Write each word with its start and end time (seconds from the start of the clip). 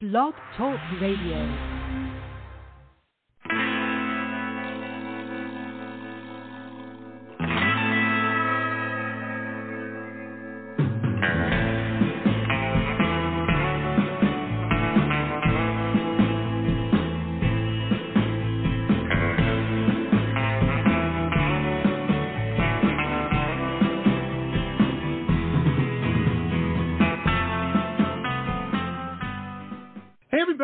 Blog 0.00 0.32
Talk 0.56 0.78
Radio. 1.00 1.77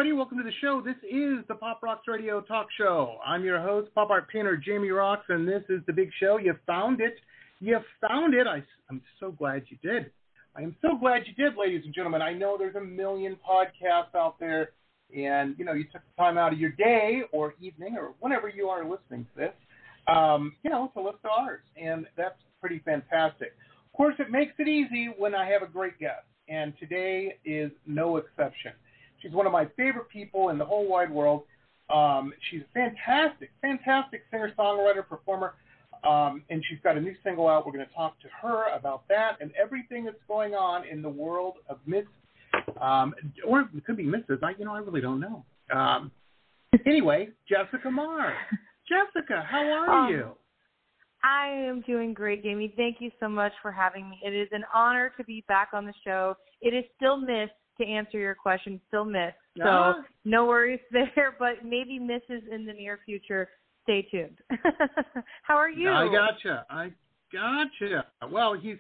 Everybody, 0.05 0.19
welcome 0.19 0.37
to 0.37 0.45
the 0.45 0.53
show. 0.61 0.83
This 0.85 0.97
is 1.11 1.47
the 1.49 1.55
Pop 1.55 1.83
Rocks 1.83 2.07
Radio 2.07 2.43
Talk 2.43 2.67
Show. 2.77 3.17
I'm 3.25 3.43
your 3.43 3.59
host, 3.59 3.89
pop 3.95 4.11
art 4.11 4.29
painter 4.29 4.55
Jamie 4.55 4.89
Roxx, 4.89 5.21
and 5.31 5.49
this 5.49 5.63
is 5.71 5.81
the 5.87 5.95
big 5.95 6.11
show. 6.21 6.37
You 6.37 6.55
found 6.67 7.01
it. 7.01 7.15
You 7.59 7.79
found 8.07 8.35
it. 8.35 8.47
I, 8.47 8.63
I'm 8.91 9.01
so 9.19 9.31
glad 9.31 9.63
you 9.71 9.79
did. 9.83 10.11
I 10.55 10.61
am 10.61 10.77
so 10.83 10.99
glad 10.99 11.23
you 11.25 11.33
did, 11.43 11.57
ladies 11.57 11.87
and 11.87 11.95
gentlemen. 11.95 12.21
I 12.21 12.35
know 12.35 12.59
there's 12.59 12.75
a 12.75 12.83
million 12.83 13.39
podcasts 13.49 14.15
out 14.15 14.39
there, 14.39 14.73
and 15.17 15.55
you 15.59 15.65
know 15.65 15.73
you 15.73 15.85
took 15.85 16.03
the 16.03 16.23
time 16.23 16.37
out 16.37 16.53
of 16.53 16.59
your 16.59 16.73
day 16.73 17.23
or 17.33 17.55
evening 17.59 17.97
or 17.97 18.13
whenever 18.21 18.51
you 18.51 18.69
are 18.69 18.85
listening 18.85 19.27
to 19.35 19.41
this, 19.41 19.55
um, 20.15 20.55
you 20.63 20.69
know, 20.69 20.93
to 20.93 21.01
listen 21.01 21.21
to 21.23 21.31
ours, 21.31 21.63
and 21.83 22.05
that's 22.15 22.37
pretty 22.61 22.83
fantastic. 22.85 23.55
Of 23.87 23.97
course, 23.97 24.17
it 24.19 24.31
makes 24.31 24.53
it 24.59 24.69
easy 24.69 25.15
when 25.17 25.35
I 25.35 25.49
have 25.49 25.63
a 25.63 25.73
great 25.73 25.99
guest, 25.99 26.27
and 26.51 26.75
today 26.79 27.39
is 27.47 27.71
no 27.87 28.19
exception. 28.19 28.73
She's 29.25 29.33
one 29.33 29.47
of 29.47 29.53
my 29.53 29.65
favorite 29.77 30.11
people 30.11 30.51
in 30.51 30.59
the 30.59 30.67
whole 30.67 30.87
wide 30.87 31.11
world. 31.11 31.45
Um, 31.93 32.35
she's 32.51 32.61
a 32.61 32.73
fantastic, 32.75 33.51
fantastic 33.63 34.23
singer, 34.31 34.53
songwriter, 34.59 35.07
performer, 35.09 35.55
um, 36.07 36.43
and 36.51 36.63
she's 36.69 36.79
got 36.85 36.99
a 36.99 37.01
new 37.01 37.15
single 37.25 37.49
out. 37.49 37.65
We're 37.65 37.73
going 37.73 37.87
to 37.87 37.95
talk 37.95 38.21
to 38.21 38.29
her 38.43 38.65
about 38.77 39.09
that 39.09 39.39
and 39.41 39.51
everything 39.61 40.05
that's 40.05 40.17
going 40.29 40.53
on 40.55 40.87
in 40.87 41.01
the 41.01 41.09
world 41.09 41.55
of 41.71 41.79
Miss, 41.87 42.05
um, 42.81 43.15
or 43.47 43.61
it 43.61 43.85
could 43.87 43.97
be 43.97 44.05
Mrs. 44.05 44.43
I, 44.43 44.51
you 44.59 44.67
know, 44.67 44.75
I 44.75 44.79
really 44.81 45.01
don't 45.01 45.21
know. 45.21 45.45
Um, 45.75 46.11
anyway, 46.85 47.29
Jessica 47.49 47.91
Mar. 47.91 48.35
Jessica, 48.89 49.43
how 49.51 49.63
are 49.63 50.07
Um, 50.07 50.13
you? 50.13 50.29
I 51.23 51.49
am 51.49 51.81
doing 51.83 52.13
great, 52.13 52.43
Jamie. 52.43 52.75
Thank 52.77 52.97
you 53.01 53.11
so 53.19 53.31
much 53.31 53.53
for 53.63 53.73
having 53.73 54.11
me. 54.11 54.21
It 54.23 54.35
is 54.35 54.49
an 54.53 54.65
honor 54.75 55.11
to 55.17 55.25
be 55.25 55.43
back 55.49 55.69
on 55.73 55.87
the 55.87 55.95
show. 56.05 56.35
It 56.61 56.75
is 56.75 56.85
still 56.97 57.17
missed 57.17 57.53
to 57.79 57.85
answer 57.87 58.19
your 58.19 58.35
question, 58.35 58.81
still 58.89 59.05
missed. 59.05 59.37
So 59.57 59.65
Ah. 59.67 60.05
no 60.25 60.47
worries 60.47 60.81
there, 60.93 61.35
but 61.39 61.65
maybe 61.65 61.99
misses 61.99 62.43
in 62.51 62.65
the 62.67 62.73
near 62.73 63.01
future. 63.05 63.49
Stay 63.83 64.03
tuned. 64.11 64.39
How 65.43 65.57
are 65.57 65.71
you? 65.71 65.91
I 65.91 66.11
gotcha. 66.11 66.65
I 66.71 66.93
gotcha. 67.33 68.07
Well, 68.31 68.55
he's, 68.55 68.77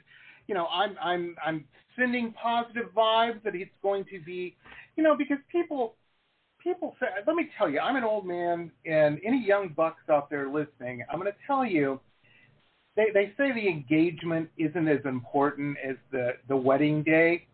you 0.46 0.54
know, 0.54 0.66
I'm, 0.66 0.96
I'm, 1.02 1.36
I'm 1.44 1.64
sending 1.98 2.32
positive 2.42 2.86
vibes 2.96 3.42
that 3.42 3.54
he's 3.54 3.66
going 3.82 4.04
to 4.10 4.20
be, 4.24 4.56
you 4.96 5.02
know, 5.02 5.14
because 5.16 5.38
people, 5.52 5.94
people 6.62 6.96
say, 6.98 7.06
let 7.26 7.36
me 7.36 7.50
tell 7.58 7.68
you, 7.68 7.80
I'm 7.80 7.96
an 7.96 8.04
old 8.04 8.26
man, 8.26 8.70
and 8.86 9.20
any 9.24 9.44
young 9.44 9.68
bucks 9.76 10.02
out 10.10 10.30
there 10.30 10.48
listening, 10.48 11.04
I'm 11.12 11.18
going 11.20 11.30
to 11.30 11.38
tell 11.46 11.64
you, 11.64 12.00
they, 12.96 13.06
they 13.12 13.32
say 13.36 13.52
the 13.52 13.68
engagement 13.68 14.48
isn't 14.56 14.88
as 14.88 15.00
important 15.04 15.76
as 15.86 15.96
the, 16.12 16.30
the 16.48 16.56
wedding 16.56 17.02
day. 17.02 17.46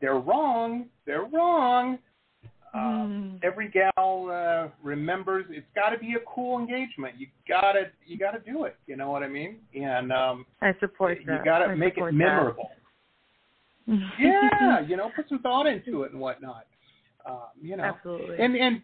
They're 0.00 0.18
wrong. 0.18 0.86
They're 1.06 1.24
wrong. 1.24 1.98
Uh, 2.72 2.78
Mm. 2.78 3.40
every 3.42 3.68
gal 3.68 4.28
uh, 4.30 4.68
remembers 4.80 5.44
it's 5.50 5.66
got 5.74 5.90
to 5.90 5.98
be 5.98 6.14
a 6.14 6.20
cool 6.32 6.56
engagement. 6.60 7.16
You 7.18 7.26
gotta 7.48 7.90
you 8.06 8.16
gotta 8.16 8.38
do 8.38 8.62
it. 8.64 8.76
You 8.86 8.96
know 8.96 9.10
what 9.10 9.24
I 9.24 9.28
mean? 9.28 9.56
And 9.74 10.12
um, 10.12 10.46
I 10.62 10.72
support 10.78 11.18
that. 11.26 11.38
you 11.38 11.44
gotta 11.44 11.64
I 11.64 11.74
make 11.74 11.98
it 11.98 12.12
memorable. 12.12 12.70
yeah, 14.20 14.80
you 14.86 14.96
know, 14.96 15.10
put 15.16 15.28
some 15.28 15.40
thought 15.40 15.66
into 15.66 16.04
it 16.04 16.12
and 16.12 16.20
whatnot. 16.20 16.66
Um, 17.26 17.48
you 17.60 17.76
know, 17.76 17.82
Absolutely. 17.82 18.36
and 18.38 18.54
and 18.54 18.82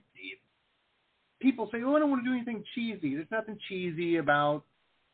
people 1.41 1.69
say, 1.71 1.79
"Oh, 1.85 1.95
I 1.95 2.01
don't 2.01 2.11
want 2.11 2.25
to 2.25 2.29
do 2.29 2.35
anything 2.35 2.65
cheesy." 2.75 3.15
There's 3.15 3.31
nothing 3.31 3.57
cheesy 3.69 4.17
about 4.17 4.65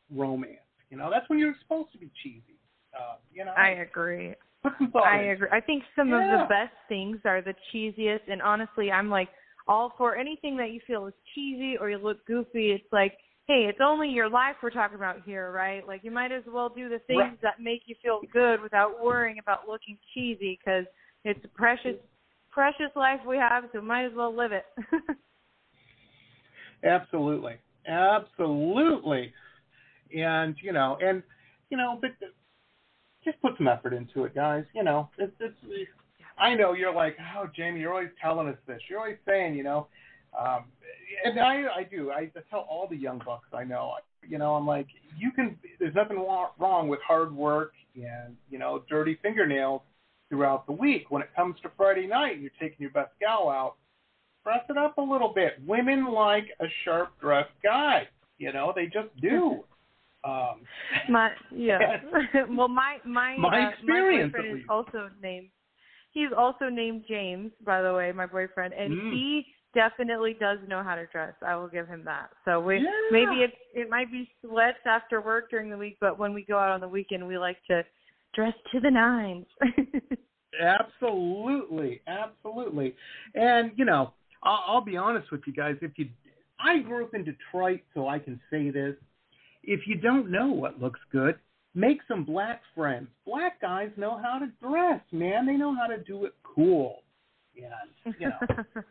romance. 0.09 0.57
You 0.89 0.97
know, 0.97 1.09
that's 1.11 1.29
when 1.29 1.37
you're 1.37 1.53
supposed 1.61 1.91
to 1.91 1.99
be 1.99 2.09
cheesy. 2.23 2.57
Uh, 2.97 3.17
you 3.31 3.45
know, 3.45 3.53
I 3.55 3.69
agree. 3.69 4.33
Put 4.63 4.73
some 4.77 4.91
thought. 4.91 5.05
I 5.07 5.21
agree. 5.23 5.47
I 5.51 5.59
think 5.59 5.83
some 5.95 6.13
of 6.13 6.23
the 6.23 6.45
best 6.49 6.73
things 6.89 7.17
are 7.25 7.41
the 7.41 7.53
cheesiest, 7.73 8.21
and 8.31 8.41
honestly, 8.41 8.91
I'm 8.91 9.09
like 9.09 9.29
all 9.67 9.93
for 9.97 10.15
anything 10.15 10.57
that 10.57 10.71
you 10.71 10.79
feel 10.87 11.07
is 11.07 11.13
cheesy 11.35 11.77
or 11.79 11.89
you 11.89 11.97
look 11.97 12.25
goofy. 12.25 12.71
It's 12.71 12.91
like, 12.91 13.13
hey, 13.47 13.65
it's 13.69 13.79
only 13.83 14.09
your 14.09 14.29
life 14.29 14.55
we're 14.61 14.69
talking 14.69 14.95
about 14.95 15.23
here, 15.25 15.51
right? 15.51 15.87
Like 15.87 16.03
you 16.03 16.11
might 16.11 16.31
as 16.31 16.43
well 16.47 16.69
do 16.69 16.89
the 16.89 16.99
things 17.07 17.19
Right. 17.19 17.41
that 17.41 17.59
make 17.61 17.83
you 17.85 17.95
feel 18.01 18.21
good 18.31 18.61
without 18.61 19.03
worrying 19.03 19.39
about 19.39 19.67
looking 19.67 19.97
cheesy 20.13 20.59
because 20.63 20.85
it's 21.25 21.43
a 21.43 21.49
precious, 21.49 21.95
precious 22.51 22.91
life 22.95 23.19
we 23.27 23.37
have, 23.37 23.65
so 23.73 23.81
might 23.81 24.05
as 24.05 24.13
well 24.15 24.35
live 24.35 24.51
it. 24.51 24.65
Absolutely, 26.83 27.53
absolutely, 27.87 29.31
and 30.15 30.55
you 30.61 30.73
know, 30.73 30.97
and 31.01 31.23
you 31.69 31.77
know, 31.77 31.97
but 32.01 32.11
just 33.23 33.41
put 33.41 33.57
some 33.57 33.67
effort 33.67 33.93
into 33.93 34.23
it, 34.25 34.35
guys. 34.35 34.65
You 34.73 34.83
know, 34.83 35.09
it's 35.17 35.33
it's. 35.39 35.55
I 36.37 36.55
know 36.55 36.73
you're 36.73 36.93
like, 36.93 37.15
oh, 37.37 37.47
Jamie, 37.55 37.79
you're 37.79 37.93
always 37.93 38.09
telling 38.21 38.47
us 38.47 38.57
this. 38.67 38.81
You're 38.89 38.99
always 38.99 39.17
saying, 39.27 39.55
you 39.55 39.63
know, 39.63 39.87
um, 40.37 40.65
and 41.23 41.39
I 41.39 41.65
I 41.75 41.83
do. 41.83 42.11
I 42.11 42.31
tell 42.49 42.65
all 42.69 42.87
the 42.89 42.97
young 42.97 43.21
bucks 43.25 43.47
I 43.53 43.63
know. 43.63 43.93
You 44.27 44.37
know, 44.37 44.55
I'm 44.55 44.67
like, 44.67 44.87
you 45.17 45.31
can. 45.31 45.57
There's 45.79 45.95
nothing 45.95 46.17
wrong 46.59 46.87
with 46.87 46.99
hard 47.05 47.35
work 47.35 47.73
and 47.95 48.35
you 48.49 48.57
know, 48.57 48.83
dirty 48.89 49.19
fingernails 49.21 49.81
throughout 50.29 50.65
the 50.65 50.73
week. 50.73 51.11
When 51.11 51.21
it 51.21 51.29
comes 51.35 51.55
to 51.61 51.71
Friday 51.77 52.07
night, 52.07 52.39
you're 52.39 52.51
taking 52.59 52.77
your 52.79 52.91
best 52.91 53.11
gal 53.19 53.49
out 53.49 53.75
dress 54.43 54.63
it 54.69 54.77
up 54.77 54.97
a 54.97 55.01
little 55.01 55.33
bit. 55.33 55.53
Women 55.65 56.11
like 56.11 56.47
a 56.59 56.65
sharp 56.83 57.19
dressed 57.19 57.53
guy. 57.63 58.07
You 58.37 58.51
know, 58.51 58.73
they 58.75 58.85
just 58.85 59.15
do. 59.21 59.63
Um, 60.23 60.61
my 61.09 61.31
yeah. 61.51 61.97
well, 62.49 62.67
my 62.67 62.97
my 63.05 63.35
My 63.37 63.65
uh, 63.65 63.71
experience, 63.71 64.33
my 64.33 64.39
boyfriend 64.41 64.57
is 64.59 64.65
also 64.69 65.09
named. 65.21 65.49
He's 66.11 66.29
also 66.37 66.69
named 66.69 67.05
James, 67.07 67.51
by 67.65 67.81
the 67.81 67.93
way, 67.93 68.11
my 68.11 68.27
boyfriend, 68.27 68.73
and 68.73 68.91
Mm. 68.93 69.11
he 69.11 69.45
definitely 69.73 70.35
does 70.39 70.59
know 70.67 70.83
how 70.83 70.95
to 70.95 71.07
dress. 71.07 71.33
I 71.45 71.55
will 71.55 71.67
give 71.67 71.87
him 71.87 72.03
that. 72.05 72.29
So 72.45 72.59
we 72.59 72.77
Yeah. 72.77 72.91
maybe 73.11 73.41
it 73.43 73.53
it 73.73 73.89
might 73.89 74.11
be 74.11 74.29
sweats 74.41 74.85
after 74.85 75.21
work 75.21 75.49
during 75.49 75.69
the 75.69 75.77
week, 75.77 75.97
but 75.99 76.17
when 76.19 76.33
we 76.33 76.43
go 76.43 76.57
out 76.57 76.69
on 76.69 76.79
the 76.79 76.87
weekend, 76.87 77.27
we 77.27 77.37
like 77.37 77.57
to 77.67 77.83
dress 78.33 78.53
to 78.71 78.79
the 78.79 78.91
nines. 78.91 79.47
absolutely, 80.61 82.01
absolutely. 82.07 82.95
And 83.33 83.71
you 83.75 83.85
know, 83.85 84.13
I'll, 84.43 84.63
I'll 84.67 84.81
be 84.81 84.97
honest 84.97 85.31
with 85.31 85.41
you 85.47 85.53
guys. 85.53 85.75
If 85.81 85.97
you, 85.97 86.09
I 86.59 86.79
grew 86.79 87.05
up 87.05 87.13
in 87.15 87.23
Detroit, 87.23 87.81
so 87.93 88.07
I 88.07 88.19
can 88.19 88.39
say 88.51 88.69
this. 88.69 88.95
If 89.63 89.87
you 89.87 89.95
don't 89.95 90.29
know 90.29 90.47
what 90.47 90.81
looks 90.81 90.99
good, 91.11 91.37
make 91.73 91.99
some 92.07 92.23
black 92.23 92.61
friends. 92.75 93.07
Black 93.25 93.61
guys 93.61 93.89
know 93.97 94.19
how 94.21 94.39
to 94.39 94.47
dress, 94.61 95.01
man. 95.11 95.45
They 95.45 95.53
know 95.55 95.75
how 95.75 95.87
to 95.87 95.97
do 95.97 96.25
it 96.25 96.33
cool. 96.43 96.99
And 97.55 98.15
you 98.19 98.27
know, 98.29 98.63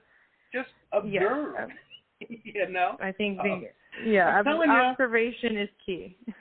just 0.52 0.70
observe. 0.92 1.70
you 2.28 2.68
know. 2.70 2.96
I 3.00 3.12
think 3.12 3.38
Uh, 3.40 3.42
the 3.42 3.62
yeah 4.10 4.42
telling 4.42 4.70
ya. 4.70 4.90
observation 4.90 5.58
is 5.58 5.68
key. 5.84 6.16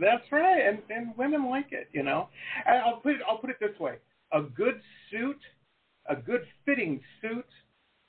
That's 0.00 0.24
right, 0.32 0.60
and 0.66 0.78
and 0.90 1.16
women 1.16 1.48
like 1.48 1.68
it, 1.72 1.88
you 1.92 2.02
know. 2.02 2.28
And 2.66 2.78
I'll 2.82 2.96
put 2.96 3.12
it 3.12 3.20
I'll 3.28 3.38
put 3.38 3.50
it 3.50 3.56
this 3.60 3.78
way: 3.78 3.96
a 4.32 4.42
good 4.42 4.80
suit, 5.10 5.38
a 6.08 6.16
good 6.16 6.42
fitting 6.66 7.00
suit, 7.22 7.46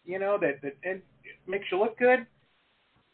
you 0.04 0.20
know 0.20 0.38
that 0.42 0.62
that 0.64 0.76
and 0.84 1.02
it 1.24 1.38
makes 1.48 1.66
you 1.72 1.80
look 1.80 1.98
good. 2.00 2.26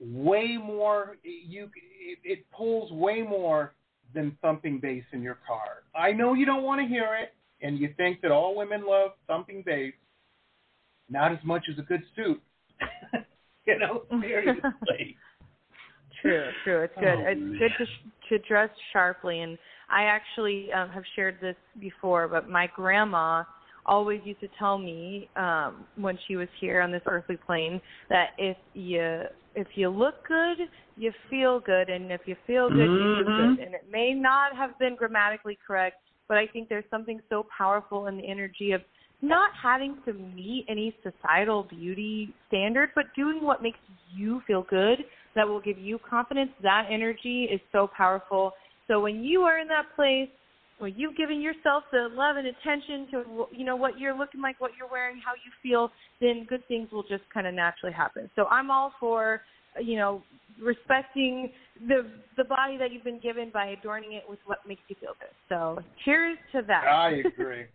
Way 0.02 0.58
more 0.58 1.18
you 1.24 1.66
it, 1.66 2.18
it 2.24 2.46
pulls 2.52 2.92
way 2.92 3.22
more 3.22 3.74
than 4.14 4.36
thumping 4.42 4.80
bass 4.80 5.04
in 5.14 5.22
your 5.22 5.38
car. 5.48 5.84
I 5.96 6.12
know 6.12 6.34
you 6.34 6.46
don't 6.46 6.64
want 6.64 6.82
to 6.82 6.88
hear 6.88 7.16
it, 7.22 7.34
and 7.66 7.78
you 7.78 7.94
think 7.98 8.22
that 8.22 8.32
all 8.32 8.56
women 8.56 8.84
love 8.86 9.12
thumping 9.28 9.64
bass. 9.66 9.94
Not 11.10 11.32
as 11.32 11.38
much 11.44 11.66
as 11.72 11.78
a 11.78 11.84
good 11.84 12.02
suit, 12.16 12.42
you 13.66 13.78
know. 13.78 14.04
Seriously. 14.22 15.18
True, 16.22 16.50
true. 16.64 16.84
It's 16.84 16.94
good. 17.00 17.18
Oh, 17.18 17.24
it's 17.26 17.60
good 17.60 17.72
to 17.80 18.38
to 18.38 18.48
dress 18.48 18.70
sharply, 18.94 19.40
and 19.42 19.58
I 19.90 20.04
actually 20.04 20.72
um, 20.72 20.90
have 20.90 21.02
shared 21.16 21.38
this 21.42 21.56
before. 21.80 22.28
But 22.28 22.48
my 22.48 22.70
grandma 22.76 23.44
always 23.88 24.22
used 24.24 24.40
to 24.42 24.48
tell 24.60 24.78
me 24.78 25.30
um, 25.36 25.86
when 25.96 26.20
she 26.28 26.36
was 26.36 26.48
here 26.60 26.82
on 26.82 26.92
this 26.92 27.02
earthly 27.08 27.38
plane 27.38 27.82
that 28.10 28.30
if 28.38 28.58
you 28.76 29.24
if 29.56 29.68
you 29.76 29.90
look 29.90 30.28
good, 30.28 30.58
you 30.98 31.12
feel 31.30 31.60
good, 31.60 31.90
and 31.90 32.12
if 32.12 32.22
you 32.26 32.36
feel 32.48 32.70
good, 32.70 32.92
you 32.94 33.08
do 33.18 33.30
Mhm. 33.30 33.36
good. 33.36 33.60
And 33.60 33.74
it 33.74 33.86
may 33.90 34.14
not 34.14 34.56
have 34.56 34.78
been 34.80 34.96
grammatically 34.96 35.58
correct, 35.66 35.98
but 36.28 36.38
I 36.38 36.48
think 36.48 36.70
there's 36.70 36.90
something 36.90 37.22
so 37.30 37.46
powerful 37.56 38.08
in 38.08 38.18
the 38.18 38.28
energy 38.28 38.72
of 38.72 38.82
not 39.22 39.52
having 39.62 40.02
to 40.06 40.14
meet 40.14 40.66
any 40.68 40.96
societal 41.04 41.64
beauty 41.64 42.34
standard, 42.48 42.90
but 42.96 43.14
doing 43.16 43.44
what 43.44 43.62
makes 43.62 43.78
you 44.16 44.42
feel 44.48 44.64
good, 44.64 45.06
that 45.36 45.48
will 45.48 45.62
give 45.62 45.78
you 45.78 46.00
confidence. 46.00 46.52
That 46.64 46.88
energy 46.90 47.44
is 47.46 47.62
so 47.72 47.88
powerful. 47.96 48.54
So 48.88 49.00
when 49.00 49.24
you 49.24 49.42
are 49.44 49.60
in 49.60 49.68
that 49.68 49.86
place 49.96 50.30
you've 50.88 51.16
given 51.16 51.42
yourself 51.42 51.84
the 51.92 52.10
love 52.12 52.38
and 52.38 52.48
attention 52.48 53.08
to 53.12 53.46
you 53.52 53.66
know 53.66 53.76
what 53.76 54.00
you're 54.00 54.18
looking 54.18 54.42
like, 54.42 54.60
what 54.60 54.72
you're 54.78 54.90
wearing, 54.90 55.22
how 55.24 55.34
you 55.34 55.52
feel, 55.62 55.92
then 56.20 56.46
good 56.50 56.68
things 56.68 56.90
will 56.92 57.04
just 57.04 57.24
kind 57.34 57.48
of 57.48 57.54
naturally 57.54 57.94
happen. 57.94 58.30
So 58.36 58.46
I'm 58.46 58.72
all 58.72 58.94
for 59.00 59.42
you 59.82 59.98
know 59.98 60.24
respecting 60.62 61.52
the 61.88 62.08
the 62.38 62.44
body 62.44 62.78
that 62.78 62.92
you've 62.92 63.04
been 63.04 63.20
given 63.20 63.50
by 63.54 63.68
adorning 63.68 64.14
it 64.14 64.24
with 64.30 64.40
what 64.46 64.60
makes 64.68 64.82
you 64.88 64.96
feel 65.00 65.14
good. 65.20 65.34
So 65.50 65.80
cheers 66.06 66.38
to 66.54 66.62
that. 66.68 66.88
I 66.88 67.22
agree. 67.26 67.66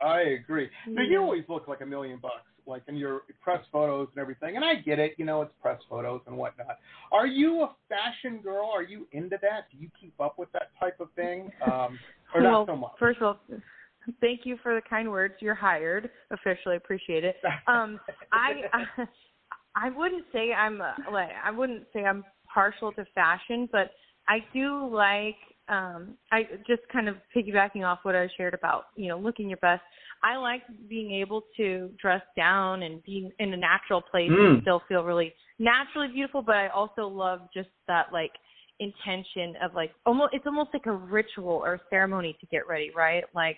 I 0.00 0.20
agree. 0.20 0.68
Now 0.86 1.02
you 1.02 1.20
always 1.20 1.44
look 1.48 1.68
like 1.68 1.80
a 1.80 1.86
million 1.86 2.18
bucks, 2.20 2.46
like 2.66 2.82
in 2.88 2.96
your 2.96 3.22
press 3.42 3.64
photos 3.72 4.08
and 4.14 4.20
everything. 4.20 4.56
And 4.56 4.64
I 4.64 4.76
get 4.76 4.98
it, 4.98 5.14
you 5.16 5.24
know, 5.24 5.42
it's 5.42 5.52
press 5.60 5.80
photos 5.88 6.20
and 6.26 6.36
whatnot. 6.36 6.78
Are 7.12 7.26
you 7.26 7.62
a 7.62 7.74
fashion 7.88 8.40
girl? 8.42 8.70
Are 8.72 8.82
you 8.82 9.06
into 9.12 9.36
that? 9.42 9.66
Do 9.72 9.78
you 9.78 9.88
keep 10.00 10.14
up 10.20 10.38
with 10.38 10.50
that 10.52 10.70
type 10.78 11.00
of 11.00 11.08
thing, 11.16 11.50
um, 11.70 11.98
or 12.34 12.42
well, 12.42 12.66
so? 12.66 12.90
First 12.98 13.18
of 13.18 13.22
all, 13.24 13.40
thank 14.20 14.40
you 14.44 14.56
for 14.62 14.74
the 14.74 14.82
kind 14.88 15.10
words. 15.10 15.34
You're 15.40 15.54
hired 15.54 16.10
officially. 16.30 16.76
Appreciate 16.76 17.24
it. 17.24 17.36
Um, 17.66 18.00
I, 18.32 18.62
I 18.72 19.04
I 19.74 19.90
wouldn't 19.90 20.24
say 20.32 20.52
I'm 20.52 20.78
like 20.78 21.30
I 21.44 21.50
wouldn't 21.50 21.84
say 21.92 22.04
I'm 22.04 22.24
partial 22.52 22.92
to 22.92 23.04
fashion, 23.14 23.68
but 23.70 23.90
I 24.26 24.38
do 24.52 24.88
like 24.92 25.36
um 25.68 26.14
I 26.32 26.42
just 26.66 26.82
kind 26.92 27.08
of 27.08 27.16
piggybacking 27.36 27.84
off 27.86 28.00
what 28.02 28.16
I 28.16 28.28
shared 28.36 28.54
about, 28.54 28.84
you 28.96 29.08
know, 29.08 29.18
looking 29.18 29.48
your 29.48 29.58
best. 29.58 29.82
I 30.22 30.36
like 30.36 30.62
being 30.88 31.12
able 31.12 31.42
to 31.58 31.90
dress 32.00 32.22
down 32.36 32.82
and 32.82 33.02
being 33.04 33.30
in 33.38 33.52
a 33.52 33.56
natural 33.56 34.02
place 34.02 34.30
Mm. 34.30 34.54
and 34.54 34.62
still 34.62 34.82
feel 34.88 35.04
really 35.04 35.32
naturally 35.58 36.08
beautiful, 36.08 36.42
but 36.42 36.56
I 36.56 36.68
also 36.68 37.06
love 37.06 37.40
just 37.54 37.68
that 37.86 38.06
like 38.12 38.32
intention 38.80 39.54
of 39.62 39.74
like 39.74 39.92
almost 40.06 40.34
it's 40.34 40.46
almost 40.46 40.70
like 40.72 40.86
a 40.86 40.92
ritual 40.92 41.62
or 41.64 41.74
a 41.74 41.80
ceremony 41.90 42.36
to 42.40 42.46
get 42.46 42.66
ready, 42.68 42.90
right? 42.94 43.24
Like 43.34 43.56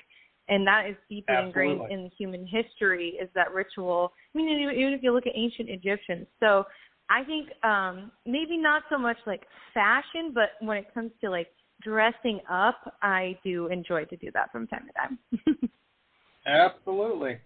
and 0.49 0.67
that 0.67 0.87
is 0.89 0.97
deeply 1.09 1.37
ingrained 1.37 1.83
in 1.91 2.11
human 2.19 2.47
history 2.47 3.19
is 3.21 3.29
that 3.35 3.53
ritual. 3.53 4.13
I 4.35 4.39
mean 4.39 4.49
even 4.49 4.93
if 4.93 5.03
you 5.03 5.13
look 5.13 5.27
at 5.27 5.33
ancient 5.35 5.69
Egyptians. 5.69 6.27
So 6.41 6.65
I 7.09 7.25
think 7.25 7.49
um 7.65 8.11
maybe 8.27 8.57
not 8.57 8.83
so 8.91 8.99
much 8.99 9.19
like 9.27 9.43
fashion, 9.75 10.33
but 10.35 10.51
when 10.61 10.79
it 10.79 10.93
comes 10.95 11.11
to 11.23 11.31
like 11.31 11.49
dressing 11.83 12.41
up, 12.51 12.97
I 13.03 13.39
do 13.45 13.69
enjoy 13.69 14.05
to 14.07 14.17
do 14.17 14.31
that 14.35 14.53
from 14.53 14.67
time 14.67 14.87
to 14.87 14.93
time. 14.93 15.71
Absolutely. 16.47 17.39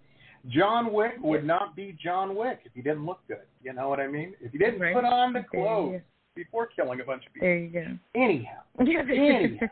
John 0.48 0.92
Wick 0.92 1.14
would 1.22 1.44
not 1.44 1.74
be 1.74 1.96
John 2.02 2.36
Wick 2.36 2.60
if 2.64 2.72
he 2.74 2.82
didn't 2.82 3.06
look 3.06 3.20
good. 3.26 3.38
You 3.62 3.72
know 3.72 3.88
what 3.88 3.98
I 3.98 4.06
mean? 4.06 4.34
If 4.40 4.52
he 4.52 4.58
didn't 4.58 4.80
Right. 4.80 4.94
put 4.94 5.04
on 5.04 5.32
the 5.32 5.42
clothes 5.50 6.02
before 6.44 6.68
killing 6.74 7.00
a 7.00 7.04
bunch 7.04 7.24
of 7.26 7.32
people. 7.32 7.46
there 7.46 7.58
you 7.58 7.70
go. 7.70 7.86
Anyhow, 8.14 8.62
Anyhow. 8.80 9.66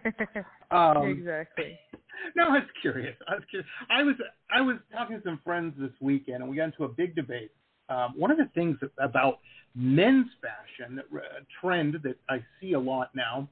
um, 0.71 1.07
exactly. 1.09 1.79
No, 2.37 2.45
I 2.45 2.51
was 2.51 2.63
curious. 2.81 3.17
I 3.27 3.35
was 3.35 3.43
curious. 3.51 3.69
I 3.91 4.03
was 4.05 4.15
I 4.55 4.61
was 4.61 4.77
talking 4.93 5.17
to 5.17 5.23
some 5.25 5.41
friends 5.43 5.75
this 5.77 5.91
weekend, 6.01 6.43
and 6.43 6.49
we 6.49 6.57
got 6.57 6.67
into 6.67 6.85
a 6.85 6.89
big 6.89 7.17
debate. 7.17 7.51
Um, 7.89 8.15
one 8.17 8.31
of 8.31 8.37
the 8.37 8.49
things 8.55 8.77
about 8.99 9.41
men's 9.75 10.29
fashion, 10.41 11.01
uh, 11.01 11.19
trend 11.61 11.97
that 12.05 12.17
I 12.31 12.45
see 12.61 12.75
a 12.75 12.79
lot 12.79 13.11
now, 13.15 13.49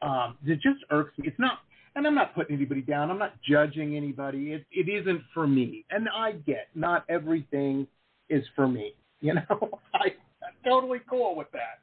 um, 0.00 0.38
that 0.46 0.54
just 0.62 0.78
irks 0.90 1.18
me. 1.18 1.28
It's 1.28 1.38
not, 1.38 1.58
and 1.96 2.06
I'm 2.06 2.14
not 2.14 2.34
putting 2.34 2.56
anybody 2.56 2.80
down. 2.80 3.10
I'm 3.10 3.18
not 3.18 3.34
judging 3.46 3.94
anybody. 3.96 4.52
It 4.52 4.64
it 4.72 4.88
isn't 4.88 5.20
for 5.34 5.46
me, 5.46 5.84
and 5.90 6.08
I 6.08 6.32
get 6.32 6.68
not 6.74 7.04
everything 7.10 7.86
is 8.30 8.44
for 8.56 8.66
me. 8.68 8.94
You 9.20 9.34
know, 9.50 9.80
I, 9.92 10.06
I'm 10.42 10.54
totally 10.64 11.00
cool 11.10 11.34
with 11.36 11.50
that 11.52 11.80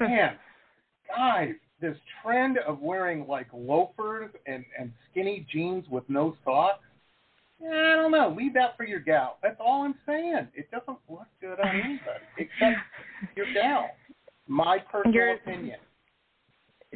man, 0.00 0.36
guys, 1.08 1.54
this 1.80 1.96
trend 2.22 2.58
of 2.58 2.80
wearing 2.80 3.26
like 3.26 3.46
loafers 3.52 4.30
and, 4.46 4.64
and 4.78 4.92
skinny 5.10 5.46
jeans 5.52 5.86
with 5.90 6.04
no 6.08 6.36
socks. 6.44 6.84
I 7.62 7.94
don't 7.96 8.10
know. 8.12 8.34
Leave 8.36 8.54
that 8.54 8.76
for 8.76 8.84
your 8.84 9.00
gal. 9.00 9.36
That's 9.42 9.56
all 9.60 9.82
I'm 9.82 9.94
saying. 10.06 10.48
It 10.54 10.70
doesn't 10.70 10.98
look 11.08 11.26
good 11.42 11.60
on 11.60 11.68
anybody 11.68 12.24
except 12.38 12.78
your 13.36 13.52
gal. 13.52 13.90
My 14.48 14.78
personal 14.90 15.14
You're- 15.14 15.34
opinion. 15.34 15.78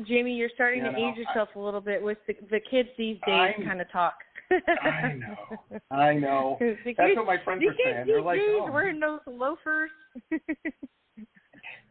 Jamie, 0.09 0.35
you're 0.35 0.51
starting 0.55 0.81
You 0.85 0.91
to 0.91 0.99
know, 0.99 1.11
age 1.11 1.17
yourself 1.17 1.51
a 1.55 1.59
little 1.59 1.81
bit 1.81 2.03
with 2.03 2.19
the, 2.27 2.35
the 2.51 2.59
kids 2.59 2.89
these 2.99 3.17
days. 3.27 3.55
I'm- 3.59 3.65
Kind 3.65 3.81
of 3.81 3.91
talk. 3.93 4.15
I 4.51 5.13
know. 5.13 5.81
I 5.91 6.15
know. 6.15 6.59
That's 6.61 7.17
what 7.17 7.27
my 7.27 7.39
friends 7.45 7.63
are 7.65 7.75
saying. 7.85 8.07
They're 8.07 8.21
like, 8.23 8.41
oh, 8.43 8.71
wearing 8.73 8.99
those 9.01 9.21
loafers. 9.27 9.91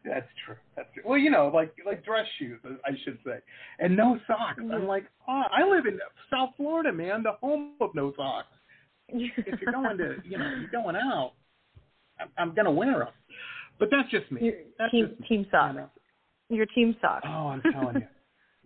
That's 0.04 0.26
true. 0.44 0.56
That's 0.76 0.88
true. 0.92 1.02
Well, 1.06 1.18
you 1.18 1.30
know, 1.30 1.50
like 1.54 1.74
like 1.86 2.04
dress 2.04 2.26
shoes, 2.38 2.60
I 2.84 2.90
should 3.04 3.18
say, 3.24 3.38
and 3.78 3.96
no 3.96 4.18
socks. 4.26 4.58
I'm 4.58 4.82
Mhm. 4.82 4.86
like, 4.86 5.06
oh, 5.26 5.42
I 5.50 5.64
live 5.64 5.86
in 5.86 5.98
South 6.30 6.50
Florida, 6.56 6.92
man, 6.92 7.22
the 7.22 7.32
home 7.32 7.72
of 7.80 7.94
no 7.94 8.12
socks. 8.14 8.48
if 9.08 9.60
you're 9.60 9.72
going 9.72 9.96
to, 9.98 10.16
you 10.24 10.38
know, 10.38 10.54
you're 10.58 10.70
going 10.70 10.96
out, 10.96 11.32
I'm, 12.20 12.28
I'm 12.38 12.54
gonna 12.54 12.70
wear 12.70 12.98
them. 12.98 13.08
But 13.78 13.88
that's 13.90 14.08
just 14.10 14.30
me. 14.30 14.42
You're 14.42 14.54
That's 14.78 14.90
team 14.90 15.08
just 15.08 15.20
me, 15.20 15.26
team 15.26 15.40
you 15.40 15.46
socks. 15.50 15.74
know. 15.76 15.90
Your 16.50 16.66
team 16.66 16.96
socks. 17.00 17.24
Oh, 17.26 17.48
I'm 17.48 17.62
telling 17.72 17.96
you. 17.96 18.06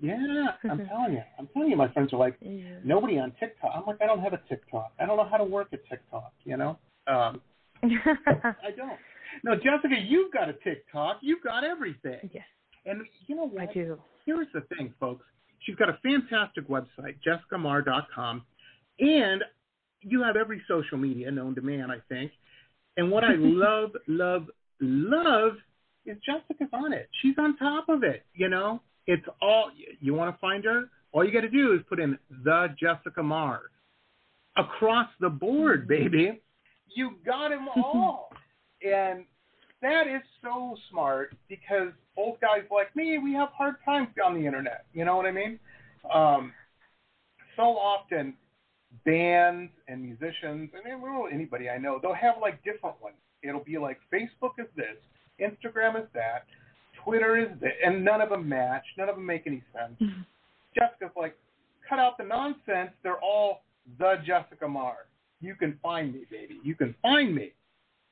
Yeah, 0.01 0.53
I'm 0.71 0.79
telling 0.89 1.13
you. 1.15 1.23
I'm 1.41 1.49
telling 1.49 1.71
you. 1.71 1.77
My 1.77 1.89
friends 1.93 2.13
are 2.13 2.19
like, 2.19 2.37
Yeah. 2.41 2.77
nobody 2.85 3.19
on 3.19 3.33
TikTok. 3.41 3.73
I'm 3.75 3.85
like, 3.85 4.01
I 4.01 4.07
don't 4.07 4.21
have 4.21 4.33
a 4.33 4.41
TikTok. 4.49 4.93
I 5.01 5.07
don't 5.07 5.17
know 5.17 5.29
how 5.29 5.39
to 5.39 5.43
work 5.45 5.69
a 5.73 5.77
TikTok. 5.77 6.33
You 6.45 6.57
know. 6.57 6.79
Um, 7.09 7.41
I 7.83 8.71
don't. 8.77 8.99
No, 9.45 9.55
Jessica, 9.55 9.95
you've 10.07 10.33
got 10.33 10.49
a 10.49 10.55
TikTok. 10.55 11.19
You've 11.21 11.43
got 11.43 11.65
everything. 11.65 12.31
yes, 12.33 12.45
And 12.87 13.03
you 13.27 13.37
know 13.37 13.49
what? 13.49 13.69
I 13.71 13.73
do. 13.73 13.99
here's 14.25 14.47
the 14.55 14.63
thing, 14.77 14.93
folks. 14.99 15.25
She's 15.61 15.77
got 15.77 15.89
a 15.89 15.99
fantastic 16.03 16.69
website, 16.69 17.17
jessicamar.com, 17.27 18.43
and 19.01 19.45
you 20.01 20.23
have 20.23 20.37
every 20.37 20.63
social 20.69 20.99
media 20.99 21.31
known 21.31 21.55
to 21.57 21.61
man, 21.61 21.91
I 21.91 21.99
think. 22.09 22.31
And 22.97 23.11
what 23.11 23.25
I 23.25 23.35
love, 23.39 23.91
love, 24.07 24.47
love 24.81 25.53
is 26.07 26.17
Jessica's 26.25 26.69
on 26.73 26.93
it. 26.93 27.09
She's 27.23 27.35
on 27.39 27.57
top 27.57 27.89
of 27.89 28.03
it. 28.03 28.25
You 28.35 28.49
know, 28.49 28.81
it's 29.07 29.25
all 29.43 29.71
you 30.01 30.15
want 30.15 30.35
to 30.35 30.41
find 30.41 30.65
her. 30.65 30.85
All 31.13 31.25
you 31.25 31.33
got 31.33 31.41
to 31.41 31.49
do 31.49 31.75
is 31.75 31.81
put 31.89 31.99
in 31.99 32.19
the 32.45 32.69
Jessica 32.79 33.23
Mar 33.23 33.63
across 34.57 35.09
the 35.21 35.31
board, 35.31 35.89
mm-hmm. 35.89 36.05
baby. 36.05 36.41
You 36.95 37.13
got 37.25 37.51
them 37.51 37.69
all, 37.77 38.31
and 38.83 39.25
that 39.83 40.07
is 40.07 40.23
so 40.43 40.77
smart 40.91 41.37
because 41.49 41.89
old 42.17 42.41
guys 42.41 42.63
like 42.71 42.95
me, 42.97 43.19
we 43.19 43.33
have 43.35 43.51
hard 43.57 43.77
times 43.85 44.09
on 44.25 44.35
the 44.35 44.45
internet. 44.45 44.87
You 44.93 45.05
know 45.05 45.17
what 45.17 45.27
I 45.27 45.33
mean? 45.33 45.59
Um, 46.13 46.53
so 47.57 47.63
often, 47.63 48.35
bands 49.05 49.71
and 49.89 50.03
musicians, 50.03 50.71
and 50.73 51.03
well, 51.03 51.29
anybody 51.33 51.69
I 51.69 51.79
know, 51.79 51.99
they'll 52.01 52.15
have 52.15 52.37
like 52.41 52.63
different 52.65 53.01
ones. 53.03 53.17
It'll 53.43 53.65
be 53.65 53.79
like 53.79 53.99
Facebook 54.13 54.59
is 54.59 54.67
this, 54.77 54.97
Instagram 55.41 56.01
is 56.01 56.09
that, 56.15 56.45
Twitter 57.05 57.37
is 57.37 57.49
this, 57.61 57.73
and 57.85 58.05
none 58.05 58.21
of 58.21 58.31
them 58.31 58.49
match. 58.49 58.85
None 58.97 59.09
of 59.09 59.15
them 59.15 59.27
make 59.27 59.47
any 59.47 59.63
sense. 59.73 60.13
Jessica's 60.75 61.11
like, 61.17 61.37
cut 61.89 61.99
out 61.99 62.19
the 62.19 62.25
nonsense. 62.25 62.91
They're 63.03 63.21
all 63.21 63.63
the 63.99 64.17
Jessica 64.27 64.69
Mar. 64.69 64.97
You 65.41 65.55
can 65.55 65.79
find 65.83 66.13
me, 66.13 66.25
baby. 66.31 66.59
You 66.65 66.75
can 66.75 66.95
find 67.01 67.35
me, 67.35 67.53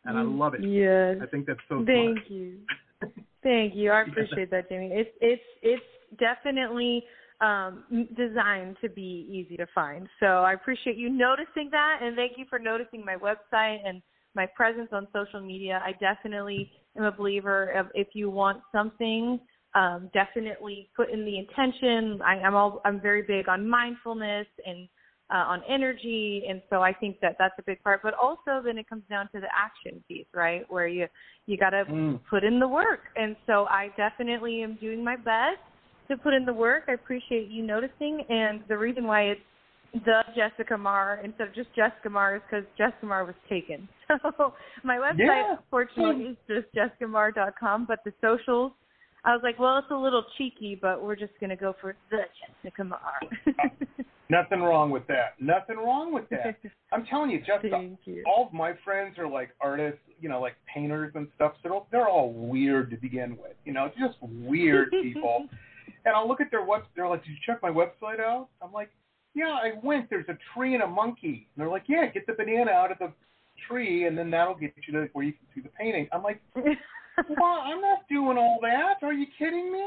and 0.07 0.19
I 0.19 0.23
love 0.23 0.55
it. 0.55 0.63
Yes. 0.63 1.17
I 1.23 1.27
think 1.27 1.47
that's 1.47 1.61
so 1.69 1.85
Thank 1.85 2.19
smart. 2.19 2.31
you. 2.31 2.59
Thank 3.43 3.75
you. 3.75 3.91
I 3.91 4.03
appreciate 4.03 4.51
that, 4.51 4.69
Jamie. 4.69 4.91
It's 4.93 5.11
it's 5.21 5.43
it's 5.63 6.19
definitely 6.19 7.05
um 7.41 7.85
designed 8.17 8.77
to 8.81 8.89
be 8.89 9.27
easy 9.31 9.57
to 9.57 9.67
find. 9.75 10.09
So 10.21 10.27
I 10.27 10.55
appreciate 10.55 10.97
you 10.97 11.11
noticing 11.11 11.69
that 11.71 12.01
and 12.03 12.17
thank 12.17 12.33
you 12.37 12.47
for 12.49 12.59
noticing 12.59 13.05
my 13.05 13.17
website 13.17 13.79
and 13.87 14.03
my 14.35 14.47
presence 14.57 14.89
on 14.93 15.07
social 15.15 15.41
media. 15.41 15.81
I 15.85 15.93
definitely 16.01 16.71
am 16.97 17.05
a 17.05 17.13
believer 17.13 17.71
of 17.73 17.87
if 17.95 18.09
you 18.15 18.31
want 18.31 18.63
something, 18.73 19.39
um, 19.75 20.11
definitely 20.13 20.91
put 20.97 21.11
in 21.11 21.25
the 21.25 21.39
intention. 21.39 22.21
I, 22.23 22.41
I'm 22.41 22.55
all 22.55 22.81
I'm 22.85 23.01
very 23.01 23.23
big 23.23 23.49
on 23.49 23.69
mindfulness 23.69 24.47
and 24.65 24.89
uh, 25.31 25.39
on 25.39 25.63
energy, 25.69 26.45
and 26.49 26.63
so 26.71 26.83
I 26.83 26.93
think 26.93 27.19
that 27.21 27.37
that's 27.39 27.55
a 27.59 27.63
big 27.63 27.83
part. 27.83 28.01
But 28.03 28.15
also, 28.15 28.63
then 28.65 28.79
it 28.79 28.89
comes 28.89 29.03
down 29.11 29.29
to 29.35 29.41
the 29.41 29.49
action 29.55 30.03
piece, 30.07 30.27
right? 30.35 30.63
Where 30.69 30.87
you 30.87 31.07
you 31.47 31.57
got 31.57 31.71
to 31.71 31.85
Mm. 31.85 32.21
put 32.29 32.45
in 32.45 32.59
the 32.59 32.69
work, 32.69 33.01
and 33.17 33.37
so 33.47 33.67
I 33.67 33.89
definitely 33.97 34.63
am 34.63 34.75
doing 34.77 35.03
my 35.03 35.17
best 35.17 35.59
to 36.09 36.17
put 36.17 36.35
in 36.35 36.45
the 36.45 36.53
work. 36.53 36.85
I 36.89 36.93
appreciate 36.93 37.49
you 37.49 37.63
noticing, 37.65 38.23
and 38.29 38.63
the 38.69 38.79
reason 38.79 39.05
why 39.07 39.23
it's 39.23 39.41
the 40.05 40.23
Jessica 40.35 40.77
Mar 40.77 41.21
instead 41.25 41.49
of 41.49 41.55
just 41.55 41.75
Jessica 41.75 42.11
Mar 42.11 42.37
is 42.37 42.43
because 42.49 42.67
Jessica 42.77 43.07
Mar 43.07 43.25
was 43.25 43.37
taken. 43.49 43.89
So 44.39 44.55
my 44.85 44.99
website, 44.99 45.19
Yeah. 45.19 45.57
fortunately, 45.69 46.25
is 46.25 46.37
just 46.49 46.67
jessicamar.com, 46.75 47.87
but 47.87 47.99
the 48.05 48.13
socials. 48.21 48.73
I 49.25 49.33
was 49.33 49.41
like, 49.43 49.59
well, 49.59 49.79
it's 49.79 49.91
a 49.91 49.97
little 49.97 50.25
cheeky, 50.39 50.79
but 50.81 51.03
we're 51.03 51.17
just 51.17 51.33
gonna 51.41 51.57
go 51.57 51.75
for 51.81 51.97
the 52.11 52.19
Jessica 52.63 52.85
Mar. 52.85 53.19
Nothing 54.29 54.61
wrong 54.61 54.91
with 54.91 55.07
that. 55.07 55.35
Nothing 55.41 55.77
wrong 55.77 56.13
with 56.13 56.29
that. 56.31 56.57
I'm 56.93 57.05
telling 57.07 57.31
you, 57.31 57.39
just 57.39 57.65
you. 57.65 58.25
all 58.27 58.47
of 58.47 58.53
my 58.53 58.73
friends 58.85 59.19
are 59.19 59.29
like 59.29 59.51
artists, 59.61 60.01
you 60.21 60.29
know, 60.29 60.41
like 60.41 60.55
painters 60.73 61.13
and 61.15 61.29
stuff. 61.37 61.53
So 61.57 61.61
they're 61.63 61.73
all- 61.75 61.87
they're 61.93 62.09
all 62.09 62.33
weird 62.33 62.91
to 62.91 62.97
begin 62.97 63.37
with. 63.37 63.55
You 63.65 63.73
know, 63.73 63.91
just 63.99 64.17
weird 64.23 64.91
people. 64.91 65.47
and 66.05 66.15
I'll 66.15 66.27
look 66.29 66.41
at 66.41 66.51
their 66.51 66.65
web. 66.65 66.83
They're 66.97 67.09
like, 67.09 67.23
"Did 67.25 67.31
you 67.31 67.37
check 67.45 67.63
my 67.63 67.71
website 67.71 68.21
out?" 68.21 68.49
I'm 68.63 68.73
like, 68.73 68.91
"Yeah, 69.35 69.49
I 69.51 69.73
went. 69.83 70.09
There's 70.11 70.29
a 70.29 70.39
tree 70.55 70.75
and 70.75 70.83
a 70.83 70.87
monkey." 70.89 71.47
And 71.55 71.63
they're 71.63 71.69
like, 71.69 71.85
"Yeah, 71.89 72.07
get 72.07 72.27
the 72.27 72.33
banana 72.33 72.71
out 72.71 72.91
of 72.93 72.99
the 72.99 73.13
tree, 73.69 74.07
and 74.07 74.17
then 74.19 74.31
that'll 74.31 74.55
get 74.55 74.73
you 74.87 74.93
to 74.95 75.09
where 75.13 75.25
you 75.25 75.33
can 75.33 75.47
see 75.55 75.61
the 75.61 75.69
painting." 75.71 76.09
I'm 76.13 76.23
like, 76.23 76.41
"Well, 76.55 77.61
I'm 77.65 77.81
not 77.81 78.09
doing 78.09 78.39
all 78.39 78.59
that. 78.63 79.03
Are 79.03 79.13
you 79.13 79.27
kidding 79.39 79.73
me? 79.73 79.85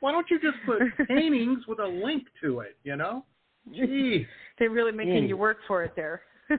Why 0.00 0.12
don't 0.12 0.26
you 0.30 0.38
just 0.40 0.56
put 0.66 0.80
paintings 1.08 1.66
with 1.66 1.78
a 1.80 1.86
link 1.86 2.24
to 2.42 2.60
it? 2.60 2.76
You 2.84 2.96
know?" 2.96 3.24
Jeez. 3.72 4.26
They're 4.58 4.70
really 4.70 4.92
making 4.92 5.12
Anyway. 5.12 5.28
you 5.28 5.36
work 5.36 5.58
for 5.66 5.84
it 5.84 5.92
there. 5.96 6.22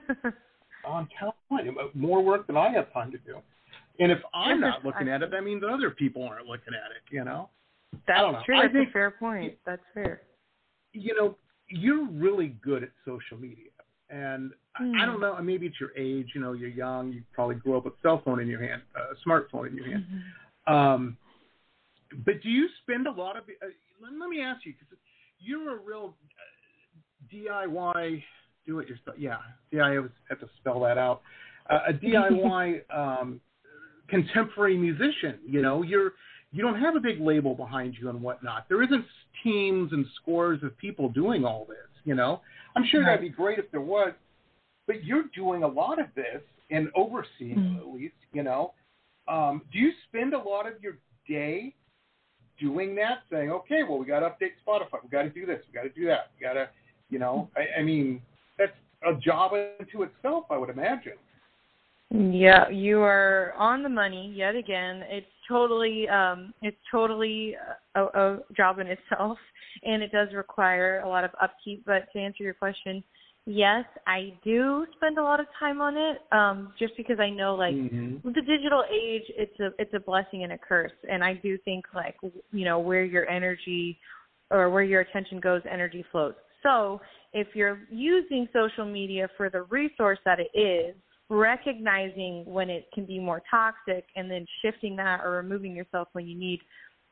I'm 0.88 1.08
telling 1.20 1.66
you, 1.66 1.76
more 1.94 2.24
work 2.24 2.48
than 2.48 2.56
I 2.58 2.70
have 2.72 2.92
time 2.94 3.12
to 3.12 3.18
do. 3.20 3.38
And 4.00 4.12
if 4.12 4.20
I'm 4.34 4.62
not 4.62 4.86
looking 4.86 5.10
at 5.10 5.22
it, 5.22 5.32
that 5.32 5.44
means 5.44 5.64
other 5.70 5.90
people 5.92 6.24
aren't 6.24 6.46
looking 6.48 6.74
at 6.74 6.92
it. 6.92 7.02
You 7.12 7.26
know, 7.26 7.50
That's 8.08 8.20
don't 8.22 8.34
know. 8.34 8.42
true. 8.46 8.58
I 8.58 8.62
That's 8.64 8.74
think- 8.74 8.90
a 8.90 8.92
fair 8.94 9.12
point. 9.12 9.56
That's 9.66 9.82
fair. 9.94 10.22
you 10.94 11.14
know, 11.16 11.36
you're 11.68 12.06
really 12.08 12.48
good 12.64 12.82
at 12.84 12.90
social 13.06 13.38
media, 13.38 13.70
and 14.10 14.54
I- 14.78 14.84
I 14.84 14.86
Hmm. 14.86 15.06
don't 15.06 15.20
know. 15.20 15.38
Maybe 15.42 15.68
it's 15.68 15.80
your 15.80 15.92
age. 15.98 16.34
You 16.34 16.42
know, 16.42 16.54
you're 16.54 16.70
young. 16.70 17.12
You 17.12 17.24
probably 17.34 17.56
grew 17.56 17.78
up 17.78 17.86
with 17.86 17.96
a 17.96 18.02
cell 18.02 18.20
phone 18.20 18.40
in 18.40 18.48
your 18.48 18.62
hand, 18.62 18.82
a 18.96 19.16
smartphone 19.28 19.68
in 19.68 19.76
your 19.76 19.86
hand. 19.86 20.06
Um, 20.66 21.18
but 22.26 22.42
do 22.42 22.50
you 22.50 22.68
spend 22.82 23.06
a 23.06 23.12
lot 23.12 23.36
of? 23.38 23.44
Uh, 23.62 23.68
let, 24.02 24.14
let 24.14 24.30
me 24.30 24.42
ask 24.42 24.66
you, 24.66 24.74
because 24.80 24.98
you're 25.40 25.76
a 25.78 25.80
real 25.80 26.16
uh, 26.16 26.42
DIY 27.34 28.24
do 28.66 28.80
it 28.80 28.88
yourself. 28.88 29.18
Yeah, 29.18 29.38
DIY. 29.74 30.10
Have 30.30 30.40
to 30.40 30.50
spell 30.60 30.80
that 30.82 30.98
out. 30.98 31.22
Uh, 31.70 31.80
a 31.90 31.94
DIY 31.94 32.82
um, 32.96 33.40
contemporary 34.08 34.78
musician. 34.78 35.40
You 35.46 35.62
know, 35.62 35.82
you're 35.82 36.14
you 36.52 36.64
don't 36.64 36.80
have 36.80 36.96
a 36.96 37.00
big 37.00 37.22
label 37.22 37.54
behind 37.54 37.96
you 38.00 38.10
and 38.10 38.22
whatnot. 38.22 38.68
There 38.70 38.82
isn't 38.82 39.06
teams 39.44 39.92
and 39.94 40.06
scores 40.22 40.64
of 40.64 40.76
people 40.78 41.10
doing 41.10 41.46
all 41.46 41.66
this. 41.66 41.78
You 42.06 42.16
know, 42.16 42.42
I'm 42.76 42.86
sure 42.90 43.04
that'd 43.04 43.22
be 43.22 43.30
great 43.30 43.60
if 43.60 43.70
there 43.72 43.82
was, 43.82 44.14
but 44.88 45.04
you're 45.04 45.26
doing 45.36 45.64
a 45.64 45.68
lot 45.68 46.00
of 46.00 46.08
this 46.16 46.42
and 46.72 46.90
overseeing 46.96 47.56
Mhm. 47.58 47.76
it 47.76 47.80
at 47.80 47.88
least. 47.88 48.16
You 48.34 48.44
know, 48.44 48.74
um, 49.28 49.62
do 49.72 49.80
you 49.80 49.92
spend 50.08 50.34
a 50.34 50.40
lot 50.40 50.66
of 50.66 50.82
your 50.82 50.98
day 51.28 51.76
doing 52.60 52.96
that, 52.96 53.24
saying, 53.30 53.52
okay, 53.52 53.84
well, 53.84 53.98
we 53.98 54.06
got 54.06 54.20
to 54.20 54.28
update 54.28 54.52
Spotify, 54.66 55.02
we 55.04 55.10
got 55.10 55.24
to 55.24 55.30
do 55.30 55.46
this, 55.46 55.64
we 55.68 55.74
got 55.74 55.84
to 55.84 55.90
do 55.90 56.06
that, 56.06 56.32
we 56.36 56.46
got 56.46 56.54
to, 56.54 56.70
you 57.10 57.20
know, 57.20 57.50
I, 57.56 57.80
I 57.80 57.84
mean, 57.84 58.22
that's 58.58 58.72
a 59.08 59.14
job 59.20 59.52
unto 59.54 60.04
itself, 60.04 60.46
I 60.50 60.58
would 60.58 60.70
imagine. 60.70 61.14
Yeah, 62.12 62.68
you 62.70 63.02
are 63.02 63.54
on 63.58 63.84
the 63.84 63.90
money 63.90 64.32
yet 64.36 64.56
again. 64.56 65.04
It's 65.10 65.28
totally 65.48 66.08
um 66.10 66.54
it's 66.64 66.78
totally 66.92 67.56
a, 67.96 68.02
a 68.04 68.40
job 68.58 68.80
in 68.80 68.88
itself 68.88 69.38
and 69.84 70.02
it 70.02 70.12
does 70.12 70.30
require 70.34 71.02
a 71.06 71.08
lot 71.08 71.24
of 71.24 71.32
upkeep, 71.42 71.84
but 71.86 72.12
to 72.14 72.20
answer 72.20 72.44
your 72.44 72.56
question, 72.56 73.04
yes, 73.46 73.86
I 74.08 74.34
do 74.44 74.86
spend 74.96 75.18
a 75.20 75.24
lot 75.24 75.40
of 75.40 75.46
time 75.60 75.82
on 75.82 75.98
it 75.98 76.18
um 76.32 76.74
just 76.80 76.98
because 76.98 77.20
I 77.20 77.30
know 77.30 77.56
like 77.56 77.76
Mhm. 77.76 78.24
with 78.24 78.34
the 78.34 78.42
digital 78.42 78.84
age 78.92 79.24
it's 79.38 79.60
a 79.60 79.72
it's 79.78 79.94
a 79.94 80.00
blessing 80.00 80.44
and 80.44 80.52
a 80.52 80.58
curse 80.58 80.92
and 81.10 81.24
i 81.24 81.34
do 81.36 81.58
think 81.60 81.86
like 81.94 82.18
you 82.52 82.66
know 82.66 82.80
where 82.80 83.04
your 83.06 83.30
energy 83.30 83.98
or 84.52 84.70
where 84.70 84.84
your 84.84 85.02
attention 85.02 85.40
goes 85.40 85.62
energy 85.70 86.04
flows 86.12 86.34
so 86.64 87.00
if 87.34 87.48
you're 87.54 87.80
using 87.90 88.48
social 88.54 88.86
media 88.86 89.28
for 89.38 89.50
the 89.50 89.64
resource 89.64 90.20
that 90.26 90.40
it 90.40 90.58
is 90.58 90.96
recognizing 91.30 92.44
when 92.46 92.70
it 92.70 92.88
can 92.94 93.06
be 93.06 93.20
more 93.20 93.42
toxic 93.50 94.06
and 94.16 94.30
then 94.32 94.46
shifting 94.64 94.96
that 94.96 95.22
or 95.24 95.32
removing 95.32 95.76
yourself 95.76 96.08
when 96.14 96.28
you 96.28 96.38
need 96.38 96.60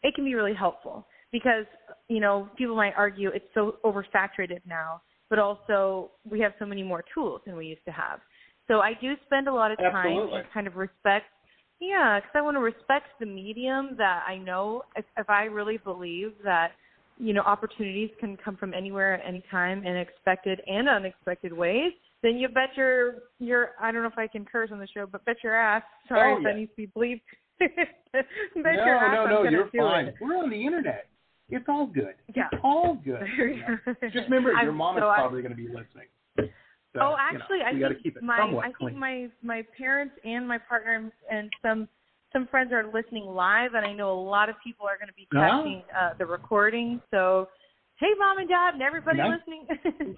it 0.04 0.13
can 0.16 0.25
be 0.25 0.34
really 0.34 0.56
helpful 0.56 1.08
because 1.32 1.66
you 2.08 2.20
know 2.20 2.50
people 2.58 2.75
might 2.75 2.94
argue 2.98 3.30
it's 3.30 3.46
so 3.54 3.77
oversaturated 3.86 4.60
now 4.66 5.01
but 5.30 5.38
also 5.38 6.12
we 6.30 6.39
have 6.39 6.54
so 6.58 6.66
many 6.66 6.82
more 6.82 7.04
tools 7.13 7.42
than 7.46 7.56
we 7.56 7.68
used 7.68 7.86
to 7.86 7.92
have 7.92 8.20
so 8.68 8.82
I 8.82 8.94
do 9.00 9.13
spend 9.25 9.48
a 9.48 9.54
lot 9.54 9.72
of 9.72 9.77
time 9.77 9.96
Absolutely. 9.96 10.39
and 10.39 10.51
kind 10.54 10.68
of 10.68 10.75
respect. 10.75 11.25
Yeah, 11.80 12.20
because 12.20 12.32
I 12.36 12.42
want 12.42 12.56
to 12.58 12.62
respect 12.62 13.08
the 13.20 13.25
medium 13.25 13.96
that 13.98 14.24
I 14.27 14.38
know. 14.38 14.84
If, 14.96 15.06
if 15.18 15.30
I 15.30 15.44
really 15.44 15.77
believe 15.77 16.34
that 16.44 16.72
you 17.20 17.34
know 17.34 17.42
opportunities 17.42 18.10
can 18.20 18.38
come 18.38 18.56
from 18.58 18.74
anywhere 18.74 19.14
at 19.16 19.22
any 19.28 19.44
time 19.52 19.86
in 19.86 19.96
expected 19.98 20.62
and 20.68 20.88
unexpected 20.90 21.52
ways, 21.54 21.92
then 22.24 22.38
you 22.38 22.48
bet 22.50 22.70
your 22.76 23.16
your 23.40 23.72
I 23.82 23.92
don't 23.92 24.02
know 24.04 24.10
if 24.10 24.18
I 24.18 24.28
can 24.28 24.46
curse 24.46 24.70
on 24.72 24.80
the 24.80 24.88
show, 24.88 25.06
but 25.06 25.24
bet 25.26 25.38
your 25.44 25.56
ass. 25.56 25.84
Sorry 26.08 26.34
Oh, 26.34 26.38
if 26.38 26.44
that 26.44 26.56
needs 26.58 26.72
to 26.72 26.76
be 26.76 26.88
bleeped. 26.88 27.22
bet 27.60 27.72
no, 28.56 28.62
your 28.72 28.96
ass 28.96 29.14
no, 29.16 29.24
I'm 29.24 29.30
no, 29.46 29.50
you're 29.50 29.70
fine. 29.78 30.06
It. 30.08 30.16
We're 30.22 30.38
on 30.38 30.50
the 30.50 30.64
internet. 30.66 31.08
It's 31.50 31.66
all 31.70 31.88
good. 31.88 32.16
Yeah. 32.36 32.48
It's 32.52 32.62
all 32.64 32.96
good. 33.06 33.22
you 33.38 33.58
know. 33.62 33.94
Just 34.12 34.26
remember, 34.30 34.50
your 34.50 34.58
I'm- 34.60 34.76
mom 34.76 34.98
is 34.98 35.02
so 35.02 35.10
I- 35.10 35.16
probably 35.18 35.42
going 35.42 35.56
to 35.56 35.58
be 35.58 35.68
listening. 35.68 36.08
So, 36.94 37.02
oh, 37.04 37.10
you 37.10 37.16
know, 37.16 37.16
actually, 37.20 37.60
I 37.66 37.74
got 37.74 37.90
to 37.90 37.94
think 37.96 38.04
keep 38.04 38.18
it 38.18 38.24
my 38.24 38.38
I 38.40 38.72
clean. 38.78 38.90
think 38.90 39.00
my 39.00 39.28
my 39.44 39.64
parents 39.78 40.16
and 40.24 40.48
my 40.48 40.58
partner 40.58 41.12
and 41.32 41.50
some 41.62 41.88
some 42.34 42.48
friends 42.48 42.72
are 42.74 42.86
listening 42.93 43.25
live, 43.25 43.74
and 43.74 43.86
I 43.86 43.93
know 43.93 44.12
a 44.12 44.22
lot 44.22 44.50
of 44.50 44.55
people 44.63 44.86
are 44.88 44.98
going 44.98 45.07
to 45.07 45.13
be 45.13 45.27
catching 45.31 45.84
uh, 45.98 46.12
the 46.17 46.25
recording. 46.25 47.01
So, 47.12 47.48
hey, 48.00 48.07
mom 48.19 48.39
and 48.39 48.50
dad, 48.50 48.74
and 48.74 48.81
everybody 48.81 49.19
listening. 49.19 49.67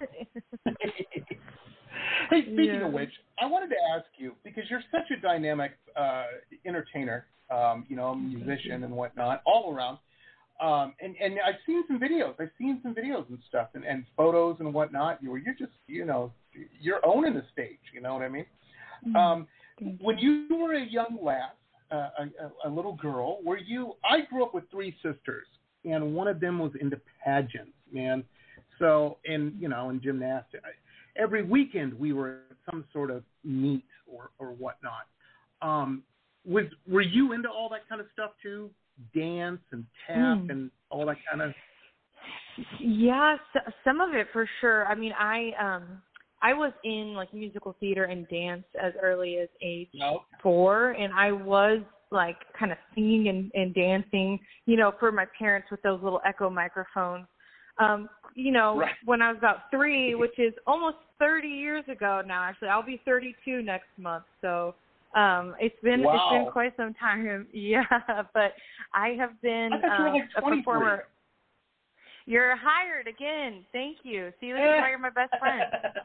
hey, 2.30 2.42
speaking 2.42 2.66
Yeah. 2.66 2.86
of 2.86 2.92
which, 2.92 3.12
I 3.40 3.46
wanted 3.46 3.70
to 3.70 3.76
ask 3.94 4.06
you 4.16 4.34
because 4.44 4.64
you're 4.68 4.82
such 4.90 5.10
a 5.16 5.20
dynamic 5.20 5.72
uh, 5.96 6.24
entertainer, 6.66 7.26
um, 7.50 7.86
you 7.88 7.96
know, 7.96 8.14
musician 8.14 8.84
and 8.84 8.92
whatnot, 8.94 9.42
all 9.46 9.74
around. 9.74 9.98
Um, 10.60 10.94
and 11.00 11.14
and 11.22 11.38
I've 11.46 11.54
seen 11.64 11.84
some 11.88 11.98
videos. 11.98 12.34
I've 12.38 12.50
seen 12.58 12.80
some 12.82 12.94
videos 12.94 13.26
and 13.30 13.38
stuff, 13.48 13.68
and, 13.74 13.84
and 13.84 14.04
photos 14.14 14.56
and 14.60 14.74
whatnot. 14.74 15.22
You 15.22 15.30
were 15.30 15.38
you're 15.38 15.54
just 15.54 15.72
you 15.86 16.04
know 16.04 16.32
you're 16.80 17.00
owning 17.06 17.34
the 17.34 17.44
stage. 17.52 17.78
You 17.94 18.02
know 18.02 18.12
what 18.12 18.22
I 18.22 18.28
mean? 18.28 18.44
Um, 19.16 19.48
when 20.00 20.18
you 20.18 20.46
were 20.50 20.74
a 20.74 20.84
young 20.84 21.16
uh, 21.26 21.48
a, 21.90 21.96
a, 22.64 22.68
a 22.68 22.70
little 22.70 22.94
girl, 22.94 23.38
were 23.44 23.58
you? 23.58 23.94
I 24.04 24.20
grew 24.22 24.44
up 24.44 24.54
with 24.54 24.64
three 24.70 24.94
sisters, 25.02 25.46
and 25.84 26.14
one 26.14 26.28
of 26.28 26.40
them 26.40 26.58
was 26.58 26.72
into 26.80 27.00
pageants, 27.24 27.72
man. 27.92 28.24
So, 28.78 29.18
and 29.26 29.54
you 29.60 29.68
know, 29.68 29.90
in 29.90 30.00
gymnastics, 30.00 30.64
every 31.16 31.42
weekend 31.42 31.98
we 31.98 32.12
were 32.12 32.40
at 32.50 32.56
some 32.70 32.84
sort 32.92 33.10
of 33.10 33.24
meet 33.44 33.84
or 34.06 34.30
or 34.38 34.48
whatnot. 34.48 35.06
Um, 35.62 36.02
was 36.46 36.64
were 36.88 37.02
you 37.02 37.32
into 37.32 37.48
all 37.48 37.68
that 37.70 37.88
kind 37.88 38.00
of 38.00 38.06
stuff 38.12 38.30
too? 38.42 38.70
Dance 39.14 39.60
and 39.72 39.84
tap 40.06 40.38
Mm. 40.38 40.50
and 40.50 40.70
all 40.90 41.06
that 41.06 41.16
kind 41.28 41.42
of. 41.42 41.52
Yeah, 42.78 43.36
some 43.84 44.00
of 44.00 44.14
it 44.14 44.28
for 44.32 44.48
sure. 44.60 44.86
I 44.86 44.94
mean, 44.94 45.12
I 45.18 45.52
um 45.60 46.02
I 46.42 46.54
was 46.54 46.72
in 46.84 47.14
like 47.14 47.32
musical 47.34 47.76
theater 47.80 48.04
and 48.04 48.26
dance 48.28 48.64
as 48.82 48.92
early 49.02 49.38
as 49.38 49.48
age 49.62 49.88
four, 50.42 50.92
and 50.92 51.12
I 51.12 51.32
was 51.32 51.80
like 52.10 52.36
kind 52.58 52.72
of 52.72 52.78
singing 52.94 53.28
and, 53.28 53.50
and 53.54 53.74
dancing, 53.74 54.38
you 54.66 54.76
know, 54.76 54.92
for 54.98 55.12
my 55.12 55.26
parents 55.38 55.68
with 55.70 55.82
those 55.82 56.02
little 56.02 56.20
echo 56.26 56.50
microphones. 56.50 57.26
Um, 57.78 58.08
you 58.34 58.52
know, 58.52 58.78
Right. 58.78 58.94
when 59.04 59.22
I 59.22 59.30
was 59.30 59.38
about 59.38 59.70
three, 59.70 60.14
which 60.14 60.38
is 60.38 60.52
almost 60.66 60.96
30 61.18 61.48
years 61.48 61.84
ago 61.88 62.22
now. 62.26 62.42
Actually, 62.42 62.68
I'll 62.68 62.82
be 62.82 63.00
32 63.04 63.62
next 63.62 63.88
month, 63.98 64.24
so 64.40 64.74
um, 65.14 65.54
it's 65.58 65.80
been 65.82 66.00
it's 66.00 66.30
been 66.30 66.46
quite 66.52 66.76
some 66.76 66.94
time. 66.94 67.46
Yeah, 67.52 67.84
but 68.34 68.52
I 68.94 69.16
have 69.18 69.40
been 69.42 69.72
I 69.84 70.06
um, 70.08 70.14
like 70.14 70.30
a 70.36 70.42
performer. 70.42 71.04
You're 72.30 72.54
hired 72.54 73.08
again. 73.08 73.64
Thank 73.72 73.98
you. 74.04 74.32
See, 74.40 74.52
this 74.52 74.60
is 74.60 74.80
why 74.80 74.90
you're 74.90 75.00
my 75.00 75.10
best 75.10 75.34
friend. 75.40 75.64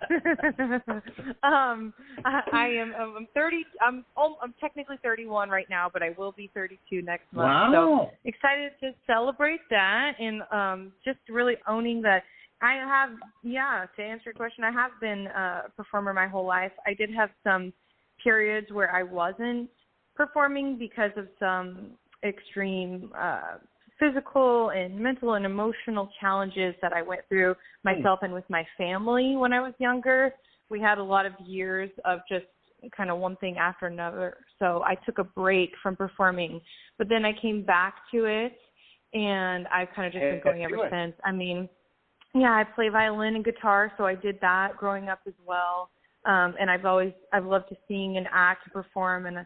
um, 1.44 1.94
I, 2.25 2.41
I 2.51 2.67
am. 2.70 2.96
I'm 2.98 3.27
30. 3.36 3.63
I'm. 3.79 4.03
al- 4.17 4.39
I'm 4.41 4.55
technically 4.60 4.96
31 5.03 5.51
right 5.51 5.67
now, 5.70 5.88
but 5.94 6.01
I 6.01 6.15
will 6.17 6.32
be 6.32 6.50
32 6.55 7.03
next 7.03 7.32
month. 7.32 7.75
So 7.75 7.89
Wow. 7.89 8.12
excited 8.24 8.72
to 8.79 8.94
celebrate 9.05 9.60
that 9.70 10.13
and 10.20 10.41
um, 10.51 10.94
just 11.05 11.20
really 11.29 11.58
owning 11.67 12.01
that. 12.01 12.24
I 12.60 12.74
have. 12.74 13.12
Yeah. 13.44 13.86
To 13.96 14.01
answer 14.01 14.24
your 14.25 14.34
question, 14.34 14.63
I 14.63 14.72
have 14.72 14.94
been 15.00 15.27
a 15.27 15.65
performer 15.77 16.12
my 16.12 16.27
whole 16.27 16.48
life. 16.48 16.72
I 16.88 16.96
did 16.96 17.13
have 17.13 17.29
some 17.44 17.72
periods 18.24 18.72
where 18.72 18.91
I 18.91 19.03
wasn't 19.03 19.70
performing 20.15 20.79
because 20.79 21.12
of 21.17 21.27
some 21.39 21.91
extreme 22.24 23.12
uh 23.15 23.58
physical 24.00 24.70
and 24.70 25.00
mental 25.00 25.34
and 25.34 25.46
emotional 25.46 26.10
challenges 26.20 26.75
that 26.82 26.94
I 26.94 27.02
went 27.02 27.22
through 27.30 27.56
myself 27.84 28.20
and 28.22 28.34
with 28.34 28.44
my 28.50 28.66
family 28.78 29.36
when 29.36 29.54
I 29.54 29.62
was 29.62 29.74
younger. 29.80 30.34
We 30.70 30.80
had 30.80 30.98
a 30.98 31.04
lot 31.04 31.25
of 31.25 31.34
years 31.46 31.90
of 32.04 32.20
just 32.30 32.46
kind 32.96 33.10
of 33.10 33.20
one 33.20 33.36
thing 33.38 33.58
after 33.58 33.88
another. 33.88 34.38
So 34.60 34.84
I 34.86 34.96
took 35.06 35.18
a 35.18 35.24
break 35.24 35.72
from 35.82 35.96
performing, 35.96 36.62
but 36.98 37.10
then 37.10 37.25
I 37.25 37.32
came 37.42 37.64
back 37.64 37.96
to 38.14 38.25
it 38.25 38.58
and 39.14 39.68
I've 39.68 39.88
kind 39.96 40.08
of 40.08 40.14
just 40.14 40.22
been 40.22 40.42
going 40.44 40.64
ever 40.64 40.90
since. 40.92 41.14
I 41.24 41.32
mean, 41.32 41.70
yeah, 42.34 42.52
I 42.52 42.64
play 42.75 42.90
violin 42.90 43.36
and 43.36 43.46
guitar, 43.46 43.92
so 43.98 44.06
I 44.06 44.16
did 44.16 44.40
that 44.42 44.75
growing 44.78 45.08
up 45.08 45.22
as 45.25 45.34
well. 45.46 45.90
Um, 46.25 46.56
and 46.60 46.70
I've 46.70 46.86
always 46.86 47.14
I've 47.32 47.46
loved 47.46 47.70
to 47.70 47.78
sing 47.88 48.18
and 48.18 48.28
act 48.34 48.66
and 48.66 48.74
perform 48.74 49.25
and 49.28 49.46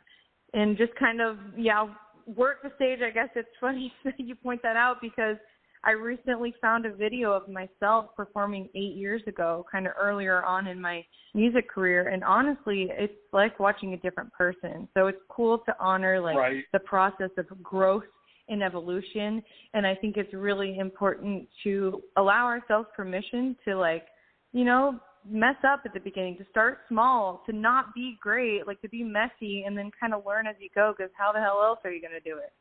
and 0.53 0.77
just 0.77 0.95
kind 0.95 1.21
of 1.21 1.37
yeah 1.57 1.87
work 2.35 2.61
the 2.63 2.71
stage. 2.75 2.99
I 3.05 3.11
guess 3.11 3.29
it's 3.35 3.49
funny 3.59 3.91
that 4.03 4.19
you 4.19 4.35
point 4.35 4.61
that 4.63 4.75
out 4.75 4.97
because 5.01 5.37
I 5.83 5.91
recently 5.91 6.53
found 6.61 6.85
a 6.85 6.93
video 6.93 7.31
of 7.31 7.47
myself 7.47 8.07
performing 8.15 8.67
eight 8.75 8.95
years 8.95 9.21
ago, 9.27 9.65
kind 9.71 9.87
of 9.87 9.93
earlier 9.99 10.43
on 10.43 10.67
in 10.67 10.79
my 10.81 11.05
music 11.33 11.69
career, 11.69 12.09
and 12.09 12.23
honestly, 12.23 12.87
it's 12.91 13.13
like 13.31 13.59
watching 13.59 13.93
a 13.93 13.97
different 13.97 14.31
person. 14.33 14.89
So 14.93 15.07
it's 15.07 15.21
cool 15.29 15.59
to 15.59 15.75
honor 15.79 16.19
like 16.19 16.35
right. 16.35 16.63
the 16.73 16.79
process 16.79 17.29
of 17.37 17.45
growth 17.63 18.03
and 18.49 18.61
evolution, 18.61 19.41
and 19.73 19.87
I 19.87 19.95
think 19.95 20.17
it's 20.17 20.33
really 20.33 20.79
important 20.79 21.47
to 21.63 22.01
allow 22.17 22.45
ourselves 22.45 22.89
permission 22.95 23.55
to 23.65 23.77
like, 23.77 24.05
you 24.51 24.65
know, 24.65 24.99
mess 25.29 25.55
up 25.63 25.81
at 25.85 25.93
the 25.93 25.99
beginning, 25.99 26.37
to 26.37 26.45
start 26.49 26.79
small, 26.87 27.43
to 27.45 27.55
not 27.55 27.93
be 27.93 28.17
great, 28.21 28.67
like 28.67 28.81
to 28.81 28.89
be 28.89 29.03
messy, 29.03 29.63
and 29.65 29.77
then 29.77 29.91
kind 29.99 30.13
of 30.13 30.25
learn 30.25 30.47
as 30.47 30.55
you 30.59 30.69
go. 30.73 30.93
Because 30.95 31.11
how 31.17 31.31
the 31.31 31.39
hell 31.39 31.61
else 31.63 31.79
are 31.83 31.91
you 31.91 32.01
going 32.01 32.13
to 32.13 32.19
do 32.19 32.37
it? 32.37 32.51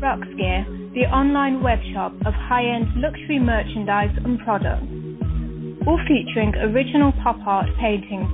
Roxx 0.00 0.36
Gear, 0.36 0.66
the 0.94 1.06
online 1.10 1.62
web 1.62 1.78
shop 1.94 2.12
of 2.26 2.34
high-end 2.34 3.00
luxury 3.00 3.38
merchandise 3.38 4.14
and 4.24 4.38
products, 4.40 4.84
all 5.86 5.98
featuring 6.06 6.54
original 6.56 7.12
pop 7.22 7.38
art 7.46 7.70
paintings 7.80 8.28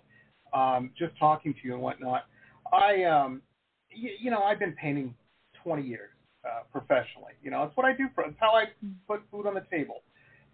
um, 0.53 0.91
just 0.97 1.17
talking 1.17 1.53
to 1.53 1.59
you 1.63 1.73
and 1.73 1.81
whatnot. 1.81 2.25
I, 2.73 3.03
um, 3.03 3.41
you, 3.89 4.11
you 4.19 4.31
know, 4.31 4.43
I've 4.43 4.59
been 4.59 4.73
painting 4.73 5.15
20 5.63 5.83
years 5.83 6.09
uh, 6.45 6.63
professionally. 6.71 7.33
You 7.41 7.51
know, 7.51 7.63
it's 7.63 7.77
what 7.77 7.85
I 7.85 7.93
do. 7.93 8.07
For, 8.13 8.25
it's 8.25 8.35
how 8.39 8.51
I 8.51 8.65
put 9.07 9.21
food 9.31 9.47
on 9.47 9.53
the 9.53 9.63
table. 9.71 10.01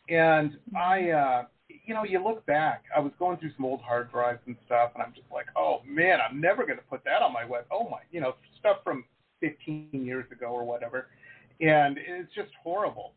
And 0.09 0.57
I, 0.77 1.09
uh, 1.09 1.43
you 1.85 1.93
know, 1.93 2.03
you 2.03 2.23
look 2.23 2.45
back. 2.45 2.83
I 2.95 2.99
was 2.99 3.11
going 3.17 3.37
through 3.37 3.51
some 3.55 3.65
old 3.65 3.81
hard 3.81 4.11
drives 4.11 4.39
and 4.45 4.55
stuff, 4.65 4.91
and 4.93 5.03
I'm 5.03 5.13
just 5.13 5.27
like, 5.31 5.45
oh 5.55 5.81
man, 5.87 6.19
I'm 6.19 6.39
never 6.39 6.65
going 6.65 6.77
to 6.77 6.83
put 6.83 7.03
that 7.05 7.21
on 7.21 7.33
my 7.33 7.45
web. 7.45 7.65
Oh 7.71 7.89
my, 7.89 7.99
you 8.11 8.21
know, 8.21 8.35
stuff 8.59 8.77
from 8.83 9.05
15 9.39 9.89
years 9.91 10.25
ago 10.31 10.47
or 10.47 10.63
whatever, 10.63 11.07
and 11.61 11.97
it's 11.97 12.33
just 12.33 12.49
horrible. 12.63 13.13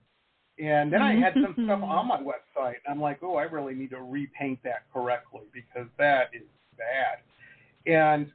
And 0.59 0.93
then 0.93 1.03
I 1.03 1.15
had 1.15 1.35
some 1.35 1.55
stuff 1.65 1.83
on 1.83 2.09
my 2.09 2.19
website, 2.19 2.77
I'm 2.89 3.01
like, 3.01 3.19
oh, 3.23 3.37
I 3.37 3.43
really 3.43 3.75
need 3.75 3.91
to 3.91 4.01
repaint 4.01 4.61
that 4.65 4.85
correctly 4.93 5.43
because 5.53 5.87
that 5.99 6.31
is 6.33 6.43
bad. 6.77 7.19
And 7.91 8.33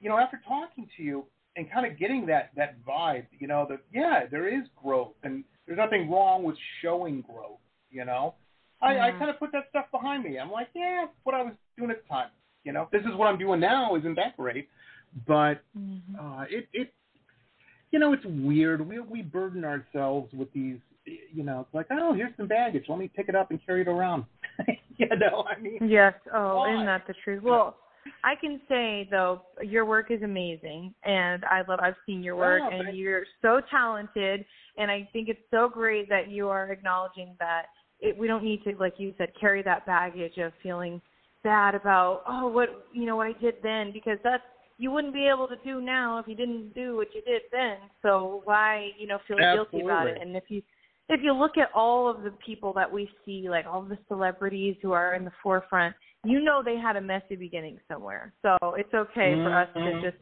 you 0.00 0.08
know, 0.10 0.18
after 0.18 0.40
talking 0.46 0.86
to 0.96 1.02
you 1.02 1.24
and 1.56 1.70
kind 1.70 1.86
of 1.90 1.98
getting 1.98 2.26
that 2.26 2.50
that 2.56 2.76
vibe, 2.84 3.26
you 3.38 3.46
know, 3.46 3.66
that 3.70 3.80
yeah, 3.92 4.26
there 4.30 4.48
is 4.48 4.64
growth, 4.82 5.14
and 5.22 5.44
there's 5.66 5.78
nothing 5.78 6.10
wrong 6.10 6.42
with 6.42 6.56
showing 6.82 7.22
growth. 7.22 7.60
You 7.90 8.04
know, 8.04 8.34
I, 8.82 8.98
I 8.98 9.10
kind 9.12 9.30
of 9.30 9.38
put 9.38 9.52
that 9.52 9.66
stuff 9.70 9.86
behind 9.92 10.24
me. 10.24 10.38
I'm 10.38 10.50
like, 10.50 10.68
yeah, 10.74 11.06
what 11.22 11.34
I 11.34 11.42
was 11.42 11.54
doing 11.78 11.90
at 11.90 12.02
the 12.02 12.08
time. 12.08 12.28
You 12.64 12.72
know, 12.72 12.88
this 12.92 13.02
is 13.02 13.14
what 13.16 13.26
I'm 13.26 13.38
doing 13.38 13.60
now. 13.60 13.94
Isn't 13.96 14.16
that 14.16 14.36
great? 14.36 14.68
But 15.26 15.62
Mm-hmm. 15.78 16.14
uh, 16.18 16.42
it 16.50 16.68
it 16.72 16.92
you 17.94 18.00
know 18.00 18.12
it's 18.12 18.24
weird. 18.26 18.86
We 18.86 18.98
we 18.98 19.22
burden 19.22 19.64
ourselves 19.64 20.32
with 20.34 20.52
these. 20.52 20.78
You 21.32 21.44
know, 21.44 21.60
it's 21.60 21.72
like, 21.74 21.86
oh, 21.92 22.12
here's 22.12 22.32
some 22.36 22.48
baggage. 22.48 22.86
Let 22.88 22.98
me 22.98 23.08
pick 23.14 23.28
it 23.28 23.36
up 23.36 23.50
and 23.52 23.64
carry 23.64 23.82
it 23.82 23.88
around. 23.88 24.24
you 24.96 25.06
know, 25.16 25.44
I 25.48 25.60
mean, 25.60 25.78
Yes. 25.86 26.14
Oh, 26.34 26.56
Why? 26.56 26.72
isn't 26.74 26.86
that 26.86 27.06
the 27.06 27.14
truth? 27.22 27.42
Well, 27.44 27.76
I 28.24 28.34
can 28.34 28.60
say 28.68 29.06
though, 29.12 29.42
your 29.62 29.84
work 29.84 30.10
is 30.10 30.22
amazing, 30.22 30.92
and 31.04 31.44
I 31.44 31.62
love. 31.68 31.78
I've 31.80 31.94
seen 32.04 32.20
your 32.20 32.34
work, 32.34 32.62
Oh, 32.64 32.68
and 32.70 32.86
thank- 32.86 32.96
you're 32.96 33.26
so 33.42 33.60
talented. 33.70 34.44
And 34.76 34.90
I 34.90 35.08
think 35.12 35.28
it's 35.28 35.48
so 35.52 35.68
great 35.68 36.08
that 36.08 36.28
you 36.28 36.48
are 36.48 36.72
acknowledging 36.72 37.36
that 37.38 37.66
it, 38.00 38.18
we 38.18 38.26
don't 38.26 38.42
need 38.42 38.64
to, 38.64 38.74
like 38.80 38.94
you 38.98 39.14
said, 39.18 39.28
carry 39.40 39.62
that 39.62 39.86
baggage 39.86 40.36
of 40.38 40.52
feeling 40.64 41.00
bad 41.44 41.74
about 41.76 42.22
oh 42.26 42.48
what 42.48 42.86
you 42.92 43.04
know 43.04 43.14
what 43.16 43.26
I 43.26 43.34
did 43.38 43.56
then 43.62 43.92
because 43.92 44.18
that's 44.24 44.42
you 44.78 44.90
wouldn't 44.90 45.14
be 45.14 45.28
able 45.28 45.46
to 45.48 45.56
do 45.64 45.80
now 45.80 46.18
if 46.18 46.26
you 46.26 46.34
didn't 46.34 46.74
do 46.74 46.96
what 46.96 47.08
you 47.14 47.22
did 47.22 47.42
then. 47.52 47.76
So 48.02 48.42
why 48.44 48.90
you 48.98 49.06
know 49.06 49.18
feel 49.26 49.38
guilty 49.38 49.80
about 49.80 50.08
it? 50.08 50.18
And 50.20 50.36
if 50.36 50.44
you 50.48 50.62
if 51.08 51.20
you 51.22 51.32
look 51.32 51.58
at 51.58 51.68
all 51.74 52.08
of 52.08 52.22
the 52.22 52.32
people 52.44 52.72
that 52.74 52.90
we 52.90 53.08
see, 53.24 53.48
like 53.48 53.66
all 53.66 53.82
the 53.82 53.98
celebrities 54.08 54.76
who 54.82 54.92
are 54.92 55.14
in 55.14 55.24
the 55.24 55.32
forefront, 55.42 55.94
you 56.24 56.40
know 56.40 56.62
they 56.64 56.76
had 56.76 56.96
a 56.96 57.00
messy 57.00 57.36
beginning 57.36 57.78
somewhere. 57.88 58.32
So 58.42 58.56
it's 58.76 58.92
okay 58.94 59.34
for 59.34 59.52
us 59.52 59.68
to 59.74 59.80
Mhm. 59.80 60.02
just 60.02 60.16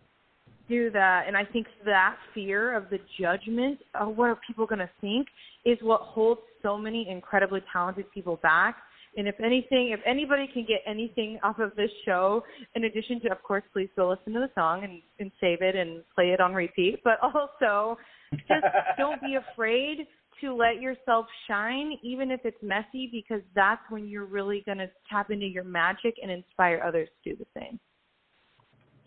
do 0.68 0.90
that. 0.90 1.26
And 1.26 1.36
I 1.36 1.44
think 1.44 1.66
that 1.84 2.16
fear 2.34 2.74
of 2.74 2.88
the 2.90 2.98
judgment 3.18 3.80
of 3.94 4.16
what 4.16 4.28
are 4.30 4.36
people 4.36 4.66
going 4.66 4.80
to 4.80 4.90
think 5.00 5.28
is 5.64 5.80
what 5.82 6.00
holds 6.00 6.40
so 6.62 6.76
many 6.76 7.08
incredibly 7.08 7.62
talented 7.72 8.10
people 8.10 8.36
back. 8.36 8.82
And 9.16 9.28
if 9.28 9.38
anything, 9.40 9.90
if 9.90 10.00
anybody 10.06 10.48
can 10.52 10.64
get 10.66 10.80
anything 10.86 11.38
off 11.42 11.58
of 11.58 11.76
this 11.76 11.90
show, 12.04 12.42
in 12.74 12.84
addition 12.84 13.20
to, 13.22 13.32
of 13.32 13.42
course, 13.42 13.62
please 13.72 13.88
go 13.94 14.08
listen 14.08 14.32
to 14.32 14.40
the 14.40 14.50
song 14.54 14.84
and, 14.84 15.02
and 15.18 15.30
save 15.40 15.60
it 15.60 15.76
and 15.76 16.02
play 16.14 16.30
it 16.30 16.40
on 16.40 16.54
repeat, 16.54 17.00
but 17.04 17.18
also 17.22 17.98
just 18.32 18.64
don't 18.98 19.20
be 19.20 19.36
afraid 19.36 20.06
to 20.40 20.54
let 20.54 20.80
yourself 20.80 21.26
shine, 21.46 21.92
even 22.02 22.30
if 22.30 22.40
it's 22.44 22.56
messy, 22.62 23.08
because 23.12 23.42
that's 23.54 23.82
when 23.90 24.08
you're 24.08 24.24
really 24.24 24.62
going 24.64 24.78
to 24.78 24.90
tap 25.10 25.30
into 25.30 25.46
your 25.46 25.64
magic 25.64 26.14
and 26.22 26.30
inspire 26.30 26.82
others 26.84 27.08
to 27.22 27.30
do 27.30 27.36
the 27.36 27.60
same. 27.60 27.78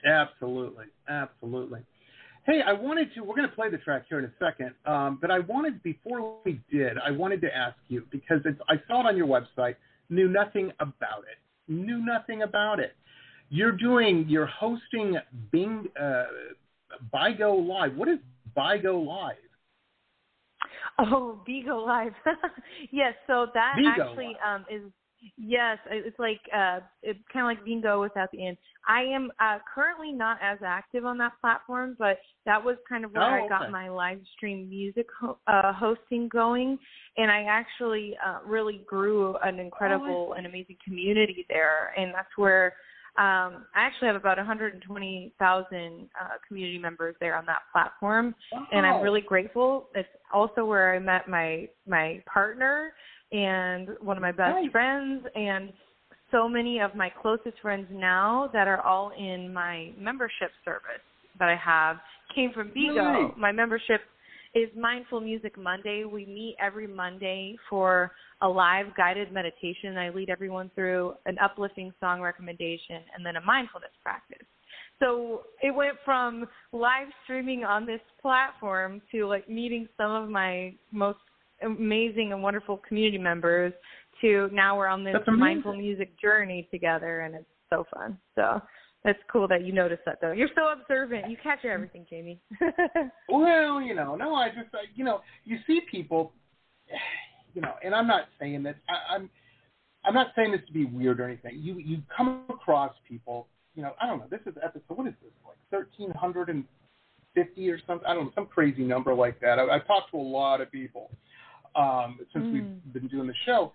Absolutely, 0.06 0.86
absolutely. 1.10 1.82
Hey, 2.46 2.62
I 2.66 2.74
wanted 2.74 3.12
to. 3.16 3.22
We're 3.22 3.36
going 3.36 3.50
to 3.50 3.56
play 3.56 3.72
the 3.72 3.80
track 3.80 4.04
here 4.08 4.20
in 4.20 4.26
a 4.26 4.32
second, 4.40 4.76
um, 4.86 5.18
but 5.20 5.32
I 5.32 5.40
wanted 5.40 5.82
before 5.82 6.36
we 6.46 6.62
did, 6.72 6.98
I 7.04 7.10
wanted 7.10 7.42
to 7.42 7.48
ask 7.48 7.76
you 7.88 8.04
because 8.12 8.42
it's, 8.46 8.60
I 8.70 8.76
saw 8.88 9.02
it 9.02 9.08
on 9.08 9.18
your 9.18 9.28
website. 9.28 9.76
Knew 10.10 10.28
nothing 10.28 10.72
about 10.80 11.24
it. 11.32 11.40
Knew 11.72 12.04
nothing 12.06 12.44
about 12.44 12.80
it. 12.80 12.96
You're 13.50 13.72
doing. 13.72 14.26
You're 14.28 14.46
hosting 14.46 15.18
Bing 15.52 15.88
uh, 16.00 16.26
Bigo 17.14 17.68
Live. 17.68 17.96
What 17.96 18.08
is 18.08 18.20
Bigo 18.56 19.06
Live? 19.06 19.36
Oh, 21.00 21.40
Bigo 21.48 21.86
Live. 21.86 22.14
yes, 22.92 23.14
so 23.28 23.48
that 23.54 23.76
Bigo 23.80 24.10
actually 24.10 24.38
um 24.46 24.66
is 24.70 24.82
yes, 25.38 25.78
it's 25.90 26.18
like 26.20 26.40
uh 26.56 26.80
it's 27.04 27.20
kind 27.32 27.46
of 27.46 27.58
like 27.58 27.66
bingo 27.66 28.02
without 28.02 28.32
the 28.32 28.46
end. 28.48 28.58
I 28.88 29.02
am 29.02 29.32
uh 29.40 29.60
currently 29.74 30.12
not 30.12 30.38
as 30.42 30.60
active 30.66 31.06
on 31.06 31.18
that 31.20 31.34
platform, 31.42 31.96
but 31.98 32.20
that 32.46 32.64
was 32.64 32.78
kind 32.88 33.06
of 33.06 33.12
where 33.12 33.42
Oh, 33.42 33.46
I 33.46 33.50
got 33.50 33.72
my 33.72 33.90
live 33.90 34.22
stream 34.36 34.70
music 34.70 35.08
ho- 35.20 35.38
uh 35.48 35.74
hosting 35.74 36.28
going 36.30 36.78
and 37.18 37.32
I 37.32 37.44
actually 37.44 38.16
uh 38.26 38.40
really 38.46 38.82
grew 38.88 39.36
an 39.44 39.60
incredible 39.60 40.34
and 40.38 40.46
amazing 40.46 40.78
community 40.84 41.46
there 41.50 41.94
and 41.98 42.14
that's 42.14 42.36
where 42.38 42.74
um, 43.18 43.66
I 43.74 43.80
actually 43.84 44.08
have 44.08 44.18
about 44.18 44.36
120,000 44.36 46.10
uh, 46.20 46.28
community 46.46 46.78
members 46.78 47.16
there 47.22 47.38
on 47.38 47.46
that 47.46 47.62
platform, 47.72 48.36
and 48.74 48.86
I'm 48.86 49.02
really 49.02 49.22
grateful. 49.22 49.88
It's 49.96 50.10
also 50.34 50.66
where 50.66 50.94
I 50.94 51.00
met 51.00 51.30
my 51.30 51.70
my 51.88 52.22
partner 52.32 52.92
and 53.32 53.90
one 54.02 54.18
of 54.18 54.22
my 54.22 54.32
best 54.32 54.56
Nice. 54.56 54.72
friends, 54.72 55.26
and 55.36 55.72
so 56.32 56.48
many 56.50 56.80
of 56.80 56.96
my 56.96 57.10
closest 57.22 57.60
friends 57.62 57.88
now 57.92 58.50
that 58.54 58.68
are 58.68 58.82
all 58.82 59.12
in 59.18 59.54
my 59.54 59.92
membership 59.98 60.52
service 60.64 61.04
that 61.40 61.50
I 61.50 61.56
have 61.56 61.98
came 62.34 62.52
from 62.54 62.70
Bigo. 62.70 63.28
Nice. 63.28 63.34
My 63.38 63.52
membership 63.52 64.02
is 64.54 64.70
Mindful 64.76 65.22
Music 65.22 65.58
Monday. 65.58 66.06
We 66.06 66.26
meet 66.26 66.56
every 66.60 66.88
Monday 66.88 67.58
for 67.70 68.12
a 68.42 68.48
live 68.48 68.88
guided 68.96 69.32
meditation. 69.32 69.98
I 69.98 70.10
lead 70.10 70.30
everyone 70.30 70.72
through 70.76 71.14
an 71.26 71.38
uplifting 71.44 71.94
song 72.00 72.22
recommendation 72.22 73.02
and 73.16 73.26
then 73.26 73.36
a 73.36 73.42
mindfulness 73.42 73.92
practice. 74.02 74.46
So 75.00 75.42
it 75.62 75.76
went 75.76 75.98
from 76.06 76.48
live 76.72 77.08
streaming 77.24 77.66
on 77.66 77.86
this 77.86 78.00
platform 78.22 79.02
to 79.12 79.28
like 79.28 79.50
meeting 79.50 79.90
some 79.98 80.12
of 80.12 80.30
my 80.30 80.74
most 80.92 81.20
amazing 81.66 82.32
and 82.34 82.42
wonderful 82.42 82.82
community 82.88 83.18
members 83.18 83.74
to 84.22 84.50
now 84.54 84.78
we're 84.78 84.88
on 84.88 85.04
this 85.04 85.16
mindful 85.28 85.76
music 85.76 86.20
journey 86.20 86.68
together 86.72 87.22
and 87.22 87.36
it's 87.36 87.46
so 87.70 87.86
fun. 87.94 88.18
So 88.36 88.62
that's 89.04 89.20
cool 89.32 89.48
that 89.48 89.64
you 89.64 89.74
noticed 89.74 90.02
that 90.06 90.20
though. 90.22 90.32
You're 90.32 90.50
so 90.56 90.72
observant. 90.72 91.30
You 91.30 91.38
capture 91.42 91.72
everything, 91.72 92.06
Jamie. 92.10 92.40
Well, 93.30 93.82
you 93.82 93.94
know, 93.94 94.16
no, 94.16 94.34
I 94.34 94.50
just, 94.50 94.74
I, 94.74 94.86
you 94.96 95.04
know, 95.04 95.22
you 95.44 95.58
see 95.68 95.82
people, 95.92 96.32
you 97.54 97.62
know, 97.62 97.74
and 97.84 97.94
I'm 97.94 98.08
not 98.08 98.26
saying 98.40 98.64
that 98.64 98.76
I, 98.88 99.16
I'm, 99.16 99.30
I'm 100.06 100.14
not 100.14 100.28
saying 100.36 100.52
this 100.52 100.62
to 100.68 100.74
be 100.74 100.86
weird 100.86 101.20
or 101.20 101.26
anything. 101.26 101.60
You 101.60 101.80
you 101.80 101.98
come 102.16 102.44
across 102.50 102.94
people, 103.08 103.48
you 103.76 103.82
know, 103.82 103.94
I 104.02 104.06
don't 104.06 104.20
know. 104.20 104.28
This 104.30 104.42
is 104.46 104.54
episode. 104.64 104.84
What 104.90 105.08
is 105.08 105.14
this 105.22 105.32
like? 105.46 105.58
Thirteen 105.72 106.12
hundred 106.12 106.50
and 106.50 106.64
fifty 107.34 107.70
or 107.70 107.80
something? 107.88 108.06
I 108.08 108.14
don't 108.14 108.26
know, 108.26 108.32
some 108.36 108.46
crazy 108.46 108.84
number 108.84 109.14
like 109.14 109.40
that. 109.42 109.58
I, 109.58 109.64
I've 109.64 109.88
talked 109.88 110.12
to 110.12 110.18
a 110.18 110.20
lot 110.20 110.62
of 110.62 110.72
people 110.72 111.10
um, 111.76 112.20
since 112.34 112.46
Mm. 112.46 112.54
we've 112.54 112.94
been 112.94 113.08
doing 113.08 113.28
the 113.28 113.34
show, 113.46 113.72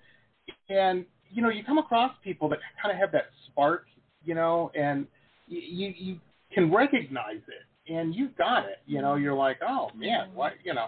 and 0.68 1.04
you 1.32 1.42
know, 1.42 1.48
you 1.50 1.62
come 1.64 1.78
across 1.78 2.12
people 2.24 2.48
that 2.48 2.58
kind 2.82 2.92
of 2.92 2.98
have 3.00 3.12
that 3.12 3.26
spark, 3.46 3.86
you 4.24 4.34
know, 4.34 4.70
and 4.74 5.06
you 5.46 5.60
you, 5.60 5.94
you 5.96 6.20
can 6.52 6.72
recognize 6.72 7.40
it, 7.46 7.92
and 7.92 8.14
you've 8.14 8.36
got 8.36 8.64
it. 8.64 8.78
You 8.86 9.00
know, 9.02 9.14
you're 9.16 9.34
like, 9.34 9.58
oh 9.66 9.90
man, 9.94 10.34
what, 10.34 10.54
you 10.64 10.74
know, 10.74 10.86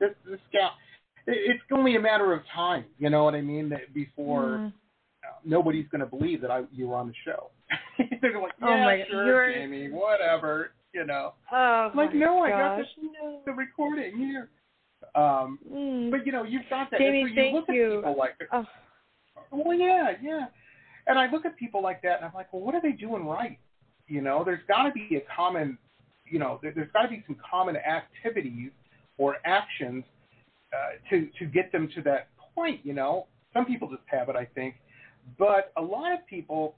this 0.00 0.10
this 0.28 0.40
guy. 0.52 0.68
it- 1.26 1.50
It's 1.50 1.62
only 1.70 1.96
a 1.96 2.00
matter 2.00 2.32
of 2.32 2.42
time, 2.54 2.84
you 2.98 3.08
know 3.10 3.24
what 3.24 3.34
I 3.34 3.40
mean, 3.40 3.68
that 3.70 3.94
before 3.94 4.70
uh, 5.24 5.38
nobody's 5.44 5.86
going 5.88 6.00
to 6.00 6.06
believe 6.06 6.40
that 6.42 6.50
I 6.50 6.64
you 6.72 6.88
were 6.88 6.96
on 6.96 7.06
the 7.08 7.14
show. 7.24 7.50
They're 8.20 8.40
like, 8.40 8.52
Oh 8.60 8.66
my- 8.66 9.04
sure, 9.10 9.24
you're- 9.26 9.54
Jamie, 9.54 9.88
whatever, 9.90 10.72
you 10.92 11.06
know. 11.06 11.32
Oh, 11.52 11.90
like, 11.94 12.12
my 12.12 12.20
no, 12.20 12.40
I 12.40 12.50
got 12.50 12.76
gosh. 12.78 12.86
the, 13.00 13.40
the 13.46 13.52
recording 13.52 14.18
here. 14.18 14.50
Um, 15.14 15.58
Mm. 15.70 16.10
but 16.10 16.24
you 16.26 16.32
know, 16.32 16.44
you've 16.44 16.68
got 16.70 16.90
that. 16.90 16.98
Jamie, 17.00 17.22
and 17.22 17.34
so 17.34 17.42
you 17.42 17.52
look 17.52 17.68
at 17.68 17.74
people 17.74 18.16
like, 18.18 18.34
Oh. 18.52 18.66
well, 19.50 19.76
yeah, 19.76 20.12
yeah. 20.22 20.46
And 21.06 21.18
I 21.18 21.30
look 21.30 21.44
at 21.44 21.56
people 21.56 21.82
like 21.82 22.00
that, 22.02 22.16
and 22.18 22.24
I'm 22.24 22.32
like, 22.34 22.52
well, 22.52 22.62
what 22.62 22.74
are 22.74 22.80
they 22.80 22.92
doing 22.92 23.26
right? 23.26 23.58
You 24.06 24.20
know, 24.20 24.44
there's 24.44 24.62
got 24.68 24.84
to 24.84 24.92
be 24.92 25.16
a 25.16 25.22
common, 25.34 25.78
you 26.26 26.38
know, 26.38 26.58
there, 26.62 26.72
there's 26.74 26.90
got 26.92 27.02
to 27.02 27.08
be 27.08 27.22
some 27.26 27.36
common 27.48 27.76
activities 27.76 28.70
or 29.18 29.36
actions 29.44 30.04
uh, 30.72 30.92
to 31.10 31.28
to 31.38 31.46
get 31.46 31.70
them 31.72 31.88
to 31.94 32.02
that 32.02 32.28
point. 32.54 32.80
You 32.84 32.94
know, 32.94 33.26
some 33.52 33.64
people 33.66 33.88
just 33.88 34.02
have 34.06 34.28
it, 34.28 34.36
I 34.36 34.44
think, 34.54 34.76
but 35.38 35.72
a 35.76 35.82
lot 35.82 36.12
of 36.12 36.26
people, 36.26 36.76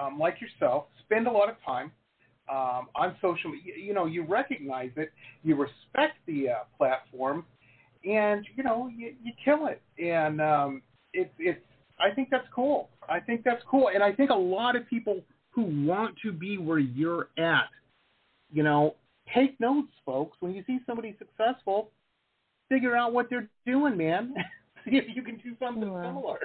um, 0.00 0.18
like 0.18 0.40
yourself, 0.40 0.84
spend 1.04 1.26
a 1.26 1.30
lot 1.30 1.48
of 1.48 1.56
time 1.64 1.90
um, 2.50 2.88
on 2.94 3.16
social. 3.20 3.54
You, 3.54 3.74
you 3.74 3.94
know, 3.94 4.06
you 4.06 4.24
recognize 4.24 4.90
it, 4.96 5.12
you 5.42 5.56
respect 5.56 6.16
the 6.26 6.50
uh, 6.50 6.54
platform, 6.76 7.44
and 8.04 8.46
you 8.56 8.62
know, 8.64 8.88
you, 8.94 9.14
you 9.22 9.32
kill 9.44 9.66
it. 9.66 9.82
And 10.02 10.40
um, 10.40 10.82
it's 11.12 11.32
it's 11.38 11.60
I 11.98 12.14
think 12.14 12.28
that's 12.30 12.46
cool. 12.54 12.88
I 13.08 13.20
think 13.20 13.42
that's 13.44 13.62
cool, 13.70 13.90
and 13.92 14.02
I 14.02 14.12
think 14.12 14.30
a 14.30 14.34
lot 14.34 14.76
of 14.76 14.86
people 14.88 15.22
who 15.50 15.62
want 15.86 16.14
to 16.22 16.30
be 16.32 16.58
where 16.58 16.78
you're 16.78 17.28
at, 17.38 17.68
you 18.52 18.62
know, 18.62 18.94
take 19.34 19.58
notes, 19.58 19.92
folks. 20.06 20.36
When 20.40 20.54
you 20.54 20.62
see 20.66 20.78
somebody 20.86 21.16
successful, 21.18 21.90
figure 22.68 22.96
out 22.96 23.12
what 23.12 23.28
they're 23.30 23.48
doing, 23.66 23.96
man. 23.96 24.34
see 24.84 24.96
if 24.96 25.04
you 25.14 25.22
can 25.22 25.36
do 25.38 25.56
something 25.58 25.90
Wow. 25.90 26.02
similar. 26.02 26.38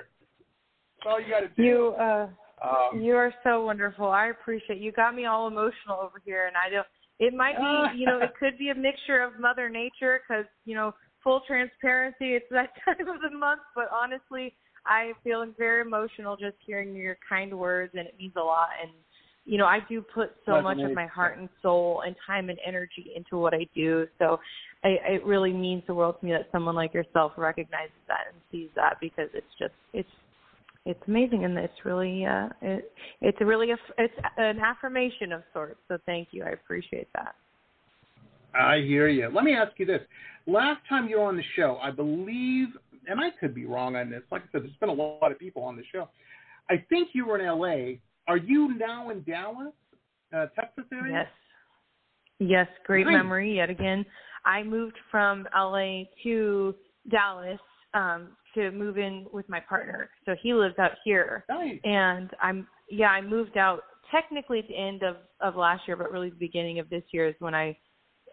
That's 0.98 1.08
all 1.08 1.22
you 1.22 1.30
got 1.30 1.42
to 1.42 1.50
do. 1.50 1.64
You 1.64 1.88
uh 2.00 2.28
um, 2.64 3.02
you 3.02 3.16
are 3.16 3.34
so 3.44 3.66
wonderful. 3.66 4.08
I 4.08 4.28
appreciate 4.28 4.80
you. 4.80 4.92
Got 4.92 5.16
me 5.16 5.26
all 5.26 5.48
emotional 5.48 6.00
over 6.02 6.22
here, 6.24 6.48
and 6.48 6.56
I 6.56 6.70
don't. 6.70 6.88
It 7.20 7.34
might 7.34 7.58
be, 7.58 8.00
you 8.00 8.06
know, 8.06 8.20
it 8.20 8.34
could 8.40 8.58
be 8.58 8.70
a 8.70 8.76
mixture 8.76 9.22
of 9.22 9.40
Mother 9.40 9.70
Nature 9.70 10.22
because, 10.28 10.46
you 10.66 10.76
know, 10.76 10.94
full 11.24 11.42
transparency, 11.48 12.34
it's 12.34 12.46
that 12.52 12.72
time 12.86 13.08
of 13.08 13.22
the 13.22 13.38
month. 13.38 13.62
But 13.76 13.86
honestly, 13.94 14.56
I 14.86 15.14
feel 15.24 15.46
very 15.58 15.82
emotional 15.82 16.36
just 16.36 16.58
hearing 16.66 16.96
your 16.96 17.18
kind 17.28 17.58
words, 17.58 17.94
and 17.96 18.08
it 18.08 18.16
means 18.18 18.34
a 18.36 18.42
lot. 18.42 18.70
And 18.82 18.92
you 19.46 19.58
know, 19.58 19.66
I 19.66 19.80
do 19.90 20.02
put 20.02 20.32
so 20.46 20.62
much 20.62 20.78
of 20.80 20.94
my 20.94 21.06
heart 21.06 21.38
and 21.38 21.50
soul 21.62 22.04
and 22.06 22.16
time 22.26 22.50
and 22.50 22.58
energy 22.66 23.12
into 23.14 23.38
what 23.38 23.54
I 23.54 23.68
do. 23.76 24.08
So 24.18 24.40
I, 24.86 24.96
it 25.06 25.26
really 25.26 25.52
means 25.52 25.84
the 25.86 25.94
world 25.94 26.16
to 26.20 26.26
me 26.26 26.32
that 26.32 26.48
someone 26.52 26.76
like 26.76 26.94
yourself 26.94 27.34
recognizes 27.36 27.92
that 28.08 28.22
and 28.32 28.42
sees 28.52 28.70
that 28.76 28.98
because 29.02 29.28
it's 29.34 29.46
just 29.60 29.74
it's 29.94 30.08
it's 30.86 31.02
amazing 31.08 31.46
and 31.46 31.58
it's 31.58 31.74
really 31.86 32.26
uh 32.26 32.50
it, 32.62 32.92
it's 33.22 33.38
a 33.42 33.46
really 33.46 33.72
a, 33.72 33.78
it's 33.98 34.14
an 34.38 34.60
affirmation 34.60 35.32
of 35.32 35.44
sorts. 35.54 35.80
So 35.88 35.98
thank 36.06 36.30
you. 36.32 36.44
I 36.44 36.50
appreciate 36.50 37.08
that. 37.16 37.36
I 38.54 38.78
hear 38.80 39.08
you. 39.08 39.30
Let 39.34 39.44
me 39.44 39.56
ask 39.56 39.72
you 39.78 39.86
this. 39.86 40.02
Last 40.46 40.82
time 40.88 41.08
you 41.08 41.20
were 41.20 41.26
on 41.26 41.38
the 41.38 41.44
show, 41.56 41.80
I 41.82 41.90
believe, 41.90 42.68
and 43.08 43.20
I 43.20 43.30
could 43.40 43.56
be 43.56 43.66
wrong 43.66 43.96
on 43.96 44.10
this. 44.10 44.22
Like 44.32 44.44
I 44.44 44.46
said, 44.52 44.64
there's 44.64 44.76
been 44.80 44.90
a 44.90 44.94
lot 44.94 45.32
of 45.32 45.40
people 45.40 45.64
on 45.64 45.76
the 45.76 45.84
show. 45.92 46.10
I 46.70 46.84
think 46.90 47.10
you 47.14 47.26
were 47.26 47.40
in 47.40 47.46
L.A. 47.46 48.00
Are 48.28 48.38
you 48.38 48.78
now 48.78 49.10
in 49.10 49.24
Dallas, 49.24 49.74
uh, 50.36 50.48
Texas 50.56 50.86
area? 50.94 51.14
Yes. 51.14 51.28
Yes, 52.40 52.68
great 52.86 53.06
Nice. 53.06 53.14
memory 53.14 53.56
yet 53.56 53.70
again. 53.70 54.06
I 54.46 54.64
moved 54.64 54.98
from 55.10 55.48
LA 55.56 56.04
to 56.24 56.76
Dallas 57.10 57.60
um 57.94 58.30
to 58.56 58.72
move 58.72 58.98
in 58.98 59.26
with 59.32 59.48
my 59.50 59.60
partner. 59.60 60.10
So 60.26 60.36
he 60.42 60.54
lives 60.54 60.76
out 60.80 60.92
here. 61.04 61.46
Nice. 61.50 61.80
And 61.84 62.30
I'm 62.42 62.68
yeah, 62.90 63.08
I 63.08 63.22
moved 63.22 63.58
out 63.58 63.82
technically 64.12 64.60
at 64.60 64.68
the 64.68 64.78
end 64.78 65.04
of 65.04 65.18
of 65.42 65.56
last 65.56 65.88
year, 65.88 65.98
but 65.98 66.12
really 66.12 66.30
the 66.30 66.36
beginning 66.36 66.80
of 66.80 66.90
this 66.90 67.04
year 67.12 67.28
is 67.28 67.36
when 67.40 67.56
I 67.56 67.78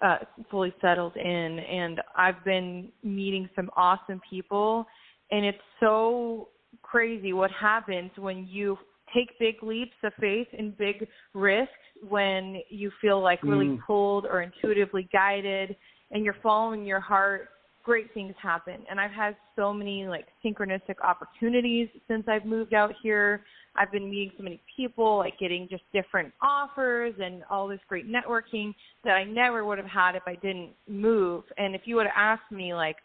uh 0.03 0.19
fully 0.51 0.75
settled 0.81 1.17
in 1.17 1.59
and 1.59 2.01
I've 2.17 2.43
been 2.45 2.91
meeting 3.03 3.49
some 3.55 3.71
awesome 3.77 4.21
people 4.29 4.87
and 5.31 5.45
it's 5.45 5.59
so 5.79 6.49
crazy 6.83 7.33
what 7.33 7.51
happens 7.51 8.11
when 8.17 8.47
you 8.47 8.79
take 9.15 9.39
big 9.39 9.57
leaps 9.63 9.97
of 10.05 10.13
faith 10.21 10.47
and 10.57 10.77
big 10.79 11.07
risks 11.35 11.73
when 12.09 12.63
you 12.69 12.91
feel 13.01 13.21
like 13.21 13.43
really 13.43 13.67
Mm. 13.67 13.81
pulled 13.87 14.25
or 14.25 14.41
intuitively 14.43 15.09
guided 15.13 15.77
and 16.13 16.25
you're 16.25 16.37
following 16.43 16.85
your 16.85 17.01
heart 17.01 17.49
great 17.85 18.13
things 18.15 18.35
happen. 18.43 18.77
And 18.91 19.01
i've 19.01 19.11
had 19.11 19.37
so 19.57 19.73
many 19.73 20.07
like 20.07 20.27
synchronistic 20.45 20.97
opportunities 21.03 21.89
since 22.09 22.25
i've 22.29 22.45
moved 22.45 22.75
out 22.75 22.93
here. 23.03 23.43
I've 23.77 23.93
been 23.93 24.11
meeting 24.11 24.33
so 24.37 24.43
many 24.43 24.61
people 24.77 25.19
like 25.19 25.39
getting 25.39 25.69
just 25.71 25.85
different 25.93 26.33
offers 26.43 27.15
and 27.21 27.43
all 27.49 27.69
this 27.69 27.81
great 27.89 28.07
networking 28.11 28.75
that 29.05 29.13
i 29.13 29.25
never 29.25 29.65
would 29.65 29.79
have 29.79 29.87
had 29.87 30.15
if 30.17 30.23
i 30.27 30.35
didn't 30.37 30.71
move. 30.89 31.45
And 31.57 31.75
if 31.75 31.83
you 31.85 31.97
would 31.97 32.07
have 32.07 32.15
asked 32.17 32.51
me 32.53 32.75
like 32.75 32.97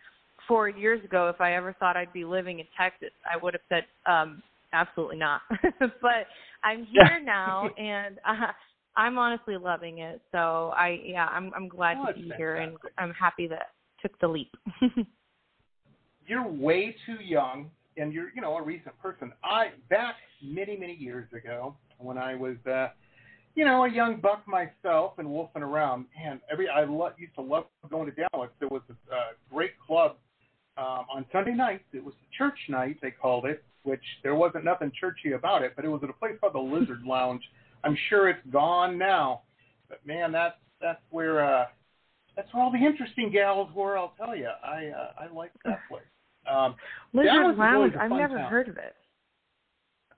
four 0.47 0.69
years 0.69 1.03
ago 1.03 1.29
if 1.29 1.39
i 1.41 1.55
ever 1.55 1.73
thought 1.79 1.95
i'd 1.97 2.13
be 2.13 2.25
living 2.25 2.59
in 2.59 2.65
texas 2.77 3.09
i 3.31 3.37
would 3.41 3.53
have 3.53 3.61
said 3.69 3.83
um 4.05 4.41
absolutely 4.73 5.17
not. 5.17 5.41
But 5.79 6.27
i'm 6.63 6.85
here 6.91 7.21
now 7.23 7.69
and 7.77 8.17
uh, 8.27 8.51
i'm 8.97 9.17
honestly 9.17 9.57
loving 9.57 9.99
it. 9.99 10.21
So 10.31 10.73
i 10.75 10.99
yeah 11.03 11.27
i'm 11.27 11.51
i'm 11.55 11.67
glad 11.67 11.97
Oh, 11.99 12.11
to 12.11 12.13
be 12.13 12.31
here 12.37 12.55
and 12.57 12.75
i'm 12.97 13.13
happy 13.13 13.47
that 13.47 13.69
took 14.05 14.19
the 14.19 14.27
leap 14.27 14.55
You're 16.27 16.47
way 16.47 16.95
too 17.05 17.23
young, 17.23 17.69
and 17.97 18.11
you're, 18.11 18.29
you 18.35 18.41
know, 18.41 18.57
a 18.57 18.61
recent 18.61 18.97
person. 18.99 19.31
I 19.43 19.67
back 19.89 20.15
many, 20.41 20.75
many 20.75 20.95
years 20.95 21.27
ago 21.33 21.75
when 21.99 22.17
I 22.17 22.33
was, 22.33 22.55
uh, 22.69 22.87
you 23.53 23.63
know, 23.63 23.85
a 23.85 23.91
young 23.91 24.19
buck 24.19 24.43
myself 24.47 25.13
and 25.19 25.29
wolfing 25.29 25.61
around. 25.61 26.05
Man, 26.17 26.41
every 26.51 26.67
I 26.67 26.83
lo- 26.83 27.11
used 27.17 27.35
to 27.35 27.41
love 27.41 27.65
going 27.91 28.11
to 28.11 28.11
Dallas. 28.11 28.49
There 28.59 28.69
was 28.69 28.81
a 28.89 29.15
uh, 29.15 29.19
great 29.53 29.73
club 29.85 30.15
um, 30.77 31.05
on 31.13 31.25
Sunday 31.31 31.53
nights. 31.53 31.83
It 31.93 32.03
was 32.03 32.15
the 32.15 32.35
church 32.37 32.57
night 32.69 32.97
they 33.03 33.11
called 33.11 33.45
it, 33.45 33.63
which 33.83 34.03
there 34.23 34.35
wasn't 34.35 34.65
nothing 34.65 34.91
churchy 34.99 35.33
about 35.33 35.61
it, 35.61 35.73
but 35.75 35.85
it 35.85 35.89
was 35.89 36.01
at 36.03 36.09
a 36.09 36.13
place 36.13 36.33
called 36.41 36.55
the 36.55 36.59
Lizard 36.59 37.03
Lounge. 37.03 37.43
I'm 37.83 37.97
sure 38.09 38.29
it's 38.29 38.45
gone 38.51 38.97
now, 38.97 39.41
but 39.89 39.99
man, 40.07 40.31
that's 40.31 40.57
that's 40.81 41.01
where 41.11 41.45
uh, 41.45 41.65
that's 42.35 42.53
where 42.53 42.63
all 42.63 42.71
the 42.71 42.77
interesting 42.77 43.31
gals 43.31 43.69
were. 43.75 43.97
I'll 43.97 44.13
tell 44.17 44.35
you, 44.35 44.49
I 44.63 44.87
uh, 44.87 45.23
I 45.23 45.33
liked 45.33 45.57
that 45.65 45.79
place. 45.89 46.03
Um, 46.49 46.75
lizard 47.11 47.57
lounge 47.57 47.93
i've 47.99 48.11
never 48.11 48.37
town. 48.37 48.51
heard 48.51 48.69
of 48.69 48.77
it 48.77 48.95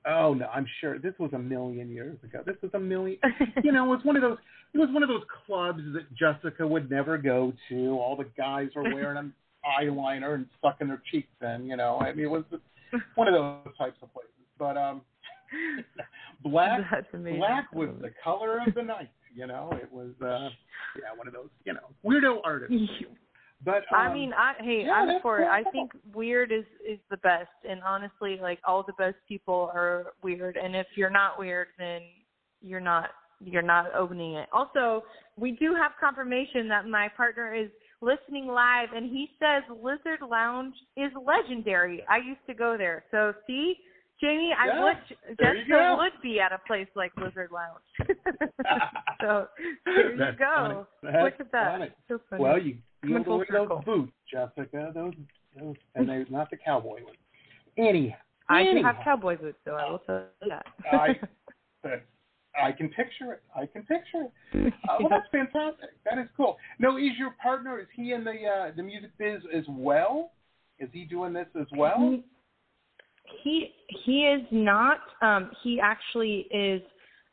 oh 0.07 0.33
no, 0.33 0.47
I'm 0.47 0.65
sure 0.81 0.99
this 0.99 1.13
was 1.19 1.31
a 1.33 1.39
million 1.39 1.91
years 1.91 2.17
ago. 2.23 2.41
This 2.45 2.55
was 2.61 2.71
a 2.73 2.79
million. 2.79 3.19
you 3.63 3.71
know, 3.71 3.85
it 3.85 3.97
was 3.97 3.99
one 4.03 4.15
of 4.15 4.21
those. 4.21 4.37
It 4.73 4.77
was 4.77 4.89
one 4.91 5.03
of 5.03 5.09
those 5.09 5.23
clubs 5.45 5.81
that 5.93 6.13
Jessica 6.15 6.65
would 6.67 6.89
never 6.89 7.17
go 7.17 7.53
to. 7.69 7.89
All 7.99 8.15
the 8.15 8.27
guys 8.37 8.69
were 8.75 8.83
wearing 8.83 9.17
an 9.17 9.33
eyeliner 9.81 10.35
and 10.35 10.45
sucking 10.61 10.87
their 10.87 11.01
cheeks 11.11 11.29
in. 11.41 11.65
You 11.65 11.77
know, 11.77 11.97
I 11.99 12.13
mean, 12.13 12.25
it 12.25 12.31
was 12.31 12.43
one 13.15 13.27
of 13.27 13.33
those 13.33 13.75
types 13.77 13.97
of 14.01 14.13
places. 14.13 14.31
But 14.57 14.77
um, 14.77 15.01
black 16.43 16.81
black 17.11 17.71
was 17.73 17.89
the 18.01 18.11
color 18.23 18.59
of 18.65 18.73
the 18.73 18.83
night. 18.83 19.09
You 19.35 19.47
know, 19.47 19.69
it 19.73 19.91
was 19.91 20.11
uh, 20.21 20.49
yeah, 20.95 21.15
one 21.15 21.27
of 21.27 21.33
those 21.33 21.49
you 21.65 21.73
know 21.73 21.89
weirdo 22.05 22.39
artists. 22.43 22.75
But 23.65 23.77
um, 23.91 23.95
I 23.95 24.13
mean, 24.13 24.33
I 24.33 24.53
hey, 24.59 24.83
yeah, 24.85 24.93
I'm 24.93 25.21
for 25.21 25.41
it. 25.41 25.47
I 25.47 25.63
think 25.71 25.91
weird 26.13 26.51
is 26.51 26.65
is 26.87 26.99
the 27.09 27.17
best, 27.17 27.49
and 27.67 27.81
honestly, 27.81 28.37
like 28.39 28.59
all 28.63 28.83
the 28.83 28.93
best 28.93 29.15
people 29.27 29.71
are 29.73 30.13
weird. 30.21 30.57
And 30.57 30.75
if 30.75 30.85
you're 30.95 31.09
not 31.09 31.39
weird, 31.39 31.69
then 31.79 32.01
you're 32.61 32.79
not 32.79 33.09
you're 33.39 33.63
not 33.63 33.93
opening 33.95 34.35
it. 34.35 34.47
Also, 34.53 35.03
we 35.37 35.51
do 35.53 35.73
have 35.75 35.91
confirmation 35.99 36.67
that 36.69 36.87
my 36.87 37.07
partner 37.17 37.55
is 37.55 37.69
listening 38.01 38.47
live, 38.47 38.89
and 38.95 39.09
he 39.09 39.29
says 39.39 39.63
Lizard 39.81 40.19
Lounge 40.27 40.75
is 40.95 41.11
legendary. 41.25 42.03
I 42.07 42.17
used 42.17 42.45
to 42.47 42.53
go 42.53 42.75
there, 42.77 43.05
so 43.09 43.33
see. 43.47 43.75
Jamie, 44.19 44.51
I 44.57 44.67
Yeah, 44.67 44.83
would 44.83 44.97
you 45.09 45.35
Jessica 45.39 45.95
would 45.97 46.21
be 46.23 46.39
at 46.39 46.51
a 46.51 46.59
place 46.65 46.87
like 46.95 47.11
Lizard 47.17 47.51
Lounge. 47.51 48.09
so 49.21 49.47
there 49.85 50.11
you 50.11 50.37
go. 50.37 50.55
funny. 50.55 50.75
That's 51.03 51.23
Look 51.23 51.39
at 51.39 51.51
that. 51.51 51.91
So. 52.07 52.19
Well, 52.31 52.57
you 52.57 52.77
Come 53.01 53.09
feel 53.09 53.17
in 53.17 53.23
to 53.23 53.29
full 53.29 53.37
wear 53.37 53.47
those 53.51 53.85
boots, 53.85 54.11
Jessica. 54.31 54.91
Those, 54.93 55.13
those, 55.59 55.75
and 55.95 56.09
they're 56.09 56.25
not 56.29 56.49
the 56.49 56.57
cowboy 56.57 57.03
ones. 57.03 57.17
Anyhow, 57.77 58.17
I 58.49 58.63
do 58.63 58.81
have 58.83 58.95
cowboy 59.03 59.37
boots, 59.37 59.59
though. 59.65 59.75
I 59.75 59.89
will 59.89 59.99
tell 59.99 60.23
you 60.41 60.49
that. 60.49 60.65
I, 60.91 61.19
but 61.83 62.05
I 62.61 62.71
can 62.71 62.89
picture 62.89 63.33
it. 63.33 63.43
I 63.55 63.67
can 63.67 63.83
picture 63.83 64.23
it. 64.53 64.73
Uh, 64.89 64.95
well, 65.01 65.09
that's 65.09 65.27
fantastic. 65.31 65.89
That 66.05 66.17
is 66.17 66.29
cool. 66.37 66.57
No, 66.79 66.97
is 66.97 67.11
your 67.19 67.35
partner? 67.41 67.79
Is 67.79 67.87
he 67.93 68.13
in 68.13 68.23
the 68.23 68.31
uh, 68.31 68.71
the 68.75 68.81
music 68.81 69.11
biz 69.19 69.41
as 69.53 69.65
well? 69.67 70.31
Is 70.79 70.89
he 70.93 71.03
doing 71.03 71.33
this 71.33 71.47
as 71.59 71.67
well? 71.75 72.19
He 73.43 73.73
he, 74.05 74.23
is 74.23 74.45
not. 74.51 74.99
Um, 75.21 75.51
he 75.63 75.79
actually 75.79 76.47
is 76.51 76.81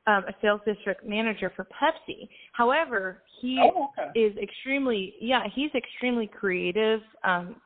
um, 0.06 0.24
a 0.28 0.34
sales 0.40 0.60
district 0.66 1.04
manager 1.06 1.52
for 1.56 1.64
Pepsi. 1.64 2.28
However, 2.52 3.22
he 3.40 3.58
Oh, 3.60 3.90
okay. 3.98 4.18
is 4.18 4.36
extremely 4.38 5.14
yeah 5.20 5.42
he's 5.54 5.70
extremely 5.74 6.26
creative 6.26 7.00
um 7.24 7.56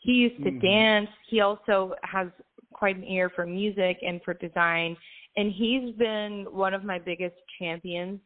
he 0.00 0.12
used 0.12 0.42
to 0.42 0.50
Mhm. 0.50 0.60
dance 0.60 1.10
he 1.28 1.40
also 1.40 1.94
has 2.02 2.28
quite 2.72 2.96
an 2.96 3.04
ear 3.04 3.30
for 3.30 3.46
music 3.46 3.98
and 4.02 4.20
for 4.24 4.34
design 4.34 4.96
and 5.36 5.52
he's 5.52 5.94
been 5.94 6.46
one 6.50 6.74
of 6.74 6.84
my 6.84 6.98
biggest 6.98 7.36
champions 7.58 8.20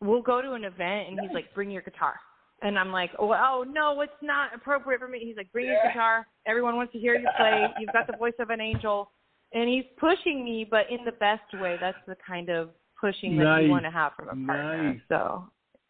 we'll 0.00 0.22
go 0.22 0.40
to 0.40 0.52
an 0.52 0.64
event 0.64 1.08
and 1.08 1.20
he's 1.20 1.32
like 1.32 1.52
bring 1.54 1.70
your 1.70 1.82
guitar 1.82 2.14
and 2.62 2.78
i'm 2.78 2.92
like 2.92 3.10
oh, 3.18 3.32
oh 3.32 3.64
no 3.68 4.00
it's 4.02 4.22
not 4.22 4.54
appropriate 4.54 5.00
for 5.00 5.08
me 5.08 5.18
he's 5.18 5.36
like 5.36 5.50
bring 5.52 5.66
your 5.66 5.80
guitar 5.82 6.26
everyone 6.46 6.76
wants 6.76 6.92
to 6.92 6.98
hear 6.98 7.14
you 7.14 7.28
play 7.36 7.66
you've 7.78 7.92
got 7.92 8.06
the 8.06 8.16
voice 8.16 8.34
of 8.38 8.50
an 8.50 8.60
angel 8.60 9.10
and 9.52 9.68
he's 9.68 9.84
pushing 9.98 10.44
me 10.44 10.66
but 10.68 10.82
in 10.90 11.04
the 11.04 11.12
best 11.12 11.42
way 11.60 11.76
that's 11.80 11.98
the 12.06 12.16
kind 12.26 12.48
of 12.48 12.70
pushing 13.00 13.36
that 13.36 13.62
you 13.62 13.70
want 13.70 13.84
to 13.84 13.90
have 13.90 14.12
from 14.16 14.28
a 14.28 14.46
partner 14.46 14.92
Nice. 14.92 15.00
so 15.08 15.44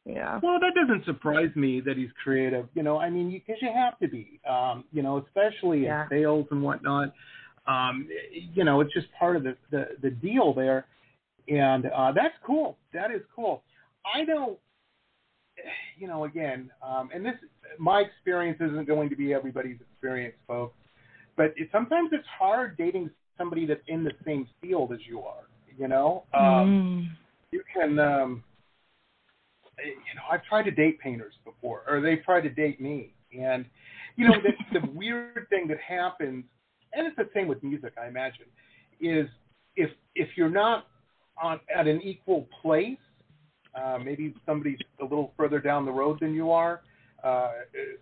yeah 0.05 0.39
Well, 0.43 0.59
that 0.61 0.73
doesn't 0.75 1.05
surprise 1.05 1.51
me 1.57 1.81
that 1.81 1.97
he's 1.97 2.11
creative. 2.23 2.69
You 2.75 2.85
know, 2.85 2.99
I 2.99 3.11
mean, 3.11 3.29
because 3.31 3.61
you, 3.61 3.71
have 3.75 3.99
to 3.99 4.07
be. 4.07 4.39
Um, 4.49 4.85
you 4.93 5.03
know, 5.03 5.19
especially 5.27 5.83
Yeah. 5.83 6.05
in 6.05 6.09
sales 6.11 6.47
and 6.53 6.63
whatnot. 6.63 7.13
Um, 7.67 8.09
you 8.55 8.63
know, 8.63 8.81
it's 8.83 8.93
just 8.95 9.09
part 9.19 9.35
of 9.35 9.43
the 9.43 9.57
the, 9.73 9.89
the 10.03 10.11
deal 10.11 10.55
there, 10.55 10.87
and 11.49 11.87
uh, 11.87 12.13
that's 12.13 12.35
cool. 12.47 12.77
That 12.95 13.11
is 13.11 13.21
cool. 13.35 13.63
I 14.15 14.25
don't. 14.25 14.59
You 15.99 16.07
know, 16.07 16.25
again, 16.25 16.71
um, 16.87 17.09
and 17.15 17.25
this 17.25 17.35
my 17.79 18.01
experience 18.01 18.59
isn't 18.61 18.87
going 18.87 19.09
to 19.11 19.17
be 19.17 19.33
everybody's 19.35 19.79
experience, 19.81 20.35
folks. 20.47 20.77
but 21.37 21.53
it, 21.57 21.69
sometimes 21.73 22.11
it's 22.13 22.27
hard 22.27 22.77
dating 22.77 23.11
somebody 23.37 23.67
that's 23.67 23.83
in 23.89 24.03
the 24.05 24.13
same 24.25 24.49
field 24.61 24.93
as 24.93 25.01
you 25.07 25.21
are. 25.21 25.45
You 25.79 25.89
know, 25.89 26.25
um, 26.33 26.43
Mm. 26.43 27.17
you 27.53 27.63
can. 27.75 27.99
Um, 27.99 28.43
you 29.79 30.15
know, 30.17 30.23
I've 30.31 30.43
tried 30.45 30.63
to 30.65 30.71
date 30.71 30.99
painters 31.01 31.35
before, 31.45 31.83
or 31.87 32.01
they've 32.01 32.23
tried 32.25 32.43
to 32.43 32.49
date 32.49 32.81
me, 32.81 33.13
and 33.39 33.67
you 34.17 34.27
know, 34.27 34.35
the, 34.43 34.81
the 34.81 34.87
weird 34.95 35.47
thing 35.51 35.69
that 35.69 35.79
happens, 35.87 36.45
and 36.95 37.07
it's 37.07 37.17
the 37.17 37.29
same 37.35 37.47
with 37.47 37.63
music, 37.63 37.93
I 38.03 38.09
imagine, 38.09 38.47
is 39.01 39.29
if 39.77 39.91
if 40.15 40.29
you're 40.37 40.49
not 40.49 40.87
on 41.43 41.61
at 41.75 41.87
an 41.87 42.01
equal 42.01 42.49
place, 42.63 42.97
uh, 43.75 43.99
maybe 44.03 44.35
somebody's 44.47 44.79
a 45.01 45.05
little 45.05 45.35
further 45.37 45.61
down 45.61 45.85
the 45.85 45.93
road 45.93 46.19
than 46.21 46.33
you 46.33 46.51
are, 46.51 46.81
uh, 47.27 47.51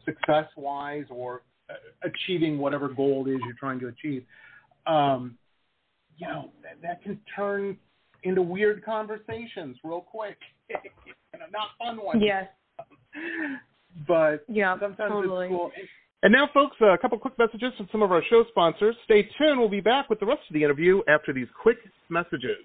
success 0.04 0.46
wise, 0.56 1.04
or 1.10 1.42
uh, 1.70 1.74
achieving 2.02 2.58
whatever 2.58 2.88
goal 2.88 3.24
it 3.26 3.30
is 3.32 3.40
you're 3.44 3.56
trying 3.58 3.80
to 3.80 3.88
achieve. 3.88 4.24
Um, 4.87 5.38
you 6.18 6.26
know, 6.28 6.50
that, 6.62 6.80
that 6.82 7.02
can 7.02 7.18
turn 7.34 7.76
into 8.22 8.42
weird 8.42 8.84
conversations 8.84 9.76
real 9.84 10.00
quick. 10.00 10.37
you 10.68 10.76
know, 11.38 11.46
not 11.52 11.68
fun 11.78 12.04
ones. 12.04 12.22
Yes. 12.24 12.46
But 14.08 14.44
Yeah. 14.48 14.74
sometimes 14.80 15.12
totally. 15.12 15.46
it's 15.46 15.54
cool. 15.54 15.70
And 16.24 16.32
now, 16.32 16.48
folks, 16.52 16.76
a 16.80 16.98
couple 16.98 17.18
quick 17.18 17.38
messages 17.38 17.72
from 17.76 17.88
some 17.92 18.02
of 18.02 18.10
our 18.10 18.22
show 18.28 18.44
sponsors. 18.48 18.96
Stay 19.04 19.28
tuned. 19.38 19.60
We'll 19.60 19.68
be 19.68 19.80
back 19.80 20.10
with 20.10 20.18
the 20.20 20.26
rest 20.26 20.40
of 20.48 20.54
the 20.54 20.64
interview 20.64 21.00
after 21.06 21.32
these 21.32 21.46
quick 21.62 21.76
messages. 22.08 22.64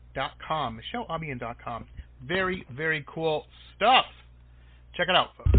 com. 0.47 0.79
MicheleAlbion.com. 0.93 1.85
Very, 2.27 2.65
very 2.75 3.03
cool 3.07 3.45
stuff. 3.75 4.05
Check 4.95 5.07
it 5.09 5.15
out, 5.15 5.29
folks. 5.37 5.51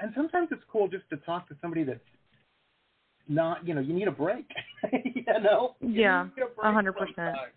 And 0.00 0.12
sometimes 0.14 0.48
it's 0.52 0.62
cool 0.70 0.88
just 0.88 1.08
to 1.10 1.16
talk 1.18 1.48
to 1.48 1.56
somebody 1.60 1.82
that's 1.82 1.98
not, 3.28 3.66
you 3.66 3.74
know, 3.74 3.80
you 3.80 3.92
need 3.92 4.08
a 4.08 4.12
break. 4.12 4.46
you 4.92 5.24
know? 5.42 5.74
You 5.80 6.02
Yeah, 6.02 6.22
need 6.36 6.42
a 6.44 6.46
break 6.46 6.74
hundred 6.74 6.92
percent. 6.92 7.14
sometimes. 7.16 7.52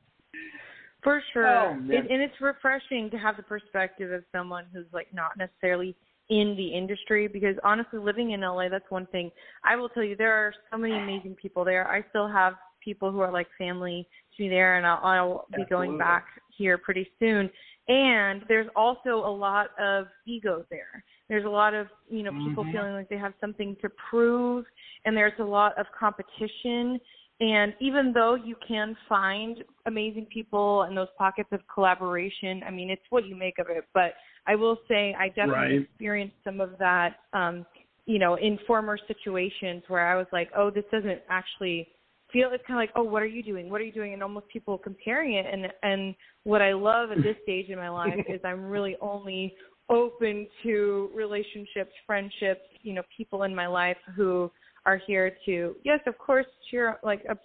For 1.03 1.21
sure. 1.33 1.47
Oh, 1.47 1.77
it, 1.87 2.11
and 2.11 2.21
it's 2.21 2.33
refreshing 2.41 3.09
to 3.11 3.17
have 3.17 3.37
the 3.37 3.43
perspective 3.43 4.11
of 4.11 4.23
someone 4.31 4.65
who's 4.73 4.85
like 4.93 5.07
not 5.13 5.31
necessarily 5.37 5.95
in 6.29 6.55
the 6.55 6.67
industry 6.67 7.27
because 7.27 7.55
honestly 7.63 7.99
living 7.99 8.31
in 8.31 8.41
LA 8.41 8.69
that's 8.69 8.89
one 8.89 9.07
thing. 9.07 9.31
I 9.63 9.75
will 9.75 9.89
tell 9.89 10.03
you 10.03 10.15
there 10.15 10.33
are 10.33 10.53
so 10.71 10.77
many 10.77 10.93
amazing 10.95 11.35
people 11.41 11.65
there. 11.65 11.87
I 11.87 12.03
still 12.09 12.27
have 12.27 12.53
people 12.83 13.11
who 13.11 13.19
are 13.19 13.31
like 13.31 13.47
family 13.57 14.07
to 14.35 14.43
me 14.43 14.49
there 14.49 14.77
and 14.77 14.85
I'll, 14.85 14.99
I'll 15.03 15.45
be 15.55 15.65
going 15.69 15.97
back 15.97 16.25
here 16.57 16.77
pretty 16.77 17.07
soon. 17.19 17.49
And 17.87 18.43
there's 18.47 18.67
also 18.75 19.09
a 19.25 19.33
lot 19.33 19.67
of 19.79 20.07
ego 20.25 20.65
there. 20.69 21.03
There's 21.29 21.45
a 21.45 21.49
lot 21.49 21.73
of, 21.73 21.87
you 22.09 22.23
know, 22.23 22.31
people 22.43 22.63
Mhm. 22.65 22.71
feeling 22.71 22.93
like 22.93 23.09
they 23.09 23.17
have 23.17 23.33
something 23.41 23.75
to 23.81 23.89
prove 24.09 24.65
and 25.05 25.15
there's 25.17 25.37
a 25.39 25.43
lot 25.43 25.77
of 25.77 25.85
competition 25.97 26.99
and 27.41 27.73
even 27.79 28.13
though 28.13 28.35
you 28.35 28.55
can 28.65 28.95
find 29.09 29.63
amazing 29.87 30.27
people 30.27 30.83
and 30.83 30.95
those 30.95 31.07
pockets 31.17 31.49
of 31.51 31.61
collaboration, 31.73 32.61
I 32.65 32.69
mean, 32.69 32.91
it's 32.91 33.01
what 33.09 33.25
you 33.25 33.35
make 33.35 33.57
of 33.57 33.65
it. 33.67 33.83
But 33.95 34.13
I 34.45 34.55
will 34.55 34.77
say 34.87 35.15
I 35.19 35.29
definitely 35.29 35.77
Right. 35.77 35.81
experienced 35.81 36.35
some 36.43 36.61
of 36.61 36.77
that, 36.77 37.21
um, 37.33 37.65
you 38.05 38.19
know, 38.19 38.35
in 38.35 38.59
former 38.67 38.97
situations 39.07 39.83
where 39.87 40.05
I 40.05 40.15
was 40.15 40.27
like, 40.31 40.51
oh, 40.55 40.69
this 40.69 40.85
doesn't 40.91 41.21
actually 41.29 41.89
feel, 42.33 42.49
it's 42.51 42.63
kind 42.67 42.77
of 42.77 42.81
like, 42.81 42.91
oh, 42.95 43.03
what 43.03 43.21
are 43.21 43.27
you 43.27 43.43
doing? 43.43 43.69
What 43.69 43.81
are 43.81 43.83
you 43.83 43.91
doing? 43.91 44.13
And 44.13 44.23
almost 44.23 44.47
people 44.49 44.77
comparing 44.77 45.33
it. 45.33 45.45
And, 45.51 45.67
and 45.83 46.15
what 46.43 46.61
I 46.61 46.73
love 46.73 47.11
at 47.11 47.17
this 47.17 47.35
stage 47.43 47.69
in 47.69 47.77
my 47.77 47.89
life 47.89 48.25
is 48.27 48.39
I'm 48.43 48.65
really 48.65 48.95
only 49.01 49.53
open 49.89 50.47
to 50.63 51.09
relationships, 51.13 51.91
friendships, 52.07 52.61
you 52.81 52.93
know, 52.93 53.03
people 53.15 53.43
in 53.43 53.53
my 53.53 53.67
life 53.67 53.97
who 54.15 54.49
are 54.85 54.99
here 55.05 55.35
to 55.45 55.75
yes, 55.83 55.99
of 56.07 56.17
course, 56.17 56.45
cheer 56.69 56.97
like 57.03 57.21
up, 57.29 57.39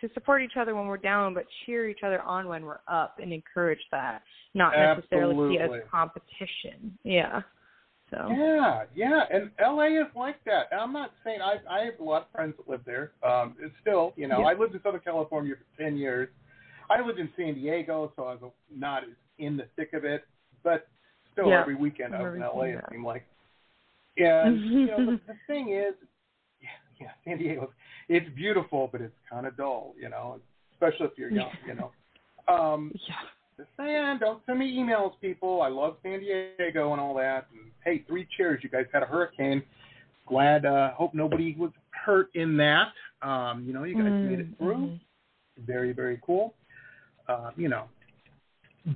to 0.00 0.08
support 0.14 0.42
each 0.42 0.56
other 0.60 0.74
when 0.74 0.86
we're 0.86 0.96
down, 0.96 1.32
but 1.32 1.44
cheer 1.64 1.88
each 1.88 2.00
other 2.04 2.20
on 2.22 2.48
when 2.48 2.64
we're 2.64 2.80
up 2.88 3.16
and 3.22 3.32
encourage 3.32 3.80
that, 3.92 4.22
not 4.52 4.72
necessarily 4.76 5.56
see 5.56 5.62
as 5.62 5.70
competition. 5.90 6.98
Yeah. 7.04 7.42
So 8.12 8.28
Yeah, 8.30 8.84
yeah, 8.94 9.24
and 9.32 9.50
LA 9.60 9.86
is 10.00 10.06
like 10.14 10.42
that. 10.44 10.68
And 10.70 10.80
I'm 10.80 10.92
not 10.92 11.12
saying 11.24 11.40
I 11.40 11.56
I 11.68 11.84
have 11.86 11.98
a 11.98 12.04
lot 12.04 12.22
of 12.22 12.28
friends 12.30 12.54
that 12.58 12.68
live 12.70 12.82
there. 12.84 13.12
Um, 13.22 13.56
it's 13.60 13.74
still, 13.80 14.12
you 14.16 14.28
know, 14.28 14.40
Yeah. 14.40 14.46
I 14.46 14.54
lived 14.54 14.74
in 14.74 14.82
Southern 14.82 15.00
California 15.00 15.54
for 15.56 15.82
ten 15.82 15.96
years. 15.96 16.28
I 16.90 17.00
lived 17.00 17.18
in 17.18 17.30
San 17.36 17.54
Diego, 17.54 18.12
so 18.16 18.24
I 18.24 18.34
was 18.34 18.52
not 18.70 19.04
as 19.04 19.10
in 19.38 19.56
the 19.56 19.66
thick 19.76 19.94
of 19.94 20.04
it, 20.04 20.24
but 20.62 20.88
still 21.32 21.48
Yeah, 21.48 21.60
every 21.60 21.74
weekend 21.74 22.14
I 22.14 22.22
was 22.22 22.34
in 22.34 22.40
LA. 22.40 22.62
It 22.76 22.84
seemed 22.90 23.04
like. 23.04 23.24
And 24.18 24.60
you 24.70 24.86
know, 24.88 25.06
the, 25.06 25.20
the 25.26 25.36
thing 25.46 25.70
is, 25.72 25.94
yeah, 26.60 26.68
yeah, 27.00 27.10
San 27.24 27.38
Diego, 27.38 27.72
it's 28.08 28.28
beautiful, 28.36 28.88
but 28.92 29.00
it's 29.00 29.16
kind 29.28 29.46
of 29.46 29.56
dull, 29.56 29.94
you 29.98 30.10
know, 30.10 30.38
especially 30.74 31.06
if 31.06 31.12
you're 31.16 31.30
young, 31.30 31.50
you 31.66 31.74
know. 31.74 31.92
Um, 32.52 32.92
yeah. 33.08 33.14
Just 33.62 33.76
saying, 33.76 34.18
don't 34.20 34.42
send 34.46 34.58
me 34.58 34.76
emails, 34.76 35.12
people. 35.20 35.62
I 35.62 35.68
love 35.68 35.96
San 36.02 36.20
Diego 36.20 36.92
and 36.92 37.00
all 37.00 37.14
that. 37.14 37.46
And 37.52 37.70
hey, 37.84 38.04
three 38.08 38.26
cheers. 38.36 38.60
You 38.62 38.68
guys 38.68 38.86
had 38.92 39.02
a 39.02 39.06
hurricane. 39.06 39.62
Glad. 40.26 40.66
Uh, 40.66 40.92
hope 40.92 41.14
nobody 41.14 41.54
was 41.58 41.70
hurt 41.90 42.28
in 42.34 42.56
that. 42.56 42.88
Um, 43.22 43.64
you 43.64 43.72
know, 43.72 43.84
you 43.84 43.94
guys 43.94 44.10
made 44.10 44.40
it 44.40 44.46
through. 44.58 44.74
Mm-hmm. 44.74 45.64
Very, 45.66 45.92
very 45.92 46.20
cool. 46.24 46.54
Uh, 47.28 47.50
you 47.56 47.68
know, 47.68 47.84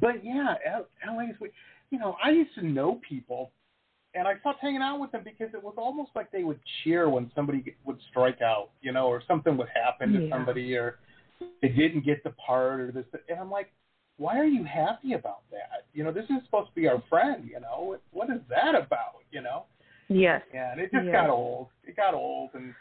but 0.00 0.24
yeah, 0.24 0.54
L- 0.66 0.86
LA's. 1.16 1.34
You 1.90 1.98
know, 2.00 2.16
I 2.22 2.30
used 2.30 2.54
to 2.56 2.66
know 2.66 3.00
people, 3.08 3.52
and 4.14 4.26
I 4.26 4.36
stopped 4.40 4.58
hanging 4.60 4.82
out 4.82 4.98
with 4.98 5.12
them 5.12 5.22
because 5.22 5.54
it 5.54 5.62
was 5.62 5.74
almost 5.76 6.10
like 6.16 6.32
they 6.32 6.42
would 6.42 6.58
cheer 6.82 7.08
when 7.08 7.30
somebody 7.36 7.76
would 7.84 7.98
strike 8.10 8.42
out, 8.42 8.70
you 8.82 8.90
know, 8.90 9.06
or 9.06 9.22
something 9.28 9.56
would 9.56 9.68
happen 9.72 10.12
to 10.14 10.22
Yeah. 10.24 10.34
somebody, 10.34 10.74
or 10.76 10.98
they 11.62 11.68
didn't 11.68 12.04
get 12.04 12.24
the 12.24 12.30
part, 12.30 12.80
or 12.80 12.90
this. 12.90 13.04
And 13.28 13.38
I'm 13.38 13.50
like, 13.50 13.70
why 14.18 14.38
are 14.38 14.44
you 14.46 14.64
happy 14.64 15.12
about 15.12 15.42
that? 15.50 15.86
You 15.92 16.04
know, 16.04 16.12
this 16.12 16.24
is 16.24 16.36
supposed 16.44 16.68
to 16.70 16.74
be 16.74 16.88
our 16.88 17.02
friend. 17.08 17.48
You 17.50 17.60
know, 17.60 17.98
what, 18.12 18.30
is 18.30 18.40
that 18.48 18.74
about? 18.74 19.22
You 19.30 19.42
know, 19.42 19.64
Yes. 20.08 20.42
and 20.54 20.80
it 20.80 20.90
just 20.92 21.06
Yeah. 21.06 21.12
got 21.12 21.30
old. 21.30 21.68
It 21.84 21.96
got 21.96 22.14
old, 22.14 22.50
and 22.54 22.74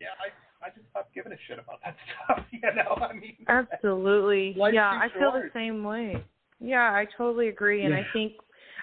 yeah, 0.00 0.08
I 0.20 0.30
I 0.64 0.70
just 0.70 0.88
stopped 0.90 1.14
giving 1.14 1.32
a 1.32 1.36
shit 1.46 1.58
about 1.58 1.80
that 1.84 1.94
stuff. 2.24 2.44
You 2.50 2.60
know, 2.74 2.96
I 3.06 3.12
mean, 3.12 3.36
Absolutely. 3.48 4.54
Yeah, 4.72 4.90
I 4.90 5.08
feel 5.10 5.30
the 5.32 5.50
same 5.52 5.84
way. 5.84 6.24
Yeah, 6.58 6.90
I 6.92 7.06
totally 7.18 7.48
agree 7.48 7.84
and 7.84 7.94
I 7.94 8.06
think 8.12 8.32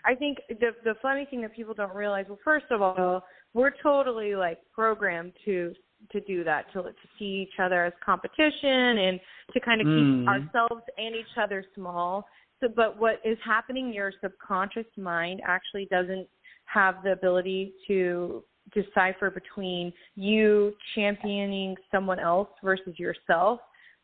I 0.05 0.13
think 0.15 0.37
the 0.49 0.71
the 0.83 0.95
funny 1.01 1.25
thing 1.25 1.41
that 1.41 1.55
people 1.55 1.73
don't 1.73 1.95
realize, 1.95 2.25
well 2.29 2.39
first 2.43 2.65
of 2.69 2.81
all, 2.81 3.23
we're 3.53 3.71
totally 3.81 4.35
like 4.35 4.59
programmed 4.73 5.33
to 5.45 5.73
to 6.11 6.21
do 6.21 6.43
that, 6.43 6.65
to 6.73 6.83
to 6.83 6.93
see 7.17 7.47
each 7.47 7.59
other 7.61 7.85
as 7.85 7.93
competition 8.03 8.97
and 8.97 9.19
to 9.53 9.59
kind 9.59 9.81
of 9.81 9.85
keep 9.85 9.93
mm. 9.93 10.27
ourselves 10.27 10.83
and 10.97 11.15
each 11.15 11.37
other 11.41 11.63
small. 11.75 12.25
So 12.61 12.67
but 12.75 12.99
what 12.99 13.19
is 13.23 13.37
happening 13.43 13.87
in 13.87 13.93
your 13.93 14.11
subconscious 14.21 14.85
mind 14.97 15.41
actually 15.45 15.87
doesn't 15.89 16.27
have 16.65 16.95
the 17.03 17.11
ability 17.11 17.73
to 17.87 18.43
decipher 18.73 19.29
between 19.29 19.91
you 20.15 20.73
championing 20.95 21.75
someone 21.91 22.19
else 22.19 22.49
versus 22.63 22.97
yourself. 22.97 23.59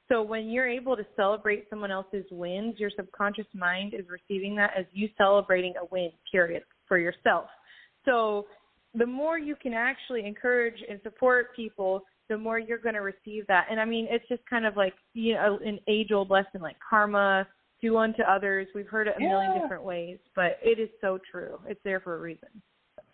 So 0.09 0.21
when 0.21 0.49
you're 0.49 0.69
able 0.69 0.95
to 0.95 1.05
celebrate 1.15 1.69
someone 1.69 1.91
else's 1.91 2.25
wins, 2.31 2.75
your 2.79 2.89
subconscious 2.95 3.47
mind 3.53 3.93
is 3.93 4.05
receiving 4.09 4.55
that 4.55 4.71
as 4.77 4.85
you 4.93 5.09
celebrating 5.17 5.73
a 5.81 5.85
win, 5.91 6.11
period, 6.31 6.63
for 6.87 6.97
yourself. 6.97 7.45
So 8.05 8.45
the 8.97 9.05
more 9.05 9.37
you 9.37 9.55
can 9.55 9.73
actually 9.73 10.25
encourage 10.25 10.81
and 10.89 10.99
support 11.03 11.55
people, 11.55 12.03
the 12.29 12.37
more 12.37 12.59
you're 12.59 12.77
going 12.77 12.95
to 12.95 13.01
receive 13.01 13.47
that. 13.47 13.67
And 13.69 13.79
I 13.79 13.85
mean, 13.85 14.07
it's 14.09 14.27
just 14.27 14.41
kind 14.49 14.65
of 14.65 14.75
like, 14.75 14.93
you 15.13 15.35
know, 15.35 15.59
an 15.65 15.79
age 15.87 16.11
old 16.11 16.29
lesson 16.29 16.61
like 16.61 16.75
karma, 16.87 17.47
do 17.81 17.97
unto 17.97 18.23
others. 18.23 18.67
We've 18.73 18.87
heard 18.87 19.07
it 19.07 19.15
a 19.17 19.19
million 19.19 19.61
different 19.61 19.83
ways, 19.83 20.17
but 20.35 20.57
it 20.63 20.79
is 20.79 20.89
so 20.99 21.19
true. 21.31 21.59
It's 21.67 21.79
there 21.83 21.99
for 21.99 22.15
a 22.15 22.19
reason. 22.19 22.49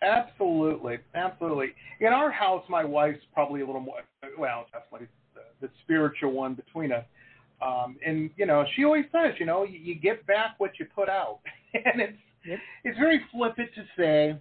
Absolutely, 0.02 0.98
absolutely. 1.14 1.68
In 2.00 2.08
our 2.08 2.30
house, 2.30 2.64
my 2.68 2.84
wife's 2.84 3.20
probably 3.32 3.60
a 3.60 3.66
little 3.66 3.80
more. 3.80 4.00
Well, 4.38 4.66
definitely 4.72 5.08
the, 5.34 5.66
the 5.66 5.72
spiritual 5.82 6.32
one 6.32 6.54
between 6.54 6.92
us. 6.92 7.04
Um, 7.64 7.96
and 8.04 8.30
you 8.36 8.46
know, 8.46 8.64
she 8.74 8.84
always 8.84 9.04
says, 9.12 9.34
you 9.38 9.46
know, 9.46 9.64
you, 9.64 9.78
you 9.78 9.94
get 9.94 10.26
back 10.26 10.54
what 10.58 10.72
you 10.78 10.86
put 10.94 11.08
out, 11.08 11.40
and 11.74 12.00
it's 12.00 12.18
Yep. 12.44 12.58
it's 12.84 12.98
very 12.98 13.20
flippant 13.32 13.70
to 13.74 13.84
say, 13.96 14.36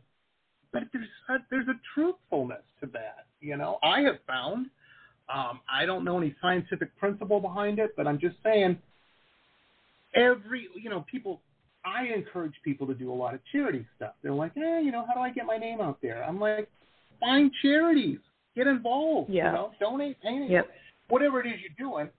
but 0.73 0.83
there's 0.91 1.07
a, 1.29 1.33
there's 1.49 1.67
a 1.67 1.79
truthfulness 1.93 2.63
to 2.81 2.87
that. 2.93 3.25
You 3.39 3.55
know, 3.57 3.77
I 3.83 4.01
have 4.01 4.17
found. 4.27 4.67
Um, 5.33 5.61
I 5.71 5.85
don't 5.85 6.03
know 6.03 6.17
any 6.17 6.35
scientific 6.41 6.89
principle 6.97 7.39
behind 7.39 7.79
it, 7.79 7.91
but 7.95 8.07
I'm 8.07 8.19
just 8.19 8.35
saying. 8.43 8.77
Every 10.15 10.67
you 10.79 10.89
know, 10.89 11.03
people 11.09 11.39
I 11.85 12.05
encourage 12.15 12.53
people 12.63 12.85
to 12.87 12.93
do 12.93 13.11
a 13.11 13.13
lot 13.15 13.33
of 13.33 13.39
charity 13.51 13.85
stuff. 13.95 14.13
They're 14.21 14.31
like, 14.31 14.51
eh, 14.57 14.79
you 14.79 14.91
know, 14.91 15.05
how 15.07 15.13
do 15.13 15.19
I 15.19 15.31
get 15.31 15.45
my 15.45 15.57
name 15.57 15.81
out 15.81 15.97
there? 16.01 16.23
I'm 16.23 16.39
like, 16.39 16.69
find 17.19 17.51
charities, 17.61 18.19
get 18.55 18.67
involved, 18.67 19.29
Yeah. 19.29 19.47
you 19.47 19.51
know, 19.53 19.71
donate 19.79 20.21
paintings, 20.21 20.51
Yep. 20.51 20.69
whatever 21.09 21.41
it 21.41 21.47
is 21.47 21.59
you're 21.61 21.89
doing. 21.89 22.09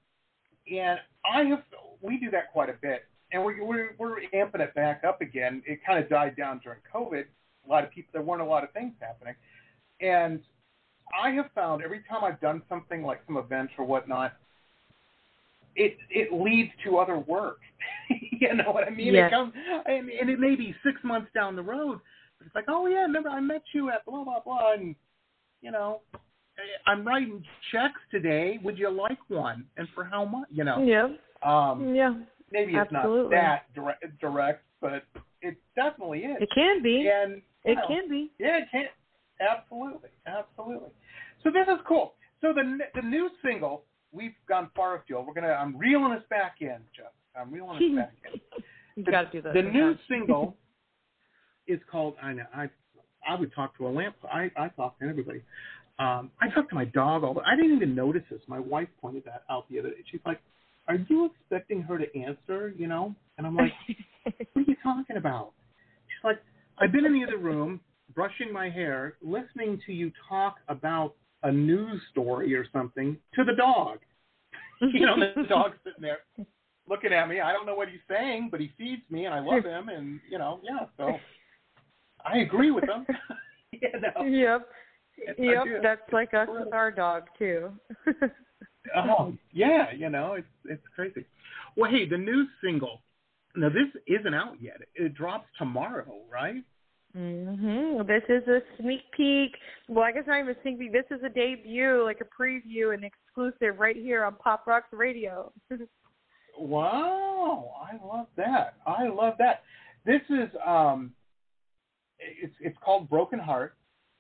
And 0.71 0.99
I 1.25 1.45
have, 1.45 1.63
we 2.03 2.19
do 2.19 2.31
that 2.33 2.51
quite 2.53 2.69
a 2.69 2.75
bit, 2.75 3.05
and 3.33 3.45
we're 3.45 3.63
we're, 3.65 3.91
we're 3.99 4.21
amping 4.35 4.61
it 4.61 4.75
back 4.75 5.05
up 5.05 5.21
again. 5.21 5.63
It 5.67 5.79
kind 5.85 6.03
of 6.03 6.09
died 6.11 6.37
down 6.37 6.59
during 6.65 6.81
COVID. 6.93 7.25
A 7.67 7.71
lot 7.71 7.85
of 7.85 7.91
people, 7.91 8.11
there 8.13 8.23
weren't 8.23 8.43
a 8.43 8.47
lot 8.47 8.65
of 8.65 8.73
things 8.73 8.93
happening, 9.01 9.35
and 10.01 10.41
I 11.23 11.31
have 11.31 11.47
found 11.55 11.83
every 11.83 12.03
time 12.09 12.25
I've 12.25 12.41
done 12.41 12.63
something 12.69 13.03
like 13.03 13.21
some 13.27 13.37
events 13.37 13.73
or 13.79 13.85
whatnot, 13.85 14.33
it 15.77 15.97
it 16.11 16.33
leads 16.33 16.71
to 16.85 16.99
other 16.99 17.19
work. 17.19 17.59
you 18.41 18.55
know 18.55 18.71
what 18.71 18.87
I 18.87 18.91
mean? 18.91 19.15
Yes. 19.15 19.29
It 19.29 19.35
comes, 19.35 19.53
and, 19.87 20.09
and 20.09 20.31
it 20.31 20.39
may 20.39 20.55
be 20.55 20.75
six 20.85 20.99
months 21.03 21.31
down 21.35 21.57
the 21.57 21.63
road, 21.63 22.01
but 22.39 22.47
it's 22.47 22.55
like, 22.55 22.67
oh 22.69 22.87
yeah, 22.87 23.03
remember 23.03 23.29
I 23.29 23.41
met 23.41 23.63
you 23.73 23.91
at 23.91 24.05
blah 24.05 24.25
blah 24.25 24.41
blah, 24.41 24.73
and 24.75 24.95
you 25.61 25.71
know, 25.71 26.01
I'm 26.87 27.07
writing 27.07 27.43
checks 27.73 28.01
today. 28.11 28.59
Would 28.63 28.79
you 28.79 28.91
like 28.91 29.19
one? 29.29 29.65
And 29.77 29.89
for 29.95 30.05
how 30.05 30.25
much? 30.25 30.49
You 30.51 30.65
know. 30.65 30.83
Yeah. 30.85 31.09
Um, 31.43 31.95
Yeah. 31.95 32.15
maybe 32.51 32.75
it's 32.75 32.93
absolutely. 32.93 33.37
not 33.37 33.43
that 33.43 33.75
direct, 33.75 34.21
direct, 34.21 34.65
but 34.81 35.05
it 35.43 35.57
definitely 35.75 36.21
is. 36.21 36.37
It 36.41 36.51
can 36.55 36.83
be. 36.83 37.09
And 37.09 37.43
It 37.65 37.77
know, 37.77 37.87
can 37.89 38.09
be. 38.09 38.31
yeah, 38.39 38.59
it 38.59 38.65
can. 38.71 38.85
Absolutely, 39.41 40.11
absolutely. 40.27 40.91
So 41.43 41.51
this 41.51 41.67
is 41.69 41.81
cool. 41.87 42.15
So 42.41 42.53
the 42.53 42.79
the 42.95 43.03
new 43.03 43.29
single, 43.45 43.85
we've 44.13 44.35
gone 44.49 44.71
far 44.77 44.97
afield. 44.97 45.27
We're 45.27 45.35
gonna. 45.35 45.49
I'm 45.53 45.77
reeling 45.77 46.13
us 46.13 46.23
back 46.31 46.57
in, 46.61 46.77
Jeff. 46.97 47.13
I'm 47.39 47.53
reeling 47.53 47.77
us 47.77 47.83
back 48.07 48.13
in. 48.33 48.41
You 48.97 49.03
The- 49.03 49.11
got 49.11 49.33
to 49.33 49.39
do 49.39 49.43
that. 49.43 49.55
The 49.55 49.63
new 49.63 49.95
sometimes. 49.97 49.99
single 50.09 50.57
is 51.67 51.81
called. 51.91 52.15
I 52.23 52.33
know. 52.33 52.45
I 52.55 52.69
I 53.29 53.35
would 53.39 53.53
talk 53.55 53.77
to 53.79 53.89
a 53.89 53.91
lamp. 53.91 54.15
I 54.33 54.51
I 54.57 54.69
talk 54.69 54.99
to 55.01 55.07
everybody. 55.09 55.43
Um, 55.99 56.31
I 56.41 56.49
talk 56.55 56.69
to 56.69 56.75
my 56.77 56.85
dog 56.85 57.25
all 57.25 57.35
the. 57.35 57.41
I 57.41 57.57
didn't 57.57 57.75
even 57.77 57.95
notice 57.95 58.23
this. 58.31 58.41
My 58.47 58.61
wife 58.61 58.89
pointed 59.01 59.25
that 59.25 59.43
out 59.51 59.69
the 59.69 59.81
other 59.81 59.91
day. 59.91 59.97
She's 60.11 60.21
like, 60.25 60.41
"Are 60.87 60.97
you 61.09 61.25
expecting 61.27 61.83
her 61.83 61.99
to 61.99 62.17
answer?" 62.21 62.73
You 62.77 62.87
know, 62.87 63.15
and 63.37 63.47
I'm 63.49 63.57
like, 63.57 63.73
"What 64.25 64.35
are 64.57 64.61
you 64.71 64.77
talking 64.83 65.17
about?" 65.17 65.53
She's 66.07 66.23
like, 66.25 66.39
"I've 66.79 66.93
been 66.93 67.05
in 67.05 67.13
the 67.13 67.25
other 67.25 67.39
room 67.39 67.81
brushing 68.15 68.53
my 68.53 68.69
hair, 68.69 69.17
listening 69.23 69.81
to 69.87 69.93
you 69.93 70.13
talk 70.29 70.57
about 70.69 71.15
a 71.43 71.53
news 71.53 72.01
story 72.11 72.55
or 72.55 72.67
something 72.73 73.17
to 73.35 73.45
the 73.45 73.55
dog." 73.55 73.99
you 74.81 75.07
know, 75.07 75.17
the 75.19 75.43
dog's 75.49 75.77
sitting 75.85 76.03
there 76.03 76.19
looking 76.89 77.13
at 77.13 77.29
me. 77.29 77.41
I 77.41 77.53
don't 77.53 77.67
know 77.67 77.75
what 77.75 77.89
he's 77.89 78.01
saying, 78.09 78.49
but 78.51 78.61
he 78.61 78.73
feeds 78.77 79.03
me, 79.11 79.25
and 79.27 79.35
I 79.35 79.41
love 79.41 79.65
him, 79.65 79.89
and 79.89 80.21
you 80.31 80.39
know, 80.39 80.61
yeah. 80.63 80.87
So 80.97 81.19
I 82.25 82.39
agree 82.39 82.71
with 82.71 82.85
him. 82.85 83.07
you 83.73 83.91
know. 84.01 84.25
Yep. 84.25 84.69
Yes, 85.17 85.37
Yep. 85.39 85.83
That's 85.83 86.13
like 86.13 86.35
us 86.35 86.49
with 86.51 86.73
our 86.73 86.91
dog 86.91 87.25
too. 87.39 87.71
Oh, 88.95 89.33
yeah, 89.53 89.93
you 89.97 90.11
know, 90.11 90.35
it's 90.35 90.47
it's 90.67 90.83
crazy. 90.95 91.25
Well, 91.77 91.91
hey, 91.91 92.09
the 92.09 92.19
new 92.19 92.47
single. 92.63 93.01
Now 93.57 93.69
this 93.69 93.89
isn't 94.07 94.35
out 94.35 94.61
yet. 94.61 94.77
It 94.95 95.15
drops 95.15 95.47
tomorrow, 95.59 96.23
right? 96.31 96.65
mhm. 97.17 98.05
This 98.07 98.25
is 98.29 98.47
a 98.49 98.61
sneak 98.81 99.03
peek. 99.17 99.57
Well, 99.89 100.05
I 100.05 100.11
guess 100.13 100.25
not 100.27 100.41
even 100.41 100.57
a 100.57 100.63
sneak 100.63 100.81
peek. 100.81 100.93
This 100.93 101.05
is 101.11 101.23
a 101.25 101.29
debut, 101.29 102.03
like 102.05 102.21
a 102.21 102.43
preview, 102.43 102.93
an 102.93 103.05
exclusive 103.05 103.79
right 103.79 103.95
here 103.97 104.25
on 104.25 104.35
Pop 104.37 104.67
Rocks 104.67 104.93
Radio. 104.93 105.53
Wow, 106.59 107.73
I 107.83 108.05
love 108.07 108.27
that. 108.37 108.75
I 108.87 109.09
love 109.09 109.35
that. 109.39 109.63
This 110.07 110.21
is 110.31 110.49
um, 110.65 111.13
it's 112.21 112.55
it's 112.61 112.77
called 112.85 113.09
Broken 113.11 113.39
Heart, 113.39 113.75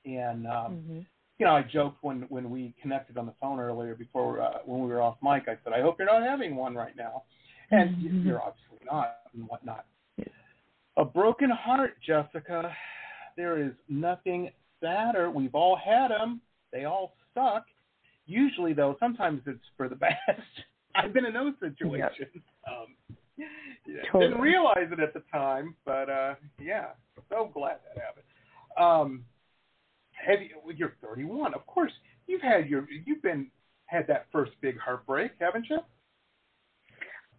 and 0.04 0.46
um, 0.46 0.82
mhm. 0.88 1.06
you 1.38 1.46
know, 1.46 1.52
I 1.54 1.62
joked 1.62 2.02
when 2.02 2.22
when 2.28 2.50
we 2.50 2.74
connected 2.82 3.16
on 3.18 3.26
the 3.26 3.34
phone 3.40 3.60
earlier 3.60 3.94
before 3.94 4.40
uh, 4.40 4.58
when 4.64 4.80
we 4.80 4.88
were 4.88 5.00
off 5.00 5.16
mic. 5.22 5.44
I 5.46 5.56
said, 5.62 5.72
I 5.72 5.80
hope 5.80 5.96
you're 5.98 6.06
not 6.06 6.22
having 6.22 6.56
one 6.56 6.74
right 6.74 6.96
now, 6.96 7.22
and 7.70 7.96
Mhm. 7.96 8.24
you're 8.24 8.42
obviously 8.42 8.78
not, 8.90 9.16
and 9.34 9.46
whatnot. 9.48 9.86
A 10.96 11.04
broken 11.04 11.50
heart, 11.50 11.94
Jessica. 12.06 12.72
There 13.36 13.60
is 13.60 13.72
nothing 13.88 14.50
sadder. 14.80 15.30
We've 15.30 15.54
all 15.54 15.76
had 15.76 16.08
them. 16.08 16.40
They 16.72 16.84
all 16.84 17.16
suck. 17.34 17.64
Usually, 18.26 18.72
though, 18.72 18.96
sometimes 19.00 19.42
it's 19.46 19.64
for 19.76 19.88
the 19.88 19.96
best. 19.96 20.12
I've 20.94 21.12
been 21.12 21.26
in 21.26 21.34
those 21.34 21.54
situations. 21.60 22.42
Um, 22.68 22.94
yeah, 23.36 23.46
totally. 24.10 24.28
Didn't 24.28 24.40
realize 24.40 24.88
it 24.92 25.00
at 25.00 25.12
the 25.12 25.22
time, 25.32 25.74
but 25.84 26.08
uh, 26.08 26.34
yeah, 26.62 26.90
so 27.28 27.50
glad 27.52 27.78
that 27.88 28.02
happened. 28.02 28.24
Um, 28.78 29.24
have 30.12 30.40
you, 30.40 30.50
you're 30.76 30.94
31. 31.02 31.54
Of 31.54 31.66
course, 31.66 31.92
you've 32.26 32.42
had 32.42 32.68
your 32.68 32.86
you've 33.04 33.22
been 33.22 33.48
had 33.86 34.06
that 34.06 34.26
first 34.32 34.52
big 34.60 34.78
heartbreak, 34.78 35.32
haven't 35.40 35.66
you? 35.68 35.78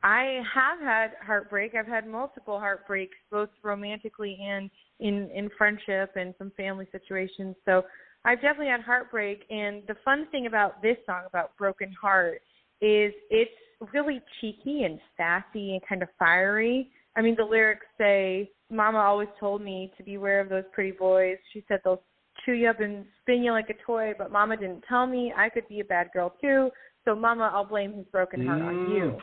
I 0.06 0.42
have 0.54 0.80
had 0.80 1.12
heartbreak. 1.26 1.74
I've 1.74 1.88
had 1.88 2.06
multiple 2.08 2.60
heartbreaks, 2.60 3.18
both 3.32 3.50
romantically 3.64 4.38
and 4.40 4.70
in 5.00 5.32
in 5.34 5.50
friendship 5.58 6.12
and 6.16 6.36
some 6.38 6.52
family 6.56 6.88
situations. 6.92 7.56
So 7.66 7.82
I've 8.24 8.40
definitely 8.40 8.68
had 8.68 8.82
heartbreak. 8.82 9.46
And 9.50 9.82
the 9.88 9.96
fun 10.06 10.28
thing 10.30 10.46
about 10.46 10.80
this 10.84 10.98
song 11.08 11.24
about 11.26 11.58
broken 11.58 11.92
heart 12.00 12.42
is 12.82 13.14
it's 13.32 13.50
really 13.94 14.22
cheeky 14.40 14.84
and 14.84 15.00
sassy 15.18 15.74
and 15.74 15.82
kind 15.90 16.04
of 16.04 16.10
fiery. 16.20 16.92
I 17.16 17.24
mean, 17.24 17.36
the 17.36 17.44
lyrics 17.44 17.88
say, 17.98 18.52
"Mama 18.70 19.00
always 19.00 19.30
told 19.40 19.64
me 19.64 19.92
to 19.98 20.04
beware 20.04 20.40
of 20.40 20.50
those 20.50 20.66
pretty 20.72 20.92
boys. 20.92 21.38
She 21.52 21.66
said 21.68 21.80
they'll 21.84 22.04
chew 22.46 22.54
you 22.54 22.70
up 22.70 22.80
and 22.80 23.08
spin 23.22 23.42
you 23.44 23.54
like 23.54 23.72
a 23.72 23.84
toy, 23.84 24.14
but 24.20 24.32
Mama 24.32 24.56
didn't 24.56 24.84
tell 24.88 25.08
me 25.08 25.34
I 25.36 25.50
could 25.50 25.68
be 25.68 25.80
a 25.80 25.86
bad 25.86 26.12
girl 26.14 26.36
too. 26.40 26.70
So 27.06 27.16
Mama, 27.16 27.50
I'll 27.52 27.66
blame 27.66 27.94
his 27.94 28.06
broken 28.12 28.46
heart 28.46 28.62
mm. 28.62 28.68
on 28.68 28.92
you." 28.92 29.18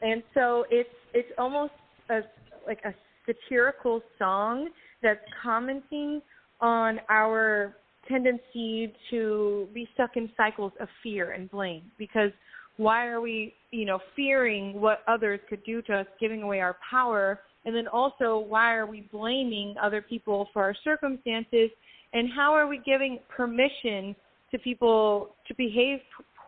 And 0.00 0.22
so 0.34 0.64
it's 0.70 0.88
it's 1.14 1.28
almost 1.38 1.72
a 2.10 2.20
like 2.66 2.80
a 2.84 2.94
satirical 3.26 4.00
song 4.18 4.68
that's 5.02 5.20
commenting 5.42 6.22
on 6.60 7.00
our 7.08 7.76
tendency 8.08 8.92
to 9.10 9.68
be 9.74 9.88
stuck 9.94 10.16
in 10.16 10.30
cycles 10.36 10.72
of 10.80 10.88
fear 11.02 11.32
and 11.32 11.50
blame. 11.50 11.82
Because 11.98 12.30
why 12.76 13.06
are 13.06 13.20
we 13.20 13.54
you 13.70 13.84
know 13.84 13.98
fearing 14.14 14.80
what 14.80 15.00
others 15.08 15.40
could 15.48 15.64
do 15.64 15.82
to 15.82 15.94
us 15.94 16.06
giving 16.20 16.42
away 16.42 16.60
our 16.60 16.76
power? 16.90 17.40
And 17.64 17.74
then 17.74 17.88
also 17.88 18.38
why 18.38 18.74
are 18.74 18.86
we 18.86 19.08
blaming 19.12 19.74
other 19.82 20.00
people 20.00 20.48
for 20.52 20.62
our 20.62 20.74
circumstances? 20.84 21.70
And 22.12 22.30
how 22.34 22.54
are 22.54 22.66
we 22.66 22.80
giving 22.86 23.18
permission 23.28 24.16
to 24.50 24.58
people 24.58 25.30
to 25.46 25.54
behave 25.54 25.98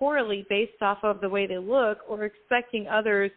poorly 0.01 0.45
based 0.49 0.83
off 0.83 0.99
of 1.05 1.21
the 1.21 1.29
way 1.29 1.47
they 1.47 1.59
look 1.59 1.99
or 2.09 2.25
expecting 2.25 2.89
others 2.89 3.31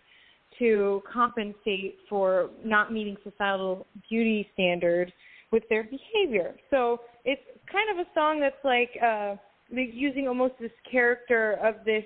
to 0.58 1.04
compensate 1.12 1.98
for 2.10 2.50
not 2.64 2.92
meeting 2.92 3.18
societal 3.24 3.86
beauty 4.10 4.48
standards 4.54 5.12
with 5.52 5.64
their 5.70 5.84
behavior. 5.84 6.56
So 6.72 7.02
it's 7.26 7.42
kind 7.72 8.00
of 8.00 8.06
a 8.06 8.10
song 8.16 8.40
that's 8.40 8.64
like 8.64 8.90
uh 9.04 9.36
using 9.70 10.28
almost 10.28 10.54
this 10.60 10.72
character 10.90 11.58
of 11.64 11.76
this 11.86 12.04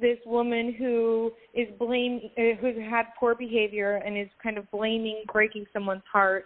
this 0.00 0.18
woman 0.24 0.74
who 0.78 1.30
is 1.54 1.68
blame 1.78 2.20
uh, 2.38 2.56
who's 2.60 2.76
had 2.88 3.04
poor 3.18 3.34
behavior 3.34 3.96
and 4.04 4.16
is 4.16 4.28
kind 4.42 4.58
of 4.58 4.70
blaming 4.70 5.22
breaking 5.32 5.66
someone's 5.72 6.02
heart 6.10 6.44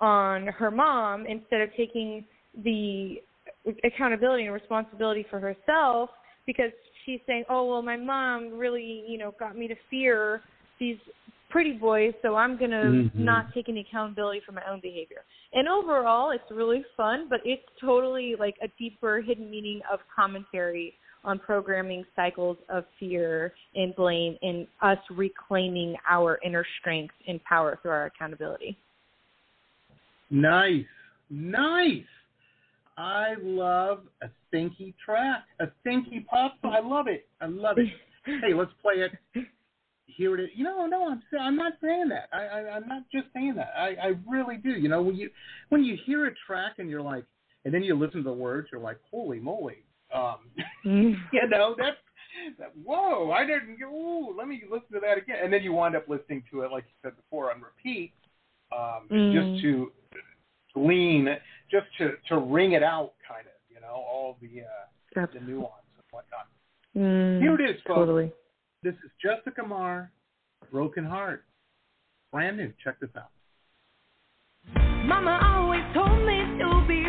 on 0.00 0.46
her 0.46 0.70
mom 0.70 1.26
instead 1.26 1.60
of 1.60 1.68
taking 1.76 2.24
the 2.64 3.16
accountability 3.84 4.44
and 4.44 4.54
responsibility 4.54 5.24
for 5.30 5.38
herself 5.38 6.10
because 6.50 6.72
she's 7.04 7.20
saying, 7.26 7.44
"Oh 7.48 7.64
well, 7.64 7.82
my 7.82 7.96
mom 7.96 8.58
really, 8.58 9.04
you 9.06 9.18
know, 9.18 9.32
got 9.38 9.56
me 9.56 9.68
to 9.68 9.76
fear 9.88 10.42
these 10.80 10.96
pretty 11.48 11.72
boys, 11.72 12.12
so 12.22 12.36
I'm 12.36 12.56
going 12.56 12.70
to 12.70 12.76
mm-hmm. 12.76 13.24
not 13.24 13.52
take 13.54 13.68
any 13.68 13.86
accountability 13.88 14.40
for 14.46 14.52
my 14.52 14.62
own 14.70 14.80
behavior. 14.80 15.22
And 15.52 15.68
overall, 15.68 16.30
it's 16.30 16.44
really 16.50 16.84
fun, 16.96 17.26
but 17.28 17.40
it's 17.44 17.62
totally 17.80 18.34
like 18.38 18.54
a 18.62 18.68
deeper 18.78 19.20
hidden 19.20 19.50
meaning 19.50 19.80
of 19.92 20.00
commentary 20.14 20.94
on 21.22 21.38
programming 21.38 22.04
cycles 22.16 22.56
of 22.68 22.84
fear 22.98 23.52
and 23.74 23.94
blame 23.94 24.36
and 24.42 24.66
us 24.80 24.98
reclaiming 25.10 25.96
our 26.08 26.38
inner 26.44 26.64
strength 26.80 27.14
and 27.28 27.42
power 27.44 27.78
through 27.82 27.90
our 27.90 28.06
accountability. 28.06 28.76
Nice. 30.30 30.84
Nice. 31.28 32.04
I 32.96 33.34
love 33.40 34.00
a 34.22 34.28
thinky 34.54 34.94
track, 35.04 35.44
a 35.60 35.66
thinky 35.86 36.26
pop. 36.26 36.56
I 36.64 36.80
love 36.80 37.06
it. 37.08 37.28
I 37.40 37.46
love 37.46 37.78
it. 37.78 37.88
hey, 38.24 38.54
let's 38.54 38.72
play 38.82 38.94
it 38.94 39.46
hear 40.20 40.36
it. 40.38 40.50
You 40.54 40.64
know, 40.64 40.86
no, 40.86 41.08
I'm 41.08 41.22
I'm 41.38 41.56
not 41.56 41.74
saying 41.82 42.08
that. 42.10 42.28
I, 42.32 42.44
I 42.44 42.76
I'm 42.76 42.86
not 42.88 43.02
just 43.12 43.26
saying 43.34 43.54
that. 43.56 43.72
I 43.76 43.94
I 44.02 44.12
really 44.28 44.56
do. 44.56 44.70
You 44.70 44.88
know, 44.88 45.02
when 45.02 45.16
you 45.16 45.30
when 45.70 45.82
you 45.82 45.96
hear 46.04 46.26
a 46.26 46.30
track 46.46 46.74
and 46.78 46.88
you're 46.88 47.02
like, 47.02 47.24
and 47.64 47.72
then 47.72 47.82
you 47.82 47.94
listen 47.94 48.18
to 48.18 48.22
the 48.22 48.32
words, 48.32 48.68
you're 48.70 48.80
like, 48.80 48.98
holy 49.10 49.40
moly. 49.40 49.84
Um, 50.14 50.38
you 50.84 51.48
know, 51.48 51.74
that's 51.78 51.96
that. 52.58 52.72
Whoa, 52.84 53.30
I 53.30 53.46
didn't. 53.46 53.78
Ooh, 53.82 54.34
let 54.36 54.46
me 54.48 54.62
listen 54.70 54.92
to 54.92 55.00
that 55.00 55.18
again. 55.18 55.38
And 55.42 55.52
then 55.52 55.62
you 55.62 55.72
wind 55.72 55.96
up 55.96 56.08
listening 56.08 56.42
to 56.52 56.62
it, 56.62 56.70
like 56.70 56.84
you 56.84 56.94
said 57.02 57.16
before, 57.16 57.52
on 57.52 57.62
repeat, 57.62 58.12
um, 58.72 59.08
mm. 59.10 59.32
just 59.32 59.62
to 59.62 59.92
glean, 60.74 61.28
just 61.70 61.86
to 61.98 62.12
to 62.28 62.38
ring 62.38 62.72
it 62.72 62.82
out, 62.82 63.12
kind 63.26 63.46
of. 63.46 63.52
You 63.72 63.80
know, 63.80 63.94
all 63.94 64.36
the 64.40 64.62
uh, 64.62 65.26
the 65.32 65.40
nuance 65.40 65.72
and 65.96 66.04
whatnot. 66.10 66.48
Mm, 66.96 67.40
Here 67.40 67.54
it 67.54 67.70
is, 67.70 67.80
folks. 67.86 67.98
Totally. 67.98 68.32
This 68.82 68.94
is 69.04 69.10
Jessica 69.22 69.62
Mar, 69.66 70.10
Broken 70.70 71.04
Heart. 71.04 71.44
Brand 72.32 72.56
new. 72.56 72.72
Check 72.82 73.00
this 73.00 73.10
out. 73.16 73.30
Mama 75.04 75.40
always 75.42 75.82
told 75.94 76.24
me 76.26 76.38
to 76.58 76.84
beware 76.86 76.99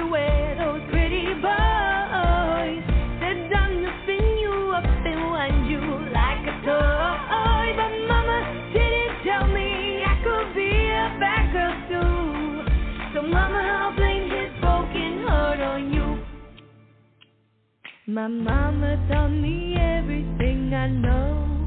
My 18.12 18.28
mama 18.28 18.98
taught 19.10 19.30
me 19.30 19.78
everything 19.80 20.74
I 20.74 20.90
know. 20.90 21.66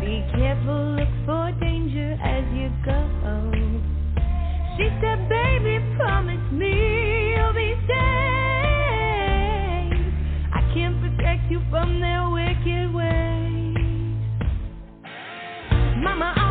Be 0.00 0.24
careful, 0.30 0.94
look 0.94 1.08
for 1.26 1.50
danger 1.58 2.16
as 2.22 2.44
you 2.54 2.70
go. 2.84 3.02
She 4.76 4.88
said, 5.02 5.28
baby, 5.28 5.80
promise 5.96 6.52
me 6.52 7.34
you'll 7.34 7.52
be 7.52 7.74
safe. 7.88 7.98
I 10.54 10.60
can 10.72 11.00
protect 11.02 11.50
you 11.50 11.60
from 11.68 11.98
their 11.98 12.30
wicked 12.30 12.94
ways. 12.94 13.74
Mama 15.98 16.32
always 16.36 16.45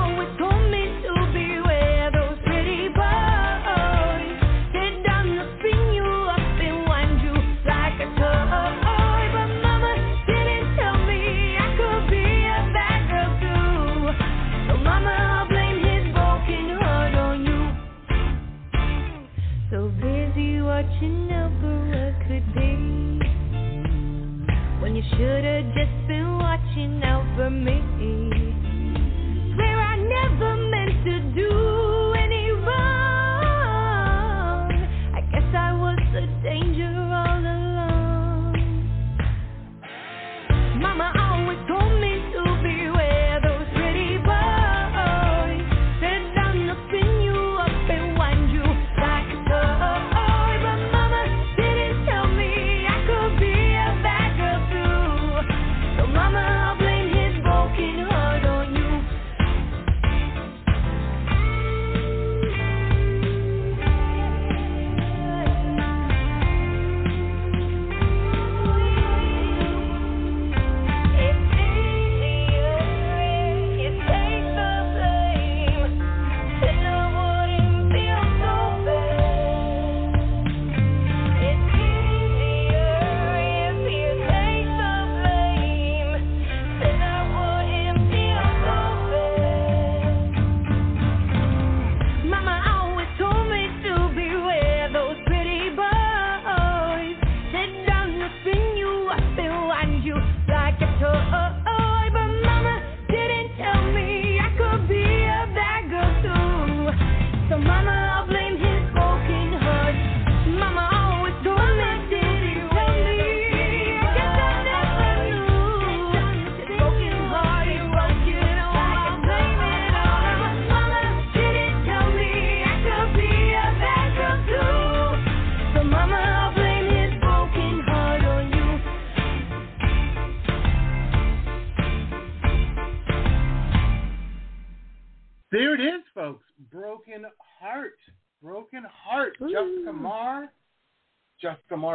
should 25.17 25.45
have. 25.45 25.54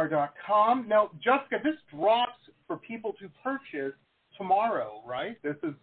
JessicaMar.com. 0.09 0.87
Now, 0.87 1.11
Jessica, 1.23 1.57
this 1.63 1.75
drops 1.93 2.37
for 2.67 2.77
people 2.77 3.13
to 3.19 3.29
purchase 3.43 3.93
tomorrow, 4.37 5.01
right? 5.05 5.41
This 5.43 5.55
is 5.63 5.73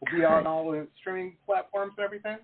will 0.00 0.18
be 0.18 0.24
on 0.24 0.46
all 0.46 0.70
the 0.70 0.86
streaming 1.00 1.36
platforms 1.46 1.94
and 1.96 2.04
everything. 2.04 2.36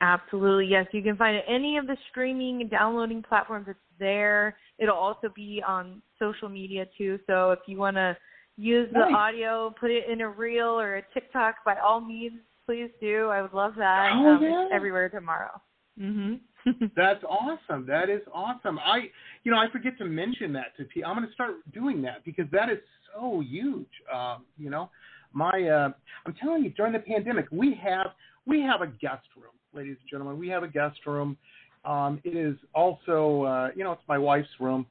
Absolutely, 0.00 0.66
yes. 0.66 0.86
You 0.92 1.00
can 1.02 1.16
find 1.16 1.36
it 1.36 1.44
any 1.48 1.76
of 1.76 1.86
the 1.86 1.96
streaming 2.10 2.60
and 2.60 2.68
downloading 2.70 3.22
platforms. 3.22 3.66
It's 3.68 3.78
there. 4.00 4.56
It'll 4.78 4.96
also 4.96 5.28
be 5.34 5.62
on 5.64 6.02
social 6.18 6.48
media 6.48 6.86
too. 6.98 7.20
So 7.28 7.52
if 7.52 7.60
you 7.66 7.78
want 7.78 7.96
to 7.96 8.16
use 8.56 8.88
the 8.92 9.00
audio, 9.14 9.72
put 9.78 9.92
it 9.92 10.10
in 10.10 10.20
a 10.20 10.28
reel 10.28 10.78
or 10.80 10.96
a 10.96 11.02
TikTok, 11.14 11.56
by 11.64 11.76
all 11.78 12.00
means, 12.00 12.40
please 12.66 12.90
do. 13.00 13.28
I 13.28 13.42
would 13.42 13.54
love 13.54 13.74
that. 13.76 14.10
Oh, 14.14 14.34
um, 14.34 14.42
yeah. 14.42 14.64
It's 14.64 14.72
everywhere 14.74 15.08
tomorrow. 15.08 15.60
Mhm. 16.00 16.40
That's 16.96 17.22
awesome. 17.24 17.86
That 17.86 18.08
is 18.08 18.22
awesome. 18.32 18.78
I, 18.78 19.10
you 19.44 19.52
know, 19.52 19.58
I 19.58 19.66
forget 19.70 19.96
to 19.98 20.04
mention 20.04 20.52
that 20.54 20.76
to 20.78 20.84
people. 20.84 21.10
I'm 21.10 21.16
going 21.16 21.26
to 21.26 21.34
start 21.34 21.56
doing 21.72 22.02
that 22.02 22.24
because 22.24 22.46
that 22.52 22.70
is 22.70 22.78
so 23.14 23.42
huge. 23.44 23.88
Um, 24.12 24.44
you 24.58 24.70
know, 24.70 24.90
my, 25.32 25.50
uh, 25.50 25.90
I'm 26.26 26.34
telling 26.40 26.64
you, 26.64 26.70
during 26.70 26.92
the 26.92 26.98
pandemic, 26.98 27.46
we 27.50 27.78
have 27.82 28.08
we 28.44 28.60
have 28.60 28.80
a 28.80 28.86
guest 28.86 29.26
room, 29.36 29.52
ladies 29.72 29.96
and 30.00 30.10
gentlemen. 30.10 30.38
We 30.38 30.48
have 30.48 30.62
a 30.62 30.68
guest 30.68 30.98
room. 31.06 31.36
Um, 31.84 32.20
it 32.24 32.36
is 32.36 32.56
also, 32.74 33.44
uh, 33.44 33.68
you 33.76 33.84
know, 33.84 33.92
it's 33.92 34.02
my 34.08 34.18
wife's 34.18 34.48
room. 34.60 34.86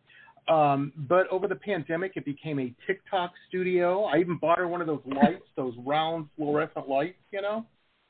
Um, 0.48 0.92
but 1.10 1.28
over 1.30 1.48
the 1.48 1.56
pandemic, 1.56 2.14
it 2.16 2.26
became 2.26 2.60
a 2.60 2.74
TikTok 2.88 3.32
studio. 3.48 4.06
I 4.06 4.18
even 4.18 4.38
bought 4.38 4.58
her 4.58 4.68
one 4.68 4.82
of 4.82 4.88
those 4.88 5.02
lights, 5.06 5.44
those 5.56 5.74
round 5.86 6.28
fluorescent 6.36 6.90
lights. 6.90 7.20
You 7.32 7.42
know, 7.42 7.66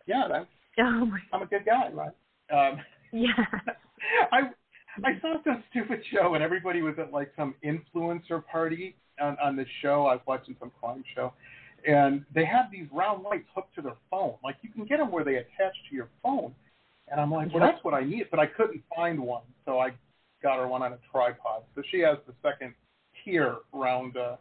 yeah, 0.07 0.24
that's 0.30 0.47
Oh. 0.80 1.12
I'm 1.34 1.41
a 1.41 1.45
good 1.45 1.66
guy, 1.66 1.89
right? 1.93 2.12
Um, 2.51 2.80
Yeah. 3.12 3.45
I 4.32 4.49
I 5.03 5.20
saw 5.22 5.36
some 5.43 5.64
stupid 5.70 6.01
show 6.12 6.34
and 6.36 6.43
everybody 6.43 6.82
was 6.82 6.95
at 6.99 7.12
like 7.14 7.32
some 7.38 7.55
influencer 7.64 8.45
party 8.45 8.95
on 9.22 9.38
on 9.41 9.55
this 9.55 9.68
show. 9.82 10.05
I 10.07 10.14
was 10.16 10.22
watching 10.28 10.55
some 10.59 10.72
crime 10.80 11.03
show, 11.16 11.34
and 11.88 12.26
they 12.34 12.45
have 12.45 12.72
these 12.72 12.88
round 12.91 13.24
lights 13.24 13.47
hooked 13.55 13.74
to 13.76 13.82
their 13.82 13.95
phone. 14.09 14.36
Like 14.43 14.57
you 14.62 14.70
can 14.70 14.86
get 14.86 14.97
them 14.97 15.12
where 15.12 15.24
they 15.24 15.36
attach 15.36 15.76
to 15.89 15.95
your 15.95 16.09
phone. 16.24 16.53
And 17.09 17.20
I'm 17.20 17.32
like, 17.32 17.53
well, 17.53 17.59
that's 17.62 17.84
what 17.84 17.93
I 17.93 18.03
need, 18.05 18.28
but 18.32 18.39
I 18.39 18.45
couldn't 18.45 18.82
find 18.95 19.20
one, 19.20 19.41
so 19.66 19.80
I 19.80 19.89
got 20.41 20.57
her 20.59 20.68
one 20.68 20.82
on 20.82 20.93
a 20.93 20.99
tripod. 21.12 21.64
So 21.76 21.82
she 21.91 21.99
has 21.99 22.18
the 22.26 22.34
second 22.41 22.74
tier 23.24 23.57
round. 23.74 24.16
Uh, 24.16 24.38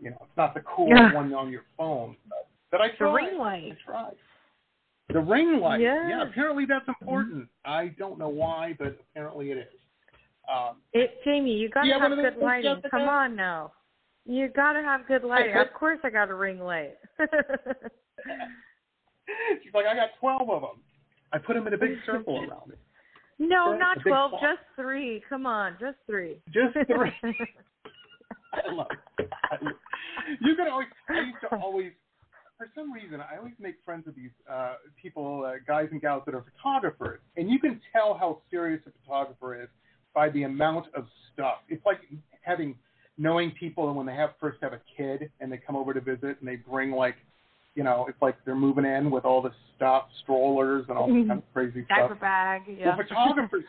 you 0.00 0.10
know, 0.10 0.16
it's 0.22 0.36
not 0.36 0.52
the 0.52 0.60
cool 0.60 0.88
Yeah. 0.88 1.12
one 1.14 1.32
on 1.32 1.48
your 1.52 1.62
phone, 1.78 2.16
but, 2.28 2.48
but 2.72 2.80
I 2.80 2.88
The 2.88 2.96
tried. 2.96 3.14
ring 3.14 3.38
light. 3.38 3.72
I 3.72 3.84
tried. 3.84 4.16
The 5.08 5.20
ring 5.20 5.58
light. 5.60 5.80
Yeah. 5.80 6.08
Yeah, 6.08 6.22
apparently 6.28 6.64
that's 6.66 6.86
important. 6.88 7.48
I 7.64 7.88
don't 7.98 8.18
know 8.18 8.28
why, 8.28 8.74
but 8.78 8.98
apparently 9.10 9.50
it 9.50 9.58
is. 9.58 9.64
Um, 10.52 10.76
It, 10.92 11.20
Jamie, 11.24 11.52
you 11.52 11.68
gotta 11.70 11.88
Yeah, 11.88 11.98
have 12.00 12.10
those 12.10 12.18
good 12.20 12.36
lighting. 12.42 12.74
Jessica? 12.76 12.90
Come 12.90 13.08
on 13.08 13.36
now. 13.36 13.72
You 14.24 14.48
gotta 14.48 14.80
have 14.82 15.06
good 15.06 15.24
lighting. 15.24 15.56
Of 15.56 15.72
course, 15.74 15.98
I 16.04 16.10
got 16.10 16.30
a 16.30 16.34
ring 16.34 16.58
light. 16.60 16.94
she's 19.62 19.74
like, 19.74 19.86
I 19.86 19.94
got 19.94 20.10
12 20.20 20.50
of 20.50 20.60
them. 20.62 20.80
I 21.32 21.38
put 21.38 21.54
them 21.54 21.66
in 21.66 21.74
a 21.74 21.78
big 21.78 21.92
circle 22.04 22.38
around 22.48 22.68
me. 22.68 22.76
no, 23.38 23.70
Right, 23.70 23.78
not 23.78 23.98
twelve, 24.02 24.30
clock. 24.30 24.42
just 24.42 24.60
three. 24.76 25.22
Come 25.28 25.46
on, 25.46 25.76
just 25.80 25.96
three. 26.06 26.40
Just 26.52 26.74
three. 26.86 27.12
I 28.52 28.70
love 28.70 28.86
it. 29.18 29.30
I 29.50 29.56
love 29.64 29.74
You 30.40 30.54
can 30.56 30.68
always, 30.68 30.88
I 31.08 31.20
used 31.20 31.38
to 31.50 31.56
always, 31.56 31.92
for 32.62 32.70
some 32.76 32.92
reason, 32.92 33.20
I 33.20 33.38
always 33.38 33.54
make 33.58 33.74
friends 33.84 34.06
with 34.06 34.14
these 34.14 34.30
uh, 34.48 34.74
people, 35.00 35.44
uh, 35.44 35.54
guys 35.66 35.88
and 35.90 36.00
gals 36.00 36.22
that 36.26 36.34
are 36.36 36.44
photographers. 36.56 37.18
And 37.36 37.50
you 37.50 37.58
can 37.58 37.80
tell 37.92 38.14
how 38.14 38.40
serious 38.52 38.80
a 38.86 38.92
photographer 39.02 39.60
is 39.60 39.68
by 40.14 40.28
the 40.28 40.44
amount 40.44 40.86
of 40.94 41.06
stuff. 41.32 41.56
It's 41.68 41.84
like 41.84 41.98
having, 42.42 42.76
knowing 43.18 43.50
people 43.58 43.88
and 43.88 43.96
when 43.96 44.06
they 44.06 44.14
have 44.14 44.30
first 44.38 44.58
have 44.62 44.74
a 44.74 44.80
kid 44.96 45.28
and 45.40 45.50
they 45.50 45.56
come 45.56 45.74
over 45.74 45.92
to 45.92 46.00
visit 46.00 46.36
and 46.38 46.46
they 46.46 46.54
bring 46.54 46.92
like, 46.92 47.16
you 47.74 47.82
know, 47.82 48.06
it's 48.08 48.22
like 48.22 48.36
they're 48.44 48.54
moving 48.54 48.84
in 48.84 49.10
with 49.10 49.24
all 49.24 49.42
this 49.42 49.54
stuff, 49.74 50.04
strollers 50.22 50.84
and 50.88 50.96
all 50.96 51.08
this 51.08 51.26
kind 51.26 51.32
of 51.32 51.52
crazy 51.52 51.84
stuff. 51.86 51.98
Diaper 51.98 52.14
bag. 52.14 52.62
Yeah. 52.68 52.94
Well, 52.94 52.98
photographers, 52.98 53.64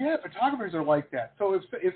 yeah, 0.00 0.16
photographers 0.22 0.72
are 0.72 0.84
like 0.84 1.10
that. 1.10 1.34
So 1.36 1.52
if 1.52 1.62
if 1.74 1.92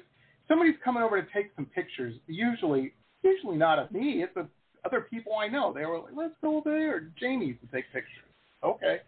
somebody's 0.47 0.75
coming 0.85 1.03
over 1.03 1.23
to 1.23 1.27
take 1.33 1.53
some 1.57 1.65
pictures, 1.65 2.17
usually 2.27 2.93
usually 3.23 3.57
not 3.57 3.79
of 3.79 3.91
me, 3.93 4.23
it's 4.23 4.37
of 4.37 4.49
other 4.85 5.03
people 5.03 5.33
I 5.37 5.49
know. 5.49 5.73
They 5.73 5.85
were 5.87 5.99
like, 6.01 6.13
let's 6.17 6.35
go 6.43 6.57
over 6.59 6.71
there, 6.71 6.97
or 6.97 7.01
Jamie's 7.21 7.57
and 7.61 7.71
take 7.73 7.85
pictures. 7.93 8.25
Okay, 8.65 8.99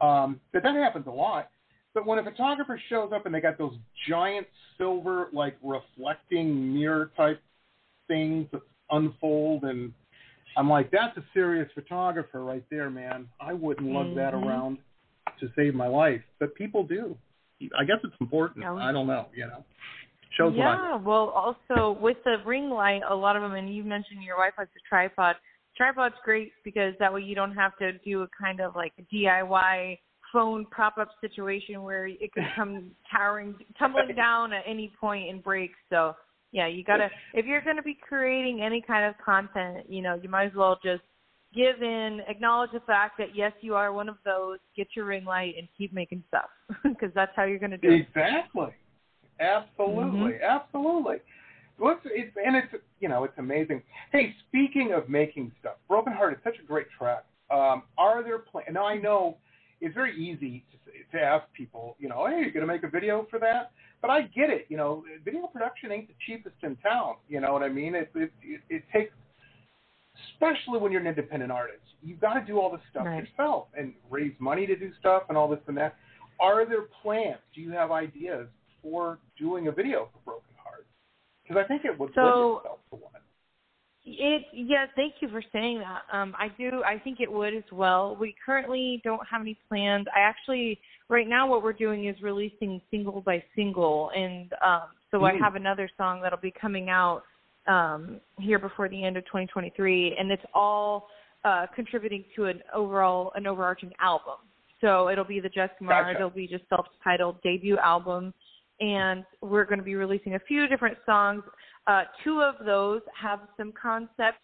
um, 0.00 0.40
but 0.52 0.62
that 0.62 0.74
happens 0.74 1.06
a 1.06 1.10
lot. 1.10 1.50
But 1.94 2.06
when 2.06 2.18
a 2.18 2.24
photographer 2.24 2.80
shows 2.88 3.12
up 3.12 3.26
and 3.26 3.34
they 3.34 3.40
got 3.40 3.58
those 3.58 3.74
giant 4.08 4.46
silver, 4.76 5.28
like 5.32 5.56
reflecting 5.62 6.74
mirror 6.74 7.10
type 7.16 7.40
things 8.06 8.46
that 8.52 8.62
unfold, 8.90 9.64
and 9.64 9.92
I'm 10.56 10.68
like, 10.68 10.90
that's 10.90 11.16
a 11.16 11.24
serious 11.34 11.68
photographer 11.74 12.44
right 12.44 12.64
there, 12.70 12.90
man. 12.90 13.28
I 13.40 13.52
wouldn't 13.52 13.90
lug 13.90 14.14
that 14.14 14.32
Mhm. 14.32 14.46
around 14.46 14.78
to 15.40 15.50
save 15.56 15.74
my 15.74 15.86
life, 15.86 16.22
but 16.38 16.54
people 16.54 16.84
do. 16.84 17.16
I 17.76 17.84
guess 17.84 17.98
it's 18.04 18.14
important. 18.20 18.62
Yeah. 18.62 18.74
I 18.74 18.92
don't 18.92 19.06
know, 19.06 19.26
you 19.34 19.46
know. 19.46 19.64
Shows 20.38 20.54
yeah, 20.56 20.96
well, 20.96 21.30
also 21.30 21.98
with 22.00 22.16
the 22.24 22.36
ring 22.46 22.70
light, 22.70 23.00
a 23.08 23.14
lot 23.14 23.34
of 23.34 23.42
them, 23.42 23.54
and 23.54 23.74
you 23.74 23.82
mentioned 23.82 24.22
your 24.22 24.38
wife 24.38 24.54
has 24.56 24.68
a 24.68 24.88
tripod. 24.88 25.34
Tripod's 25.76 26.14
great 26.24 26.52
because 26.64 26.94
that 27.00 27.12
way 27.12 27.22
you 27.22 27.34
don't 27.34 27.54
have 27.54 27.76
to 27.78 27.92
do 27.98 28.22
a 28.22 28.28
kind 28.40 28.60
of 28.60 28.76
like 28.76 28.92
DIY 29.12 29.98
phone 30.32 30.66
prop 30.70 30.98
up 30.98 31.08
situation 31.20 31.82
where 31.82 32.06
it 32.06 32.32
could 32.32 32.44
come 32.54 32.90
towering, 33.10 33.54
tumbling 33.78 34.14
down 34.14 34.52
at 34.52 34.62
any 34.66 34.92
point 35.00 35.28
and 35.28 35.42
break. 35.42 35.72
So 35.90 36.14
yeah, 36.52 36.66
you 36.66 36.84
gotta 36.84 37.08
if 37.34 37.44
you're 37.44 37.62
gonna 37.62 37.82
be 37.82 37.96
creating 38.00 38.62
any 38.62 38.80
kind 38.80 39.06
of 39.06 39.14
content, 39.24 39.86
you 39.88 40.02
know, 40.02 40.18
you 40.22 40.28
might 40.28 40.46
as 40.46 40.54
well 40.54 40.78
just 40.82 41.02
give 41.54 41.82
in, 41.82 42.20
acknowledge 42.28 42.70
the 42.72 42.80
fact 42.80 43.18
that 43.18 43.34
yes, 43.34 43.52
you 43.60 43.74
are 43.74 43.92
one 43.92 44.08
of 44.08 44.16
those. 44.24 44.58
Get 44.76 44.88
your 44.94 45.06
ring 45.06 45.24
light 45.24 45.54
and 45.58 45.68
keep 45.76 45.92
making 45.92 46.22
stuff 46.28 46.50
because 46.84 47.10
that's 47.14 47.32
how 47.34 47.44
you're 47.44 47.58
gonna 47.58 47.78
do 47.78 47.90
it. 47.90 48.06
Exactly. 48.08 48.68
Absolutely. 49.40 50.32
Mhm. 50.34 50.42
Absolutely. 50.42 51.20
What's 51.78 52.04
it's 52.06 52.36
and 52.44 52.56
it's 52.56 52.74
you 53.00 53.08
know 53.08 53.24
it's 53.24 53.38
amazing. 53.38 53.82
Hey, 54.10 54.34
speaking 54.48 54.92
of 54.92 55.08
making 55.08 55.52
stuff, 55.60 55.76
Broken 55.88 56.12
Heart 56.12 56.34
is 56.34 56.38
such 56.44 56.58
a 56.58 56.62
great 56.66 56.88
track. 56.90 57.24
Um, 57.50 57.84
are 57.96 58.22
there 58.22 58.38
plans? 58.40 58.68
Now 58.72 58.86
I 58.86 58.96
know 58.96 59.36
it's 59.80 59.94
very 59.94 60.16
easy 60.16 60.64
to 60.72 61.16
to 61.18 61.22
ask 61.22 61.50
people, 61.52 61.96
you 61.98 62.08
know, 62.08 62.26
hey, 62.26 62.40
you 62.44 62.50
gonna 62.52 62.66
make 62.66 62.82
a 62.82 62.88
video 62.88 63.26
for 63.30 63.38
that? 63.38 63.70
But 64.02 64.10
I 64.10 64.22
get 64.22 64.50
it. 64.50 64.66
You 64.68 64.76
know, 64.76 65.04
video 65.24 65.46
production 65.46 65.92
ain't 65.92 66.08
the 66.08 66.14
cheapest 66.26 66.56
in 66.62 66.76
town. 66.76 67.16
You 67.28 67.40
know 67.40 67.52
what 67.52 67.62
I 67.62 67.68
mean? 67.68 67.94
It 67.94 68.10
it 68.14 68.32
it, 68.42 68.60
it 68.68 68.82
takes, 68.92 69.14
especially 70.32 70.78
when 70.80 70.90
you're 70.90 71.00
an 71.00 71.06
independent 71.06 71.52
artist, 71.52 71.82
you've 72.02 72.20
got 72.20 72.34
to 72.34 72.44
do 72.44 72.58
all 72.60 72.70
this 72.70 72.80
stuff 72.90 73.06
Right. 73.06 73.22
yourself 73.28 73.68
and 73.76 73.94
raise 74.10 74.34
money 74.40 74.66
to 74.66 74.74
do 74.76 74.92
stuff 74.98 75.24
and 75.28 75.38
all 75.38 75.48
this 75.48 75.60
and 75.68 75.76
that. 75.76 75.94
Are 76.40 76.64
there 76.66 76.82
plans? 77.02 77.38
Do 77.54 77.60
you 77.60 77.70
have 77.72 77.90
ideas 77.92 78.48
for 78.90 79.18
doing 79.38 79.68
a 79.68 79.72
video 79.72 80.08
for 80.12 80.20
Broken 80.32 80.54
Heart? 80.62 80.86
Because 81.42 81.62
I 81.62 81.66
think 81.68 81.84
it 81.84 81.98
would 81.98 82.12
So- 82.14 82.58
itself 82.58 82.78
to 82.90 82.96
one. 82.96 83.12
It 84.10 84.46
yeah, 84.52 84.86
thank 84.96 85.20
you 85.20 85.28
for 85.28 85.42
saying 85.52 85.80
that. 85.80 86.02
Um, 86.10 86.34
I 86.38 86.48
do. 86.48 86.82
I 86.82 86.98
think 86.98 87.20
it 87.20 87.30
would 87.30 87.52
as 87.54 87.70
well. 87.70 88.16
We 88.16 88.34
currently 88.44 89.02
don't 89.04 89.26
have 89.28 89.42
any 89.42 89.54
plans. 89.68 90.06
I 90.16 90.20
actually 90.20 90.80
right 91.10 91.28
now 91.28 91.46
what 91.46 91.62
we're 91.62 91.74
doing 91.74 92.06
is 92.06 92.16
releasing 92.22 92.80
single 92.90 93.20
by 93.20 93.42
single, 93.54 94.10
and 94.16 94.50
um, 94.62 94.84
so 95.10 95.24
I 95.24 95.32
Mm. 95.32 95.40
have 95.40 95.56
another 95.56 95.90
song 95.98 96.22
that'll 96.22 96.38
be 96.38 96.50
coming 96.52 96.88
out 96.88 97.24
um, 97.66 98.18
here 98.38 98.58
before 98.58 98.88
the 98.88 99.04
end 99.04 99.18
of 99.18 99.26
2023, 99.26 100.16
and 100.16 100.30
it's 100.32 100.44
all 100.54 101.10
uh, 101.44 101.66
contributing 101.74 102.24
to 102.34 102.46
an 102.46 102.62
overall 102.72 103.30
an 103.34 103.46
overarching 103.46 103.92
album. 104.00 104.36
So 104.80 105.10
it'll 105.10 105.24
be 105.24 105.40
the 105.40 105.50
Jessica 105.50 105.84
Mar. 105.84 106.04
Gotcha. 106.04 106.16
It'll 106.16 106.30
be 106.30 106.46
just 106.46 106.66
self-titled 106.70 107.42
debut 107.42 107.76
album, 107.76 108.32
and 108.80 109.24
we're 109.40 109.64
going 109.64 109.78
to 109.78 109.84
be 109.84 109.94
releasing 109.94 110.34
a 110.34 110.40
few 110.40 110.66
different 110.68 110.98
songs. 111.04 111.42
Uh, 111.86 112.02
two 112.24 112.40
of 112.40 112.64
those 112.64 113.00
have 113.20 113.40
some 113.56 113.72
concepts 113.80 114.38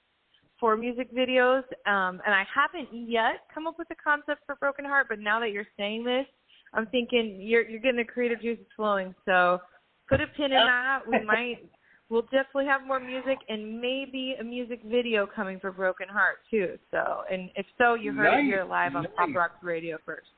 for 0.58 0.76
music 0.76 1.14
videos, 1.14 1.62
um, 1.86 2.20
and 2.24 2.34
I 2.34 2.44
haven't 2.52 2.88
yet 2.92 3.40
come 3.52 3.66
up 3.66 3.74
with 3.78 3.88
a 3.90 3.96
concept 4.02 4.42
for 4.46 4.54
Broken 4.56 4.84
Heart. 4.84 5.06
But 5.08 5.18
now 5.18 5.40
that 5.40 5.50
you're 5.50 5.66
saying 5.76 6.04
this, 6.04 6.26
I'm 6.72 6.86
thinking 6.86 7.38
you're 7.40 7.68
you're 7.68 7.80
getting 7.80 7.98
the 7.98 8.04
creative 8.04 8.40
juices 8.40 8.66
flowing. 8.76 9.14
So 9.24 9.60
put 10.08 10.20
a 10.20 10.26
pin 10.26 10.46
in 10.46 10.52
that. 10.52 11.00
We 11.06 11.22
might. 11.24 11.68
We'll 12.10 12.22
definitely 12.22 12.66
have 12.66 12.86
more 12.86 13.00
music 13.00 13.38
and 13.48 13.80
maybe 13.80 14.36
a 14.38 14.44
music 14.44 14.80
video 14.84 15.26
coming 15.26 15.58
for 15.58 15.72
Broken 15.72 16.06
Heart 16.08 16.36
too. 16.50 16.78
So, 16.90 17.22
and 17.30 17.50
if 17.56 17.66
so, 17.78 17.94
you 17.94 18.12
heard 18.12 18.40
it 18.40 18.44
here 18.44 18.64
live 18.68 18.94
on 18.94 19.04
nice. 19.04 19.12
Pop 19.16 19.28
Rocks 19.34 19.62
Radio 19.62 19.96
first. 20.04 20.28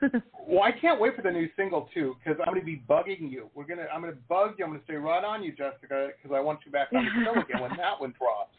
Well, 0.48 0.62
I 0.62 0.72
can't 0.72 0.98
wait 0.98 1.14
for 1.14 1.20
the 1.20 1.30
new 1.30 1.46
single 1.56 1.90
too, 1.92 2.16
because 2.18 2.40
I'm 2.40 2.54
going 2.54 2.60
to 2.60 2.64
be 2.64 2.82
bugging 2.88 3.30
you. 3.30 3.50
We're 3.54 3.66
gonna, 3.66 3.86
I'm 3.92 4.00
going 4.00 4.14
to 4.14 4.18
bug 4.30 4.54
you. 4.56 4.64
I'm 4.64 4.70
going 4.70 4.80
to 4.80 4.84
stay 4.86 4.94
right 4.94 5.22
on 5.22 5.42
you, 5.42 5.52
Jessica, 5.52 6.08
because 6.16 6.34
I 6.34 6.40
want 6.40 6.60
you 6.64 6.72
back 6.72 6.88
on 6.94 7.04
the 7.04 7.10
show 7.22 7.38
again 7.40 7.60
when 7.60 7.76
that 7.76 8.00
one 8.00 8.14
drops. 8.18 8.54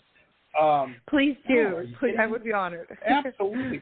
Um, 0.59 0.97
Please 1.09 1.35
do. 1.47 1.87
Please, 1.99 2.15
I 2.19 2.27
would 2.27 2.43
be 2.43 2.53
honored. 2.53 2.95
absolutely. 3.07 3.81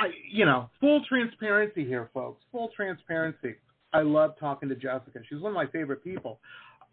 I, 0.00 0.10
you 0.30 0.44
know, 0.44 0.70
full 0.80 1.02
transparency 1.08 1.84
here, 1.84 2.10
folks. 2.14 2.44
Full 2.52 2.70
transparency. 2.76 3.56
I 3.92 4.02
love 4.02 4.34
talking 4.38 4.68
to 4.68 4.76
Jessica. 4.76 5.18
She's 5.28 5.40
one 5.40 5.50
of 5.50 5.56
my 5.56 5.66
favorite 5.66 6.04
people. 6.04 6.38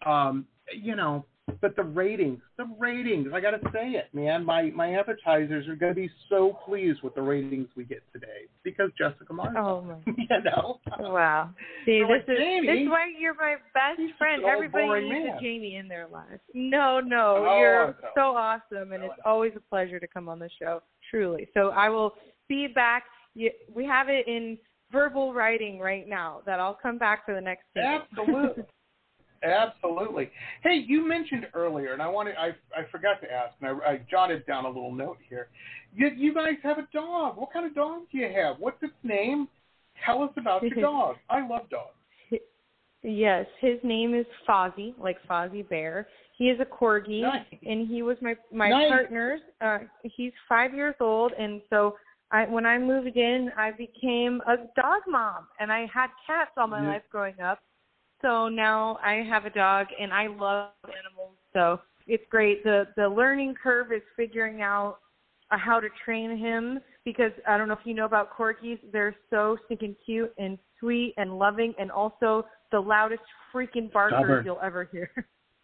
Um, 0.06 0.48
you 0.74 0.96
know, 0.96 1.26
but 1.62 1.76
the 1.76 1.84
ratings, 1.84 2.40
the 2.58 2.68
ratings, 2.80 3.28
I 3.34 3.40
got 3.40 3.52
to 3.52 3.60
say 3.72 3.92
it, 3.92 4.10
man. 4.14 4.44
My 4.44 4.72
my 4.72 4.96
advertisers 4.96 5.68
are 5.68 5.76
going 5.76 5.94
to 5.94 6.00
be 6.00 6.10
so 6.30 6.58
pleased 6.66 7.02
with 7.04 7.16
the 7.16 7.22
ratings 7.22 7.68
we 7.76 7.84
get 7.84 8.02
today 8.14 8.48
because 8.64 8.90
Jessica 8.98 9.32
Martin. 9.32 9.58
Oh 9.58 9.82
my. 9.82 9.98
you 10.06 10.44
know. 10.44 10.80
Wow. 11.00 11.52
See, 11.86 12.02
this 12.02 12.10
like, 12.10 12.22
is 12.30 12.38
"Jamie, 12.38 12.68
this 12.68 12.80
is 12.84 12.90
why 12.90 13.08
you're 13.20 13.36
my 13.36 13.56
best 13.74 14.02
friend. 14.18 14.44
Everybody 14.44 15.04
needs 15.04 15.26
man. 15.26 15.38
a 15.38 15.42
Jamie 15.42 15.76
in 15.76 15.88
their 15.88 16.08
lives. 16.08 16.42
No, 16.54 17.00
no, 17.00 17.46
Oh, 17.48 17.60
you're 17.60 17.88
I'm 17.88 17.96
so 18.16 18.36
awesome, 18.36 18.92
and 18.92 19.04
it's 19.04 19.14
always 19.24 19.54
a 19.56 19.60
pleasure 19.70 20.00
to 20.00 20.08
come 20.08 20.28
on 20.28 20.40
the 20.40 20.50
show. 20.60 20.82
Truly. 21.12 21.48
So 21.54 21.70
I 21.70 21.90
will 21.90 22.14
be 22.50 22.68
back. 22.68 23.04
We 23.36 23.86
have 23.86 24.10
it 24.10 24.28
in 24.28 24.58
verbal 24.92 25.34
writing 25.34 25.80
right 25.80 26.08
now 26.08 26.42
that 26.46 26.60
I'll 26.60 26.78
come 26.82 26.98
back 26.98 27.26
for 27.26 27.36
the 27.36 27.42
next. 27.42 27.66
Absolutely. 27.78 28.64
Absolutely. 29.44 30.32
Hey, 30.64 30.84
you 30.88 31.08
mentioned 31.08 31.48
earlier, 31.54 31.94
and 31.94 32.02
I 32.02 32.08
wanted 32.08 32.36
I 32.38 32.50
I 32.78 32.84
forgot 32.92 33.22
to 33.22 33.32
ask, 33.32 33.54
and 33.62 33.82
I, 33.82 33.92
I 33.92 34.02
jotted 34.10 34.46
down 34.46 34.66
a 34.66 34.68
little 34.68 34.94
note 34.94 35.18
here. 35.30 35.50
You 35.94 36.10
you 36.16 36.34
guys 36.34 36.56
have 36.64 36.78
a 36.78 36.88
dog. 36.94 37.38
What 37.38 37.54
kind 37.54 37.66
of 37.66 37.76
dog 37.76 38.04
do 38.12 38.18
you 38.18 38.30
have? 38.34 38.58
What's 38.60 38.82
its 38.82 38.94
name? 39.04 39.48
Tell 40.06 40.24
us 40.24 40.32
about 40.38 40.64
your 40.64 40.82
dog. 40.82 41.16
I 41.30 41.46
love 41.48 41.70
dogs. 41.70 41.92
Yes, 43.04 43.46
his 43.62 43.78
name 43.84 44.16
is 44.16 44.26
Fozzie, 44.50 44.96
like 44.98 45.18
Fozzie 45.30 45.68
Bear. 45.70 46.08
He 46.38 46.46
is 46.46 46.60
a 46.60 46.66
corgi, 46.66 47.22
Nice. 47.22 47.46
and 47.64 47.88
he 47.88 48.02
was 48.02 48.18
my 48.22 48.36
my 48.52 48.70
Nice. 48.70 48.90
partner's. 48.90 49.42
Uh, 49.62 49.80
he's 50.04 50.34
five 50.50 50.74
years 50.74 50.96
old, 51.00 51.32
and 51.34 51.62
so 51.70 51.98
I 52.32 52.46
when 52.46 52.66
I 52.66 52.80
moved 52.80 53.16
in, 53.16 53.52
I 53.56 53.72
became 53.72 54.42
a 54.48 54.58
dog 54.76 55.02
mom, 55.08 55.48
and 55.60 55.72
I 55.72 55.86
had 55.86 56.10
cats 56.26 56.52
all 56.58 56.68
my 56.68 56.82
Yeah. 56.82 56.88
life 56.88 57.04
growing 57.12 57.40
up. 57.40 57.60
So 58.22 58.48
now 58.48 58.98
I 59.04 59.24
have 59.28 59.46
a 59.46 59.50
dog, 59.50 59.88
and 60.00 60.14
I 60.14 60.28
love 60.28 60.70
animals. 60.84 61.36
So 61.54 61.80
it's 62.08 62.24
great. 62.30 62.64
the 62.64 62.88
The 62.96 63.08
learning 63.08 63.56
curve 63.62 63.92
is 63.92 64.02
figuring 64.16 64.62
out 64.62 65.00
uh, 65.52 65.58
how 65.58 65.80
to 65.80 65.88
train 66.04 66.38
him 66.38 66.80
because 67.04 67.32
I 67.48 67.58
don't 67.58 67.68
know 67.68 67.76
if 67.76 67.86
you 67.86 67.94
know 67.94 68.06
about 68.06 68.36
corgis. 68.36 68.80
They're 68.92 69.16
so 69.30 69.58
stinking 69.66 69.96
cute 70.06 70.34
and 70.38 70.58
sweet 70.80 71.14
and 71.18 71.38
loving, 71.38 71.74
and 71.78 71.92
also 71.92 72.46
the 72.72 72.80
loudest 72.80 73.24
freaking 73.54 73.92
barkers 73.92 74.18
Stubborn. 74.20 74.46
you'll 74.46 74.60
ever 74.64 74.90
hear. 74.92 75.12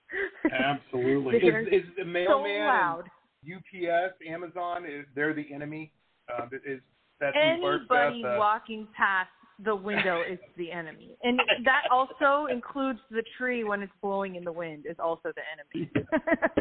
Absolutely. 0.51 1.39
They're 1.39 1.67
is, 1.67 1.83
is 1.83 1.89
the 1.97 2.03
so 2.03 2.09
mailman 2.09 2.65
loud. 2.65 3.03
UPS, 3.43 4.13
Amazon, 4.27 4.85
is 4.85 5.05
they're 5.15 5.33
the 5.33 5.51
enemy? 5.53 5.91
Uh, 6.29 6.45
is 6.65 6.79
that 7.19 7.33
who 7.33 7.61
barks 7.61 7.85
Anybody 7.89 8.23
at, 8.23 8.35
uh, 8.35 8.39
walking 8.39 8.87
past 8.95 9.29
the 9.63 9.75
window 9.75 10.21
is 10.29 10.39
the 10.57 10.71
enemy, 10.71 11.17
and 11.23 11.39
that 11.65 11.83
also 11.91 12.51
includes 12.51 12.99
the 13.09 13.23
tree 13.37 13.63
when 13.63 13.81
it's 13.81 13.93
blowing 14.01 14.35
in 14.35 14.43
the 14.43 14.51
wind 14.51 14.85
is 14.89 14.97
also 14.99 15.31
the 15.35 15.41
enemy. 15.53 15.91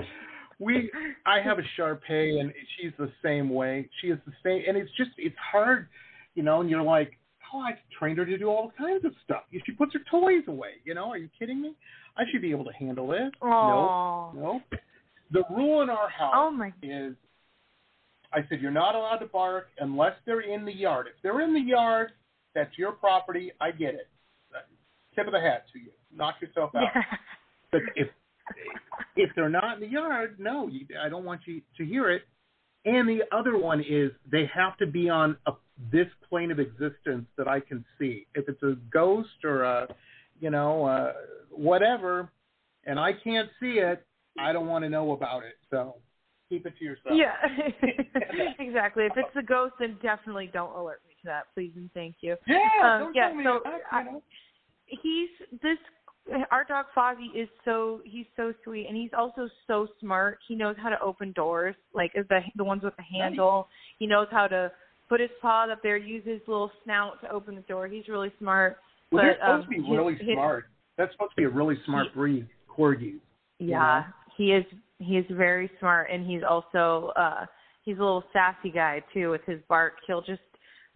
we 0.60 0.90
I 1.26 1.40
have 1.40 1.58
a 1.58 1.62
Shar 1.76 1.96
Pei 1.96 2.38
and 2.38 2.52
she's 2.76 2.92
the 2.98 3.10
same 3.24 3.50
way. 3.50 3.88
She 4.00 4.08
is 4.08 4.18
the 4.26 4.32
same 4.44 4.62
and 4.68 4.76
it's 4.76 4.90
just 4.96 5.10
it's 5.16 5.36
hard, 5.52 5.88
you 6.34 6.42
know, 6.42 6.60
and 6.60 6.70
you're 6.70 6.82
like, 6.82 7.12
Oh, 7.52 7.58
I 7.58 7.72
trained 7.98 8.18
her 8.18 8.26
to 8.26 8.38
do 8.38 8.46
all 8.46 8.70
kinds 8.78 9.04
of 9.04 9.12
stuff. 9.24 9.42
She 9.66 9.72
puts 9.72 9.92
her 9.94 10.00
toys 10.08 10.44
away, 10.46 10.74
you 10.84 10.94
know, 10.94 11.10
are 11.10 11.16
you 11.16 11.28
kidding 11.36 11.60
me? 11.60 11.74
I 12.16 12.22
should 12.30 12.42
be 12.42 12.52
able 12.52 12.64
to 12.66 12.72
handle 12.72 13.08
this. 13.08 13.30
No. 13.42 14.32
No. 14.36 14.60
The 15.32 15.42
rule 15.50 15.82
in 15.82 15.90
our 15.90 16.08
house 16.08 16.34
Oh 16.36 16.50
my 16.50 16.72
is 16.82 17.14
I 18.32 18.40
said 18.48 18.60
you're 18.60 18.70
not 18.70 18.94
allowed 18.94 19.18
to 19.18 19.26
bark 19.26 19.68
unless 19.78 20.12
they're 20.26 20.42
in 20.42 20.64
the 20.64 20.74
yard. 20.74 21.08
If 21.08 21.14
they're 21.22 21.40
in 21.40 21.52
the 21.54 21.60
yard, 21.60 22.12
that's 22.54 22.76
your 22.76 22.92
property. 22.92 23.52
I 23.60 23.70
get 23.70 23.94
it. 23.94 24.08
Tip 25.14 25.26
of 25.26 25.32
the 25.32 25.40
hat 25.40 25.66
to 25.72 25.78
you. 25.78 25.90
Knock 26.14 26.36
yourself 26.40 26.74
out. 26.74 26.82
Yeah. 26.94 27.02
But 27.72 27.82
if 27.96 28.08
if 29.16 29.30
they're 29.34 29.48
not 29.48 29.74
in 29.74 29.80
the 29.80 29.88
yard, 29.88 30.36
no, 30.38 30.66
you, 30.68 30.86
I 31.00 31.08
don't 31.08 31.24
want 31.24 31.42
you 31.46 31.60
to 31.76 31.84
hear 31.84 32.10
it. 32.10 32.22
And 32.84 33.08
the 33.08 33.22
other 33.32 33.58
one 33.58 33.80
is 33.80 34.10
they 34.30 34.50
have 34.52 34.76
to 34.78 34.86
be 34.86 35.08
on 35.08 35.36
a, 35.46 35.52
this 35.92 36.06
plane 36.28 36.50
of 36.50 36.58
existence 36.58 37.26
that 37.36 37.46
I 37.46 37.60
can 37.60 37.84
see. 37.98 38.26
If 38.34 38.48
it's 38.48 38.62
a 38.62 38.76
ghost 38.92 39.44
or 39.44 39.62
a, 39.62 39.86
you 40.40 40.50
know, 40.50 40.86
uh, 40.86 41.12
whatever, 41.50 42.30
and 42.84 42.98
I 42.98 43.12
can't 43.12 43.50
see 43.60 43.78
it, 43.78 44.04
I 44.38 44.52
don't 44.52 44.66
want 44.66 44.84
to 44.84 44.88
know 44.88 45.12
about 45.12 45.44
it. 45.44 45.56
So 45.70 45.96
keep 46.48 46.66
it 46.66 46.74
to 46.78 46.84
yourself. 46.84 47.14
Yeah, 47.14 47.34
exactly. 48.58 49.04
If 49.04 49.12
it's 49.16 49.36
a 49.36 49.42
ghost, 49.42 49.74
then 49.78 49.96
definitely 50.02 50.50
don't 50.52 50.74
alert 50.74 51.02
me 51.06 51.09
to 51.22 51.26
that, 51.26 51.44
please 51.54 51.72
and 51.76 51.90
thank 51.92 52.16
you. 52.20 52.36
Yeah, 52.46 52.56
Um, 52.82 53.00
don't 53.04 53.14
yeah. 53.14 53.28
tell 53.28 53.34
me 53.36 53.44
so 53.44 53.60
that, 53.64 53.80
I- 53.90 54.20
he's 54.86 55.30
this. 55.62 55.78
Our 56.50 56.64
dog 56.64 56.86
Fozzie 56.94 57.34
is 57.34 57.48
so 57.64 58.02
he's 58.04 58.26
so 58.36 58.52
sweet, 58.62 58.86
and 58.86 58.96
he's 58.96 59.12
also 59.16 59.48
so 59.66 59.88
smart. 60.00 60.38
He 60.46 60.54
knows 60.54 60.76
how 60.78 60.88
to 60.90 61.00
open 61.00 61.32
doors, 61.32 61.74
like 61.92 62.12
is 62.14 62.26
the 62.28 62.40
the 62.56 62.64
ones 62.64 62.82
with 62.82 62.94
the 62.96 63.02
handle. 63.02 63.68
He 63.98 64.06
knows 64.06 64.28
how 64.30 64.46
to 64.46 64.70
put 65.08 65.20
his 65.20 65.30
paw 65.40 65.66
up 65.70 65.82
there, 65.82 65.96
use 65.96 66.24
his 66.24 66.40
little 66.46 66.70
snout 66.84 67.20
to 67.22 67.30
open 67.30 67.54
the 67.56 67.62
door. 67.62 67.88
He's 67.88 68.06
really 68.08 68.30
smart. 68.38 68.78
Well, 69.10 69.24
they're 69.24 69.38
but, 69.40 69.48
um, 69.50 69.62
supposed 69.62 69.64
to 69.64 69.82
be 69.82 69.88
his- 69.88 69.96
really 69.98 70.14
his- 70.14 70.34
smart. 70.34 70.66
That's 70.96 71.12
supposed 71.12 71.30
to 71.32 71.36
be 71.36 71.44
a 71.44 71.48
really 71.48 71.76
smart 71.84 72.12
breed, 72.14 72.46
corgi. 72.68 73.18
Yeah, 73.58 74.04
he 74.36 74.52
is. 74.52 74.64
He 74.98 75.16
is 75.16 75.26
very 75.30 75.68
smart, 75.80 76.10
and 76.10 76.24
he's 76.26 76.42
also 76.42 77.12
uh 77.16 77.46
he's 77.82 77.96
a 77.96 78.00
little 78.02 78.24
sassy 78.32 78.70
guy 78.70 79.00
too. 79.12 79.30
With 79.30 79.44
his 79.46 79.60
bark, 79.62 79.94
he'll 80.06 80.20
just 80.20 80.42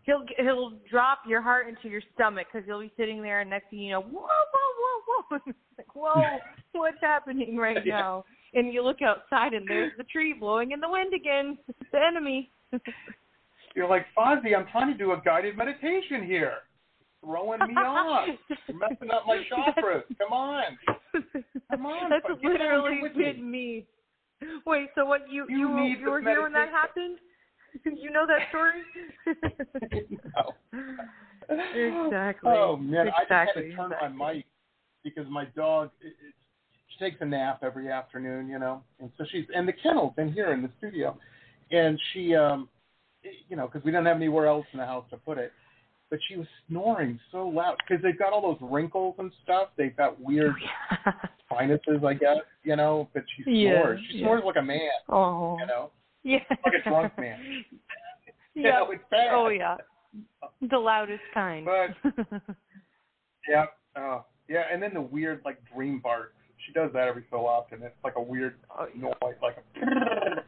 he'll 0.05 0.25
he'll 0.39 0.73
drop 0.91 1.21
your 1.27 1.41
heart 1.43 1.69
into 1.69 1.89
your 1.89 2.03
stomach 2.15 2.47
because 2.53 2.67
you'll 2.67 2.81
be 2.81 2.93
sitting 2.97 3.23
there, 3.23 3.41
and 3.41 3.51
next 3.51 3.71
thing 3.71 3.81
you 3.81 3.93
know, 3.93 4.01
whoa, 4.03 4.21
whoa, 4.23 5.03
whoa, 5.09 5.23
whoa, 5.31 5.53
like 5.79 5.95
whoa, 5.95 6.39
what's 6.73 6.97
happening 7.01 7.57
right 7.57 7.85
Yeah. 7.85 7.97
now? 7.99 8.25
And 8.55 8.73
you 8.73 8.83
look 8.83 9.03
outside, 9.03 9.53
and 9.53 9.69
there's 9.69 9.93
the 9.99 10.05
tree 10.05 10.33
blowing 10.33 10.71
in 10.71 10.81
the 10.81 10.89
wind 10.89 11.13
again. 11.13 11.59
It's 11.69 11.91
the 11.91 11.99
enemy. 11.99 12.51
You're 13.75 13.89
like, 13.89 14.07
Fozzie, 14.17 14.57
I'm 14.57 14.67
trying 14.71 14.93
to 14.93 14.97
do 14.97 15.11
a 15.13 15.21
guided 15.25 15.57
meditation 15.57 16.25
here. 16.25 16.59
Throwing 17.21 17.67
me 17.67 17.75
off. 17.75 18.29
You're 18.69 18.79
messing 18.79 19.11
up 19.11 19.25
my 19.27 19.43
chakras. 19.51 20.03
Come 20.19 20.33
on. 20.33 20.63
Come 21.71 21.87
on. 21.87 22.11
That's 22.11 22.25
but 22.29 22.41
get 22.41 22.49
down 22.49 22.61
here 22.61 22.77
literally 22.77 23.03
with 23.03 23.17
me. 23.17 23.25
been 23.25 23.51
me. 23.51 23.87
Wait, 24.67 24.91
so 24.95 25.05
what 25.07 25.23
you 25.31 25.47
You 25.49 25.77
you, 25.79 25.85
you 25.99 26.11
were 26.11 26.21
here 26.21 26.43
when 26.43 26.53
that 26.53 26.69
happened? 26.69 27.19
you 27.85 28.11
know 28.11 28.27
that 28.27 28.49
story? 28.51 28.83
no. 30.37 30.55
Exactly. 31.51 32.51
Oh 32.53 32.77
man, 32.77 33.09
I 33.09 33.11
just 33.11 33.16
had 33.31 33.43
Exactly, 33.49 33.62
to 33.70 33.77
turn 33.77 33.93
exactly. 33.93 34.16
my 34.16 34.33
mic 34.33 34.47
because 35.03 35.27
my 35.29 35.45
dog 35.57 35.91
it, 36.01 36.09
it, 36.09 36.35
she 36.89 37.05
takes 37.05 37.16
a 37.20 37.25
nap 37.25 37.61
every 37.62 37.91
afternoon, 37.91 38.49
you 38.49 38.59
know, 38.59 38.83
and 39.01 39.11
so 39.18 39.25
she's 39.31 39.45
and 39.55 39.68
the 39.68 39.72
kennel's 39.72 40.14
in 40.18 40.33
here 40.33 40.53
in 40.53 40.62
the 40.62 40.70
studio, 40.79 41.16
and 41.70 42.01
she 42.12 42.35
um, 42.35 42.68
you 43.49 43.57
know, 43.57 43.66
because 43.66 43.85
we 43.85 43.91
don't 43.91 44.07
have 44.07 44.16
anywhere 44.16 44.47
else 44.47 44.66
in 44.72 44.79
the 44.79 44.87
house 44.87 45.05
to 45.11 45.16
put 45.16 45.39
it. 45.39 45.53
But 46.11 46.18
she 46.29 46.37
was 46.37 46.47
snoring 46.68 47.18
so 47.33 47.49
loud 47.49 47.77
because 47.79 48.03
they've 48.03 48.18
got 48.18 48.33
all 48.33 48.43
those 48.43 48.70
wrinkles 48.70 49.16
and 49.18 49.33
stuff. 49.43 49.68
They've 49.77 49.97
got 49.97 50.20
weird 50.20 50.55
sinuses, 51.51 52.05
I 52.07 52.14
guess, 52.14 52.37
you 52.62 52.77
know. 52.77 53.09
But 53.14 53.25
she 53.37 53.51
Yeah, 53.51 53.81
snores. 53.83 54.01
She 54.11 54.18
yeah. 54.18 54.25
snores 54.27 54.43
like 54.45 54.57
a 54.57 54.62
man, 54.62 54.91
Oh. 55.09 55.57
you 55.59 55.66
know, 55.66 55.91
Yeah. 56.33 56.39
like 56.64 56.75
a 56.85 56.89
drunk 56.89 57.12
man. 57.18 57.39
You 58.57 58.62
Yeah. 58.62 58.70
know, 58.79 58.91
it's 58.93 59.03
bad. 59.11 59.29
Oh 59.33 59.49
yeah. 59.49 59.77
The 60.70 60.79
loudest 60.79 61.22
kind. 61.35 61.66
But- 61.66 62.14
Yeah. 63.49 63.66
Oh, 63.97 64.25
yeah. 64.49 64.62
And 64.72 64.83
then 64.83 64.95
the 64.95 65.01
weird 65.01 65.43
like 65.45 65.59
dream 65.75 66.01
bark. 66.01 66.35
She 66.64 66.72
does 66.72 66.91
that 66.95 67.09
every 67.09 67.25
so 67.31 67.47
often. 67.47 67.83
It's 67.83 67.95
like 68.05 68.14
a 68.16 68.22
weird 68.22 68.55
Oh, 68.70 68.87
noise, 68.97 69.35
like 69.43 69.57
a 69.83 69.83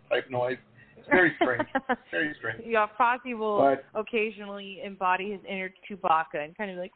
type 0.08 0.30
noise. 0.30 0.56
It's 0.96 1.06
very 1.10 1.32
strange. 1.42 1.68
very 2.10 2.34
strange. 2.38 2.62
yeah, 2.64 2.86
Fozzie 2.98 3.36
will 3.36 3.58
But- 3.58 3.84
occasionally 3.94 4.80
embody 4.84 5.32
his 5.32 5.40
inner 5.46 5.70
Chewbacca 5.90 6.42
and 6.44 6.56
kind 6.56 6.70
of 6.70 6.78
like 6.78 6.92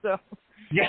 so 0.00 0.16
Yeah. 0.70 0.86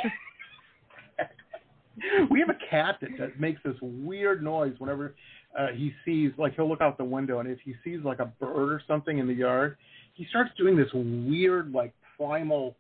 we 2.32 2.40
have 2.40 2.50
a 2.50 2.58
cat 2.70 2.98
that, 3.02 3.10
that 3.20 3.40
makes 3.40 3.62
this 3.64 3.76
weird 3.82 4.42
noise 4.44 4.74
whenever 4.80 5.16
uh, 5.58 5.68
he 5.76 5.94
sees, 6.04 6.32
like, 6.38 6.56
he'll 6.56 6.68
look 6.68 6.82
out 6.82 6.98
the 6.98 7.04
window, 7.04 7.40
and 7.40 7.50
if 7.50 7.60
he 7.64 7.76
sees 7.84 8.00
like 8.04 8.20
a 8.20 8.26
bird 8.26 8.72
or 8.72 8.82
something 8.88 9.18
in 9.20 9.28
the 9.28 9.34
yard, 9.34 9.78
he 10.14 10.26
starts 10.30 10.52
doing 10.58 10.76
this 10.76 10.90
weird, 10.94 11.72
like, 11.72 11.94
primal. 12.18 12.76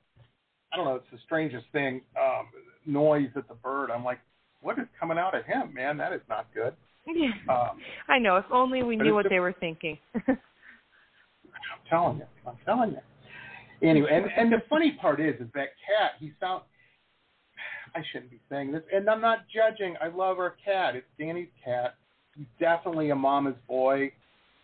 I 0.71 0.77
don't 0.77 0.85
know. 0.85 0.95
It's 0.95 1.05
the 1.11 1.19
strangest 1.25 1.65
thing. 1.71 2.01
Um, 2.19 2.47
noise 2.85 3.29
at 3.35 3.47
the 3.47 3.53
bird. 3.55 3.91
I'm 3.91 4.03
like, 4.03 4.19
what 4.61 4.79
is 4.79 4.85
coming 4.99 5.17
out 5.17 5.37
of 5.37 5.45
him, 5.45 5.73
man? 5.73 5.97
That 5.97 6.13
is 6.13 6.21
not 6.29 6.47
good. 6.53 6.73
Yeah. 7.05 7.27
Um, 7.53 7.79
I 8.07 8.17
know, 8.17 8.37
if 8.37 8.45
only 8.51 8.81
we 8.81 8.95
knew 8.95 9.13
what 9.13 9.23
the- 9.23 9.29
they 9.29 9.39
were 9.39 9.53
thinking. 9.59 9.97
I'm 10.27 10.37
telling 11.89 12.17
you. 12.17 12.25
I'm 12.47 12.57
telling 12.65 12.91
you. 12.91 13.87
Anyway, 13.87 14.09
and 14.11 14.25
and 14.37 14.51
the 14.51 14.63
funny 14.69 14.97
part 15.01 15.19
is, 15.19 15.35
is 15.41 15.47
that 15.53 15.69
cat. 15.85 16.13
He 16.19 16.31
sound. 16.39 16.63
I 17.95 18.01
shouldn't 18.11 18.31
be 18.31 18.39
saying 18.49 18.71
this, 18.71 18.81
and 18.93 19.09
I'm 19.09 19.19
not 19.21 19.39
judging. 19.53 19.95
I 20.01 20.07
love 20.07 20.39
our 20.39 20.55
cat. 20.63 20.95
It's 20.95 21.05
Danny's 21.19 21.49
cat. 21.63 21.95
He's 22.35 22.47
definitely 22.59 23.09
a 23.11 23.15
mama's 23.15 23.55
boy. 23.67 24.11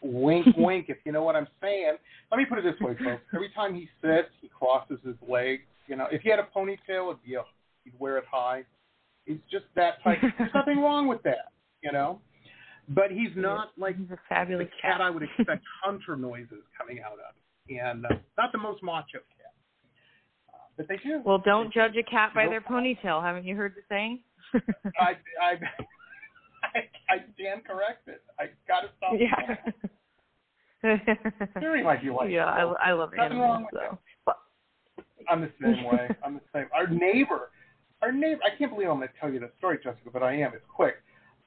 wink, 0.02 0.46
wink, 0.58 0.86
if 0.90 0.98
you 1.06 1.12
know 1.12 1.24
what 1.24 1.36
I'm 1.36 1.48
saying. 1.62 1.96
Let 2.32 2.38
me 2.38 2.46
put 2.46 2.60
it 2.60 2.64
this 2.64 2.80
way, 2.80 2.96
folks. 3.04 3.22
Every 3.34 3.50
time 3.56 3.76
he 3.76 3.88
sits, 4.02 4.30
he 4.42 4.50
crosses 4.50 5.00
his 5.06 5.16
legs. 5.28 5.64
You 5.88 5.96
know, 5.96 6.08
if 6.12 6.22
he 6.22 6.30
had 6.30 6.40
a 6.40 6.48
ponytail, 6.56 7.10
it'd 7.10 7.24
be 7.26 7.36
a, 7.36 7.44
he'd 7.84 7.94
wear 8.00 8.18
it 8.18 8.26
high. 8.30 8.64
He's 9.26 9.38
just 9.52 9.66
that 9.76 10.04
type. 10.04 10.20
There's 10.38 10.52
nothing 10.54 10.80
wrong 10.80 11.08
with 11.08 11.22
that, 11.24 11.52
you 11.82 11.92
know. 11.92 12.20
But 12.90 13.12
he's 13.12 13.30
not 13.36 13.70
like 13.78 13.98
He's 13.98 14.10
a 14.10 14.18
fabulous 14.28 14.68
the 14.68 14.82
cat 14.82 15.00
I 15.00 15.12
would 15.12 15.22
expect 15.22 15.64
hunter 15.84 16.16
noises 16.16 16.64
coming 16.76 17.02
out 17.06 17.14
of, 17.14 17.36
and 17.70 18.06
uh, 18.06 18.10
not 18.38 18.52
the 18.52 18.58
most 18.58 18.82
macho 18.82 19.20
cat. 19.38 19.54
Uh, 20.52 20.58
but 20.76 20.88
they 20.88 20.98
do. 20.98 21.22
Well, 21.24 21.38
don't 21.38 21.72
judge 21.72 21.94
a 22.00 22.10
cat 22.10 22.32
by 22.34 22.48
their 22.48 22.62
ponytail. 22.62 23.22
Haven't 23.22 23.46
you 23.46 23.56
heard 23.56 23.76
the 23.76 23.82
saying? 23.88 24.22
I, 25.00 25.12
I, 25.40 25.60
I, 26.76 27.14
I 27.14 27.18
stand 27.36 27.66
corrected. 27.66 28.16
I 28.40 28.46
got 28.68 28.82
to 28.82 28.90
stop. 28.98 29.14
yeah. 29.18 29.72
Jerry 31.60 31.84
might 31.84 32.02
be 32.02 32.10
like 32.10 32.30
yeah. 32.32 32.46
I, 32.46 32.90
I 32.90 32.92
love 32.94 33.12
Nothing 33.16 33.40
wrong 33.40 33.66
animals. 33.66 33.70
with 33.74 33.82
So. 34.28 34.34
I'm 35.30 35.42
the 35.42 35.52
same 35.62 35.84
way. 35.84 36.10
I'm 36.26 36.36
the 36.36 36.42
same. 36.54 36.66
Our 36.74 36.88
neighbor, 36.88 37.52
our 38.02 38.12
neighbor. 38.12 38.42
I 38.44 38.58
can't 38.58 38.72
believe 38.72 38.90
I'm 38.90 38.98
going 38.98 39.10
to 39.10 39.14
tell 39.20 39.32
you 39.32 39.40
the 39.40 39.52
story, 39.58 39.78
Jessica, 39.84 40.10
but 40.12 40.24
I 40.24 40.34
am. 40.36 40.54
It's 40.54 40.66
quick. 40.74 40.96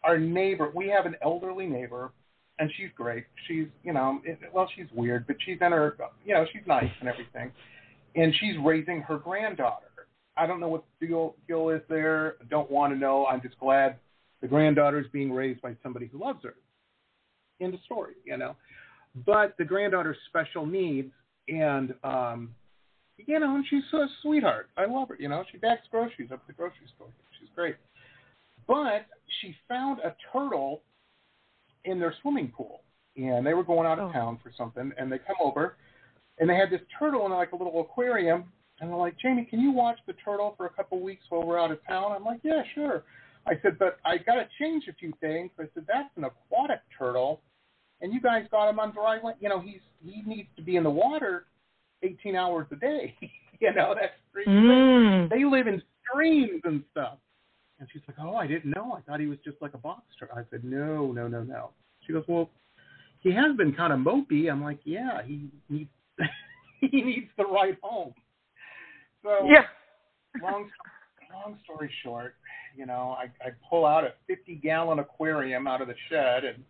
Our 0.04 0.18
neighbor. 0.18 0.70
We 0.74 0.88
have 0.88 1.06
an 1.06 1.16
elderly 1.22 1.66
neighbor, 1.66 2.12
and 2.58 2.70
she's 2.76 2.90
great. 2.96 3.24
She's, 3.48 3.66
you 3.82 3.92
know, 3.92 4.20
it, 4.24 4.38
well, 4.52 4.68
she's 4.76 4.86
weird, 4.94 5.26
but 5.26 5.36
she's 5.44 5.58
in 5.60 5.72
her, 5.72 5.96
you 6.24 6.34
know, 6.34 6.44
she's 6.52 6.62
nice 6.66 6.90
and 7.00 7.08
everything, 7.08 7.50
and 8.14 8.34
she's 8.40 8.54
raising 8.64 9.00
her 9.02 9.18
granddaughter. 9.18 9.86
I 10.36 10.46
don't 10.46 10.60
know 10.60 10.68
what 10.68 10.84
the 11.00 11.06
deal, 11.06 11.34
deal 11.48 11.68
is 11.70 11.82
there. 11.88 12.36
I 12.40 12.44
don't 12.48 12.70
want 12.70 12.92
to 12.92 12.98
know. 12.98 13.26
I'm 13.26 13.42
just 13.42 13.58
glad 13.58 13.96
the 14.42 14.48
granddaughter 14.48 15.00
is 15.00 15.06
being 15.12 15.32
raised 15.32 15.62
by 15.62 15.74
somebody 15.82 16.06
who 16.06 16.18
loves 16.18 16.40
her. 16.42 16.54
End 17.60 17.72
of 17.72 17.80
story, 17.84 18.14
you 18.24 18.36
know. 18.36 18.56
But 19.24 19.54
the 19.56 19.64
granddaughter's 19.64 20.16
special 20.28 20.66
needs, 20.66 21.12
and 21.48 21.94
um, 22.02 22.54
you 23.18 23.38
know, 23.38 23.54
and 23.56 23.64
she's 23.70 23.82
a 23.94 24.06
sweetheart. 24.20 24.68
I 24.76 24.86
love 24.86 25.08
her. 25.08 25.16
You 25.18 25.28
know, 25.28 25.44
she 25.50 25.58
bags 25.58 25.82
groceries 25.90 26.30
up 26.32 26.40
at 26.40 26.46
the 26.46 26.52
grocery 26.54 26.88
store. 26.96 27.08
She's 27.38 27.48
great. 27.54 27.76
But 28.66 29.06
she 29.40 29.54
found 29.68 30.00
a 30.00 30.14
turtle 30.32 30.82
in 31.84 31.98
their 32.00 32.14
swimming 32.22 32.52
pool, 32.56 32.82
and 33.16 33.46
they 33.46 33.54
were 33.54 33.64
going 33.64 33.86
out 33.86 33.98
of 33.98 34.10
Oh. 34.10 34.12
town 34.12 34.38
for 34.42 34.50
something, 34.56 34.92
and 34.98 35.10
they 35.10 35.18
come 35.18 35.36
over, 35.40 35.76
and 36.38 36.48
they 36.48 36.56
had 36.56 36.70
this 36.70 36.80
turtle 36.98 37.26
in 37.26 37.32
like 37.32 37.52
a 37.52 37.56
little 37.56 37.80
aquarium, 37.80 38.50
and 38.80 38.90
they're 38.90 38.96
like, 38.96 39.18
Jamie, 39.18 39.44
can 39.44 39.60
you 39.60 39.70
watch 39.72 39.98
the 40.06 40.14
turtle 40.14 40.54
for 40.56 40.66
a 40.66 40.70
couple 40.70 41.00
weeks 41.00 41.24
while 41.28 41.44
we're 41.44 41.60
out 41.60 41.70
of 41.70 41.84
town? 41.86 42.12
I'm 42.12 42.24
like, 42.24 42.40
yeah, 42.42 42.62
sure. 42.74 43.04
I 43.46 43.54
said, 43.62 43.78
but 43.78 43.98
I 44.04 44.18
got 44.18 44.34
to 44.34 44.46
change 44.58 44.84
a 44.88 44.94
few 44.94 45.12
things. 45.20 45.50
I 45.58 45.64
said, 45.74 45.84
that's 45.88 46.10
an 46.16 46.24
aquatic 46.24 46.80
turtle, 46.96 47.40
and 48.00 48.12
you 48.12 48.20
guys 48.20 48.44
got 48.50 48.68
him 48.68 48.78
on 48.78 48.92
dry 48.92 49.20
land. 49.22 49.36
You 49.40 49.48
know, 49.48 49.60
he's 49.60 49.80
he 50.04 50.22
needs 50.26 50.48
to 50.56 50.62
be 50.62 50.76
in 50.76 50.84
the 50.84 50.90
water 50.90 51.46
18 52.02 52.36
hours 52.36 52.66
a 52.72 52.76
day. 52.76 53.14
you 53.60 53.72
know, 53.74 53.94
that's 53.98 54.14
pretty 54.32 54.50
Mm. 54.50 55.28
They 55.30 55.44
live 55.44 55.66
in 55.66 55.82
streams 56.08 56.60
and 56.64 56.82
stuff. 56.90 57.18
And 57.78 57.88
she's 57.92 58.02
like, 58.06 58.16
oh, 58.20 58.36
I 58.36 58.46
didn't 58.46 58.70
know. 58.70 58.92
I 58.96 59.00
thought 59.00 59.18
he 59.18 59.26
was 59.26 59.38
just 59.44 59.56
like 59.60 59.74
a 59.74 59.78
box 59.78 60.02
turtle. 60.18 60.36
I 60.38 60.42
said, 60.50 60.62
no, 60.64 61.10
no, 61.10 61.26
no, 61.26 61.42
no. 61.42 61.70
She 62.06 62.12
goes, 62.12 62.24
well, 62.28 62.48
he 63.20 63.32
has 63.32 63.56
been 63.56 63.72
kind 63.72 63.92
of 63.92 63.98
mopey. 64.00 64.50
I'm 64.50 64.62
like, 64.62 64.78
yeah, 64.84 65.22
he 65.24 65.48
needs 65.68 65.90
he 66.80 67.02
needs 67.02 67.26
the 67.36 67.44
right 67.44 67.76
home. 67.82 68.14
So 69.22 69.48
Yeah. 69.48 69.62
long 70.42 70.68
long 71.34 71.58
story 71.64 71.90
short, 72.02 72.34
you 72.76 72.86
know, 72.86 73.16
I, 73.18 73.24
I 73.44 73.50
pull 73.68 73.84
out 73.86 74.04
a 74.04 74.12
50 74.26 74.56
gallon 74.56 74.98
aquarium 74.98 75.66
out 75.66 75.82
of 75.82 75.88
the 75.88 75.94
shed 76.08 76.44
and 76.44 76.62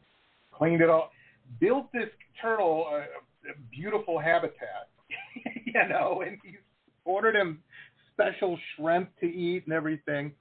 cleaned 0.53 0.81
it 0.81 0.91
all, 0.91 1.11
built 1.61 1.93
this 1.93 2.09
turtle 2.41 2.87
a, 2.91 2.99
a 3.51 3.55
beautiful 3.71 4.19
habitat, 4.19 4.89
you 5.65 5.89
know, 5.89 6.23
and 6.27 6.39
he's 6.43 6.57
ordered 7.05 7.35
him 7.35 7.61
special 8.13 8.59
shrimp 8.77 9.11
to 9.21 9.27
eat 9.27 9.65
and 9.65 9.73
everything. 9.73 10.33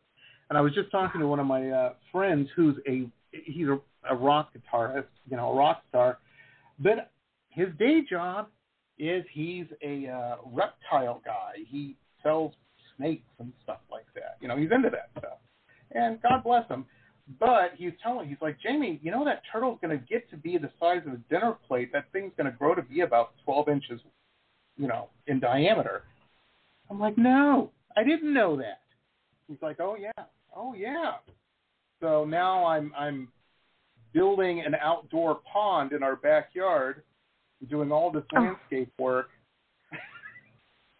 And 0.49 0.57
I 0.57 0.61
was 0.61 0.73
just 0.73 0.91
talking 0.91 1.21
to 1.21 1.27
one 1.27 1.39
of 1.39 1.45
my 1.45 1.69
uh, 1.69 1.93
friends 2.11 2.49
who's 2.55 2.75
a 2.87 3.07
he's 3.31 3.67
a, 3.67 3.79
a 4.09 4.15
rock 4.15 4.51
guitarist, 4.53 5.05
you 5.29 5.37
know, 5.37 5.51
a 5.51 5.55
rock 5.55 5.83
star, 5.89 6.17
but 6.79 7.11
his 7.49 7.67
day 7.79 8.01
job 8.09 8.47
is 8.99 9.23
he's 9.31 9.65
a 9.81 10.07
uh, 10.07 10.35
reptile 10.45 11.21
guy. 11.25 11.53
He 11.67 11.95
sells 12.21 12.53
snakes 12.97 13.27
and 13.39 13.51
stuff 13.63 13.79
like 13.91 14.05
that. 14.15 14.37
You 14.41 14.47
know, 14.47 14.57
he's 14.57 14.71
into 14.71 14.89
that 14.89 15.09
stuff. 15.17 15.39
And 15.93 16.21
God 16.21 16.43
bless 16.43 16.67
him. 16.67 16.85
But 17.39 17.73
he's 17.77 17.91
telling, 18.03 18.27
he's 18.27 18.37
like, 18.41 18.57
Jamie, 18.61 18.99
you 19.01 19.11
know 19.11 19.23
that 19.25 19.41
turtle's 19.51 19.79
going 19.81 19.97
to 19.97 20.05
get 20.05 20.29
to 20.31 20.37
be 20.37 20.57
the 20.57 20.69
size 20.79 21.01
of 21.05 21.13
a 21.13 21.17
dinner 21.29 21.55
plate. 21.67 21.91
That 21.93 22.11
thing's 22.11 22.33
going 22.37 22.51
to 22.51 22.57
grow 22.57 22.75
to 22.75 22.81
be 22.81 23.01
about 23.01 23.31
12 23.45 23.69
inches, 23.69 24.01
you 24.77 24.87
know, 24.87 25.09
in 25.27 25.39
diameter. 25.39 26.03
I'm 26.89 26.99
like, 26.99 27.17
no, 27.17 27.71
I 27.95 28.03
didn't 28.03 28.33
know 28.33 28.57
that. 28.57 28.81
He's 29.47 29.61
like, 29.61 29.79
oh 29.79 29.95
yeah, 29.99 30.25
oh 30.55 30.73
yeah. 30.73 31.13
So 32.01 32.25
now 32.25 32.65
I'm 32.65 32.91
I'm 32.97 33.29
building 34.13 34.61
an 34.65 34.75
outdoor 34.75 35.39
pond 35.51 35.93
in 35.93 36.03
our 36.03 36.15
backyard, 36.15 37.03
doing 37.69 37.91
all 37.91 38.11
this 38.11 38.23
oh. 38.35 38.41
landscape 38.41 38.91
work. 38.97 39.29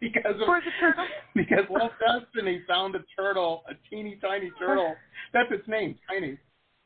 Because 0.02 0.34
of, 0.34 0.46
For 0.46 0.60
the 0.60 0.72
turtle? 0.80 1.06
because 1.34 1.64
Lil 1.70 1.90
Destiny 2.02 2.62
found 2.66 2.96
a 2.96 3.04
turtle, 3.16 3.62
a 3.70 3.74
teeny 3.88 4.18
tiny 4.20 4.50
turtle. 4.58 4.96
That's 5.32 5.48
its 5.52 5.66
name, 5.68 5.94
tiny. 6.08 6.36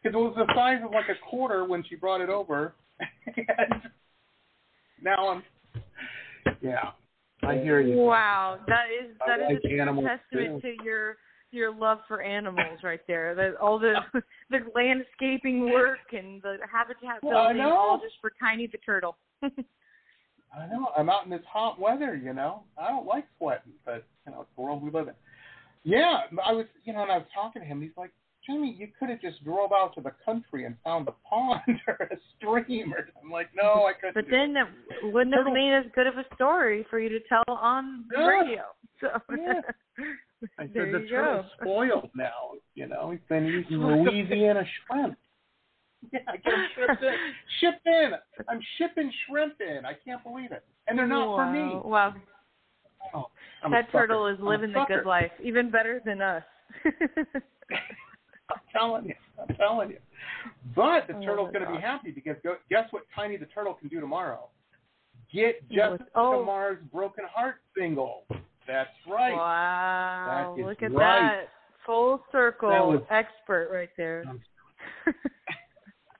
Because 0.03 0.15
it 0.15 0.19
was 0.19 0.35
the 0.37 0.53
size 0.55 0.81
of 0.85 0.91
like 0.91 1.09
a 1.09 1.19
quarter 1.29 1.65
when 1.65 1.83
she 1.89 1.97
brought 1.97 2.21
it 2.21 2.29
over. 2.29 2.75
and 3.01 3.83
now 5.03 5.29
I'm, 5.31 5.43
yeah, 6.61 6.91
I 7.43 7.55
hear 7.55 7.81
you. 7.81 7.97
Wow, 7.97 8.59
that 8.69 8.87
is 8.93 9.17
I 9.27 9.39
that 9.39 9.51
is 9.51 9.61
like 9.65 9.73
a 9.73 10.03
testament 10.03 10.63
too. 10.63 10.77
to 10.77 10.85
your 10.85 11.17
your 11.53 11.75
love 11.75 12.01
for 12.07 12.21
animals 12.21 12.81
right 12.83 13.01
there. 13.09 13.35
That 13.35 13.57
all 13.57 13.79
the 13.79 13.95
the 14.51 14.59
landscaping 14.75 15.71
work 15.71 15.99
and 16.13 16.43
the 16.43 16.59
habitat 16.71 17.23
Well, 17.23 17.47
building, 17.47 17.63
all 17.63 17.99
just 17.99 18.17
for 18.21 18.31
Tiny 18.39 18.67
the 18.67 18.79
turtle. 18.79 19.17
I 20.55 20.67
know. 20.67 20.89
I'm 20.97 21.09
out 21.09 21.25
in 21.25 21.31
this 21.31 21.41
hot 21.51 21.79
weather, 21.81 22.15
you 22.17 22.33
know. 22.33 22.63
I 22.81 22.89
don't 22.89 23.07
like 23.07 23.25
sweating, 23.39 23.73
but 23.85 24.05
you 24.27 24.33
know, 24.33 24.43
it's 24.43 24.51
the 24.57 24.63
world 24.63 24.83
we 24.83 24.91
live 24.91 25.09
in. 25.09 25.15
Yeah, 25.85 26.23
I 26.45 26.53
was, 26.53 26.67
you 26.85 26.93
know, 26.93 27.03
and 27.03 27.13
I 27.13 27.19
was 27.19 27.27
talking 27.35 27.63
to 27.63 27.67
him. 27.69 27.81
He's 27.81 27.91
like, 27.97 28.11
Jimmy, 28.45 28.75
you 28.79 28.89
could 28.99 29.09
have 29.11 29.21
just 29.21 29.43
drove 29.45 29.73
out 29.73 29.95
to 29.97 30.01
the 30.01 30.13
country 30.25 30.65
and 30.65 30.77
found 30.85 31.09
a 31.09 31.15
pond 31.29 31.61
or 31.89 32.09
a 32.11 32.17
stream. 32.37 32.93
Or 32.93 33.09
I'm 33.23 33.31
like, 33.31 33.49
no, 33.55 33.85
I 33.87 33.93
couldn't. 33.93 34.15
But 34.15 34.27
then 34.31 34.53
that 34.55 34.69
wouldn't 35.13 35.35
have 35.35 35.45
Turtle- 35.47 35.55
made 35.55 35.75
as 35.77 35.85
good 35.95 36.07
of 36.07 36.15
a 36.17 36.25
story 36.35 36.87
for 36.91 36.99
you 36.99 37.09
to 37.09 37.21
tell 37.29 37.43
on 37.49 38.05
the 38.11 38.19
Yeah. 38.19 38.27
radio. 38.27 38.63
So 39.01 39.09
Yeah. 39.37 39.61
I 40.59 40.63
said 40.65 40.71
there 40.75 40.93
the 40.93 41.07
turtle's 41.09 41.47
spoiled 41.61 42.11
now. 42.15 42.53
You 42.75 42.87
know, 42.89 43.11
he's 43.11 43.21
been 43.29 43.47
eating 43.67 43.79
Louisiana 43.79 44.63
shrimp. 44.87 45.17
Yeah, 46.13 46.21
I 46.29 46.37
get 46.37 46.53
him 46.55 46.67
shipped 46.77 47.03
in. 47.03 47.15
Shipped 47.61 47.87
in. 47.87 48.11
I'm 48.49 48.61
shipping 48.79 49.13
shrimp 49.29 49.55
in. 49.61 49.85
I 49.85 49.93
can't 50.05 50.23
believe 50.23 50.53
it. 50.53 50.65
And 50.89 50.99
they're 50.99 51.07
not 51.07 51.35
for 51.37 51.51
me. 51.53 51.81
Wow. 51.85 52.15
Oh, 53.15 53.27
I'm 53.63 53.71
that 53.71 53.91
turtle 53.93 54.27
is 54.27 54.39
living 54.41 54.73
the 54.73 54.85
good 54.89 55.07
life, 55.07 55.31
even 55.43 55.71
better 55.71 56.01
than 56.05 56.21
us. 56.21 56.43
I'm 58.51 58.61
telling 58.73 59.07
you. 59.07 59.15
I'm 59.41 59.55
telling 59.57 59.91
you. 59.91 59.99
But 60.75 61.07
the 61.09 61.15
Oh, 61.17 61.21
turtle's 61.21 61.53
going 61.53 61.65
to 61.67 61.73
be 61.73 61.81
happy 61.81 62.11
because 62.11 62.37
go, 62.43 62.57
guess 62.71 62.87
what 62.91 63.03
Tiny 63.15 63.37
the 63.37 63.47
Turtle 63.47 63.75
can 63.75 63.89
do 63.89 64.01
tomorrow? 64.01 64.49
Get? 65.33 65.69
Jessica 65.71 66.05
Oh. 66.15 66.45
Mar's 66.45 66.79
Broken 66.93 67.25
Heart 67.33 67.57
single. 67.77 68.25
That's 68.67 68.91
right. 69.09 69.35
Wow. 69.35 70.55
That 70.57 70.65
Look 70.65 70.83
at 70.83 70.93
right. 70.93 71.21
that. 71.21 71.49
Full 71.85 72.21
circle 72.33 72.71
That 72.71 72.85
was- 72.87 73.03
expert 73.11 73.71
right 73.73 73.91
there. 73.97 74.25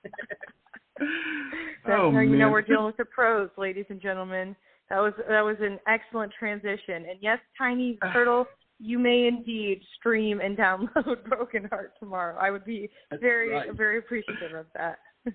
That's 0.99 1.99
oh, 1.99 2.11
how 2.11 2.19
you 2.19 2.37
know 2.37 2.49
we're 2.49 2.61
dealing 2.61 2.85
with 2.85 2.97
the 2.97 3.05
pros, 3.05 3.49
ladies 3.57 3.85
and 3.89 4.01
gentlemen. 4.01 4.55
That 4.89 4.99
was 4.99 5.13
that 5.29 5.41
was 5.41 5.57
an 5.61 5.79
excellent 5.87 6.31
transition. 6.37 7.05
And 7.09 7.19
yes, 7.21 7.39
Tiny 7.57 7.97
Turtle, 8.13 8.45
you 8.79 8.99
may 8.99 9.27
indeed 9.27 9.81
stream 9.99 10.39
and 10.41 10.57
download 10.57 11.23
Broken 11.29 11.65
Heart 11.65 11.93
tomorrow. 11.99 12.37
I 12.39 12.51
would 12.51 12.65
be 12.65 12.89
That's 13.09 13.21
very 13.21 13.51
right. 13.51 13.73
very 13.75 13.99
appreciative 13.99 14.53
of 14.57 14.65
that. 14.75 14.99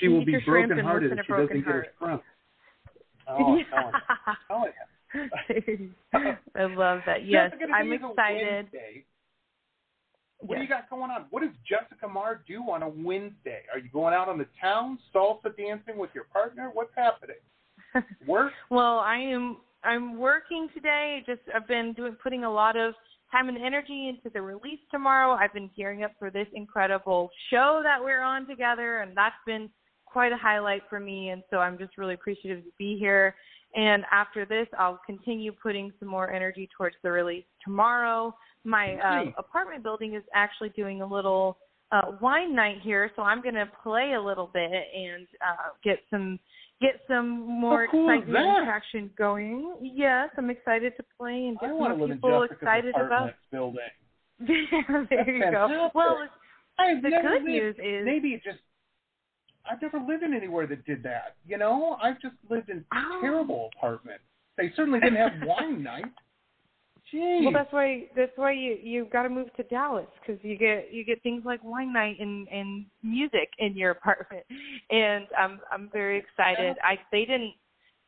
She 0.00 0.08
will 0.08 0.24
be 0.24 0.38
broken 0.44 0.78
hearted 0.78 1.12
if 1.12 1.18
she 1.26 1.32
doesn't 1.32 1.56
get 1.56 1.64
her 1.66 1.86
shrimp. 1.98 2.22
Oh, 3.28 3.56
I'm 3.56 3.64
telling 4.48 4.72
you. 5.12 5.28
telling 5.38 5.90
you. 6.12 6.36
I 6.56 6.64
love 6.64 7.00
that. 7.06 7.24
Yes, 7.24 7.52
I'm 7.72 7.92
excited. 7.92 8.66
Wednesday. 8.72 8.83
What 10.64 10.70
you 10.70 10.76
got 10.76 10.88
going 10.88 11.10
on? 11.10 11.26
What 11.28 11.42
does 11.42 11.50
Jessica 11.68 12.08
Mar 12.08 12.40
do 12.48 12.62
on 12.70 12.82
a 12.82 12.88
Wednesday? 12.88 13.64
Are 13.70 13.78
you 13.78 13.90
going 13.92 14.14
out 14.14 14.30
on 14.30 14.38
the 14.38 14.46
town, 14.58 14.98
salsa 15.14 15.54
dancing 15.58 15.98
with 15.98 16.08
your 16.14 16.24
partner? 16.24 16.70
What's 16.72 16.92
happening? 16.96 17.36
Work? 18.26 18.52
Well, 18.70 18.98
I 19.00 19.18
am 19.18 19.58
I'm 19.82 20.16
working 20.16 20.68
today. 20.72 21.22
Just 21.26 21.42
I've 21.54 21.68
been 21.68 21.92
doing 21.92 22.16
putting 22.22 22.44
a 22.44 22.50
lot 22.50 22.78
of 22.78 22.94
time 23.30 23.50
and 23.50 23.58
energy 23.58 24.08
into 24.08 24.32
the 24.32 24.40
release 24.40 24.80
tomorrow. 24.90 25.34
I've 25.34 25.52
been 25.52 25.68
gearing 25.76 26.02
up 26.02 26.12
for 26.18 26.30
this 26.30 26.46
incredible 26.54 27.28
show 27.50 27.82
that 27.84 28.02
we're 28.02 28.22
on 28.22 28.46
together 28.46 29.00
and 29.00 29.14
that's 29.14 29.36
been 29.46 29.68
quite 30.06 30.32
a 30.32 30.36
highlight 30.38 30.82
for 30.88 30.98
me, 30.98 31.30
and 31.30 31.42
so 31.50 31.58
I'm 31.58 31.76
just 31.76 31.98
really 31.98 32.14
appreciative 32.14 32.64
to 32.64 32.70
be 32.78 32.96
here. 32.96 33.34
And 33.74 34.04
after 34.10 34.46
this, 34.46 34.68
I'll 34.78 35.00
continue 35.04 35.52
putting 35.52 35.92
some 35.98 36.08
more 36.08 36.30
energy 36.32 36.70
towards 36.74 36.94
the 37.02 37.10
release 37.10 37.44
tomorrow. 37.62 38.34
My 38.64 38.94
uh, 38.94 39.24
apartment 39.38 39.82
building 39.82 40.14
is 40.14 40.22
actually 40.34 40.70
doing 40.70 41.02
a 41.02 41.06
little 41.06 41.58
uh, 41.92 42.12
wine 42.20 42.54
night 42.54 42.78
here, 42.82 43.10
so 43.14 43.22
I'm 43.22 43.42
going 43.42 43.54
to 43.56 43.68
play 43.82 44.14
a 44.14 44.20
little 44.20 44.50
bit 44.52 44.70
and 44.72 45.26
uh, 45.46 45.68
get 45.82 45.98
some 46.10 46.38
get 46.80 47.00
some 47.06 47.28
more 47.60 47.86
How 47.86 47.92
cool 47.92 48.08
excitement 48.10 48.46
and 48.46 48.66
traction 48.66 49.10
going. 49.16 49.76
Yes, 49.82 50.30
I'm 50.36 50.50
excited 50.50 50.94
to 50.96 51.04
play 51.18 51.46
and 51.48 51.58
get 51.60 51.70
more 51.70 51.94
people 52.08 52.42
excited 52.44 52.94
about. 52.96 53.30
building. 53.52 53.80
there 54.40 54.56
That's 54.70 55.10
you 55.28 55.40
go. 55.50 55.68
fantastic. 55.68 55.94
Well, 55.94 56.18
I've 56.78 57.02
the 57.02 57.10
good 57.10 57.24
lived- 57.30 57.44
news 57.44 57.76
is 57.78 58.04
maybe 58.04 58.30
it 58.30 58.42
just 58.42 58.58
I've 59.70 59.80
never 59.80 59.98
lived 59.98 60.22
in 60.22 60.34
anywhere 60.34 60.66
that 60.66 60.84
did 60.84 61.02
that. 61.04 61.36
You 61.46 61.56
know, 61.58 61.96
I've 62.02 62.20
just 62.20 62.34
lived 62.50 62.68
in 62.70 62.84
Oh. 62.94 63.18
terrible 63.20 63.70
apartments. 63.76 64.24
They 64.58 64.72
certainly 64.76 65.00
didn't 65.00 65.16
have 65.16 65.32
wine 65.46 65.82
night. 65.82 66.04
Jeez. 67.14 67.44
Well, 67.44 67.52
that's 67.52 67.72
why 67.72 68.04
that's 68.16 68.32
why 68.36 68.52
you 68.52 68.76
you 68.82 69.06
got 69.12 69.22
to 69.22 69.28
move 69.28 69.54
to 69.56 69.62
Dallas 69.64 70.06
because 70.20 70.42
you 70.42 70.58
get 70.58 70.88
you 70.92 71.04
get 71.04 71.22
things 71.22 71.44
like 71.44 71.62
wine 71.62 71.92
night 71.92 72.16
and 72.18 72.48
and 72.48 72.86
music 73.02 73.50
in 73.58 73.76
your 73.76 73.90
apartment, 73.98 74.44
and 74.90 75.26
I'm 75.38 75.60
I'm 75.70 75.88
very 75.92 76.18
excited. 76.18 76.76
I 76.82 76.98
they 77.12 77.20
didn't 77.24 77.52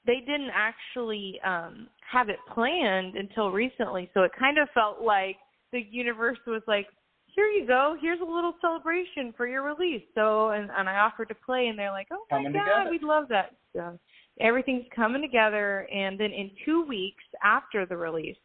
they 0.07 0.21
didn't 0.21 0.51
actually 0.55 1.39
um 1.47 1.89
have 2.11 2.29
it 2.29 2.39
planned 2.53 3.15
until 3.17 3.51
recently, 3.51 4.11
so 4.15 4.23
it 4.23 4.33
kind 4.39 4.59
of 4.59 4.69
felt 4.75 5.03
like 5.03 5.37
the 5.73 5.85
universe 5.91 6.39
was 6.47 6.63
like, 6.67 6.87
here 7.27 7.47
you 7.47 7.67
go, 7.67 7.97
here's 8.01 8.21
a 8.21 8.25
little 8.25 8.55
celebration 8.61 9.35
for 9.37 9.47
your 9.47 9.63
release. 9.63 10.03
So 10.15 10.49
and 10.51 10.71
and 10.77 10.89
I 10.89 10.99
offered 10.99 11.29
to 11.29 11.35
play, 11.35 11.69
and 11.69 11.79
they're 11.79 11.93
like, 11.93 12.09
oh 12.11 12.25
my 12.31 12.39
Coming 12.39 12.53
god, 12.55 12.65
together. 12.65 12.91
we'd 12.91 13.03
love 13.03 13.29
that. 13.29 13.55
So 13.75 13.99
everything's 14.41 14.87
coming 14.95 15.23
together, 15.23 15.87
and 15.93 16.19
then 16.19 16.33
in 16.33 16.51
two 16.65 16.85
weeks 16.87 17.23
after 17.45 17.87
the 17.87 17.97
release. 17.97 18.37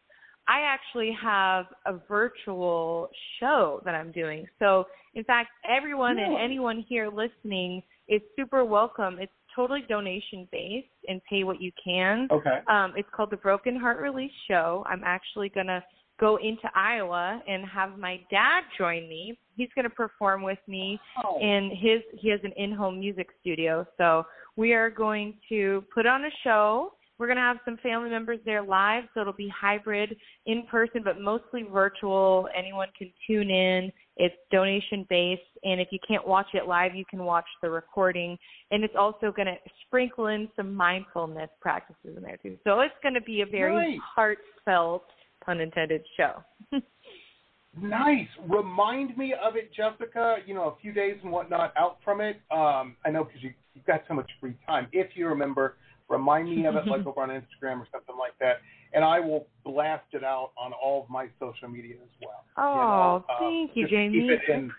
I 0.52 0.60
actually 0.62 1.16
have 1.22 1.66
a 1.86 1.94
virtual 2.10 3.10
show 3.40 3.82
that 3.86 3.96
I'm 3.96 4.12
doing. 4.12 4.46
So, 4.60 4.86
in 5.16 5.24
fact, 5.24 5.50
everyone 5.70 6.18
and 6.20 6.36
anyone 6.38 6.86
here 6.90 7.10
listening 7.10 7.82
is 8.10 8.22
super 8.36 8.66
welcome. 8.66 9.18
It's 9.20 9.32
totally 9.56 9.84
donation 9.88 10.48
based 10.52 10.88
and 11.08 11.22
pay 11.30 11.44
what 11.46 11.62
you 11.62 11.72
can. 11.82 12.28
Okay. 12.32 12.60
Um, 12.68 12.94
it's 12.98 13.08
called 13.16 13.32
the 13.32 13.38
Broken 13.38 13.78
Heart 13.78 14.02
Release 14.02 14.32
Show. 14.50 14.84
I'm 14.88 15.04
actually 15.06 15.50
going 15.50 15.68
to 15.68 15.82
go 16.20 16.36
into 16.38 16.70
Iowa 16.76 17.42
and 17.48 17.66
have 17.66 17.98
my 17.98 18.20
dad 18.30 18.62
join 18.78 19.08
me. 19.08 19.40
He's 19.56 19.70
going 19.74 19.84
to 19.84 19.90
perform 19.90 20.44
with 20.44 20.60
me 20.68 21.00
Oh. 21.24 21.40
in 21.40 21.72
his 21.76 22.02
he 22.20 22.30
has 22.30 22.42
an 22.44 22.52
in-home 22.58 23.00
music 23.00 23.28
studio. 23.40 23.88
So 23.98 24.26
we 24.58 24.74
are 24.74 24.90
going 24.90 25.36
to 25.50 25.84
put 25.94 26.06
on 26.06 26.26
a 26.26 26.30
show. 26.44 26.94
We're 27.22 27.28
going 27.28 27.38
to 27.38 27.44
have 27.44 27.58
some 27.66 27.78
family 27.84 28.10
members 28.10 28.40
there 28.46 28.64
live, 28.64 29.04
so 29.14 29.22
it'll 29.22 29.32
be 29.32 29.48
hybrid, 29.56 30.18
in 30.48 30.64
person, 30.64 31.02
but 31.04 31.22
mostly 31.22 31.62
virtual. 31.72 32.48
Anyone 32.58 32.88
can 32.98 33.12
tune 33.28 33.52
in. 33.52 33.92
It's 34.18 34.34
donation 34.52 35.06
based, 35.08 35.44
and 35.64 35.80
if 35.80 35.90
you 35.92 36.00
can't 36.08 36.28
watch 36.28 36.48
it 36.56 36.68
live, 36.68 36.96
you 36.96 37.06
can 37.08 37.24
watch 37.24 37.46
the 37.62 37.70
recording. 37.70 38.40
And 38.72 38.84
it's 38.84 38.96
also 38.98 39.32
going 39.32 39.46
to 39.46 39.58
sprinkle 39.86 40.28
in 40.28 40.50
some 40.56 40.74
mindfulness 40.74 41.52
practices 41.62 42.18
in 42.18 42.24
there 42.24 42.38
too. 42.42 42.58
So 42.64 42.80
it's 42.80 42.96
going 43.04 43.14
to 43.14 43.22
be 43.22 43.42
a 43.42 43.46
very 43.46 43.92
Nice. 43.92 44.00
heartfelt, 44.16 45.04
pun 45.46 45.62
intended, 45.62 46.02
show. 46.18 46.44
Nice. 47.82 48.28
Remind 48.50 49.18
me 49.18 49.34
of 49.34 49.56
it, 49.56 49.72
Jessica. 49.74 50.40
You 50.46 50.54
know, 50.54 50.76
a 50.78 50.82
few 50.82 50.92
days 50.92 51.16
and 51.24 51.32
whatnot 51.32 51.72
out 51.78 52.00
from 52.04 52.20
it. 52.20 52.42
Um, 52.52 52.98
I 53.06 53.12
know 53.12 53.24
because 53.24 53.42
you, 53.42 53.54
you've 53.74 53.86
got 53.86 54.04
so 54.10 54.14
much 54.14 54.30
free 54.42 54.58
time. 54.68 54.88
If 54.92 55.12
you 55.16 55.26
remember, 55.30 55.78
remind 56.12 56.50
me 56.50 56.66
of 56.66 56.76
it, 56.76 56.86
like 56.88 57.06
over 57.08 57.22
on 57.22 57.30
Instagram 57.30 57.80
or 57.80 57.88
something 57.92 58.16
like 58.20 58.38
that, 58.40 58.58
and 58.94 59.04
I 59.04 59.20
will 59.20 59.48
blast 59.66 60.06
it 60.14 60.24
out 60.24 60.52
on 60.58 60.74
all 60.74 61.04
of 61.04 61.10
my 61.10 61.28
social 61.40 61.70
media 61.70 61.96
as 61.96 62.10
well. 62.22 62.44
Oh, 62.58 62.76
know, 62.76 63.26
uh, 63.30 63.40
thank 63.40 63.72
you, 63.76 63.84
just 63.84 63.92
keep 63.92 63.98
Jamie. 63.98 64.30
it 64.30 64.42
in- 64.50 64.72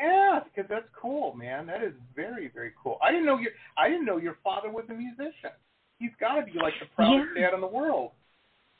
Yeah, 0.00 0.40
because 0.44 0.68
that's 0.68 0.88
cool, 1.00 1.34
man. 1.34 1.66
That 1.66 1.82
is 1.82 1.92
very, 2.16 2.48
very 2.54 2.72
cool. 2.82 2.98
I 3.02 3.10
didn't 3.10 3.26
know 3.26 3.38
your 3.38 3.52
I 3.76 3.88
didn't 3.88 4.04
know 4.06 4.16
your 4.16 4.38
father 4.42 4.70
was 4.70 4.84
a 4.88 4.94
musician. 4.94 5.50
He's 5.98 6.12
got 6.20 6.36
to 6.36 6.42
be 6.42 6.58
like 6.58 6.74
the 6.80 6.86
proudest 6.94 7.30
Yeah. 7.36 7.50
dad 7.50 7.54
in 7.54 7.60
the 7.60 7.66
world. 7.66 8.12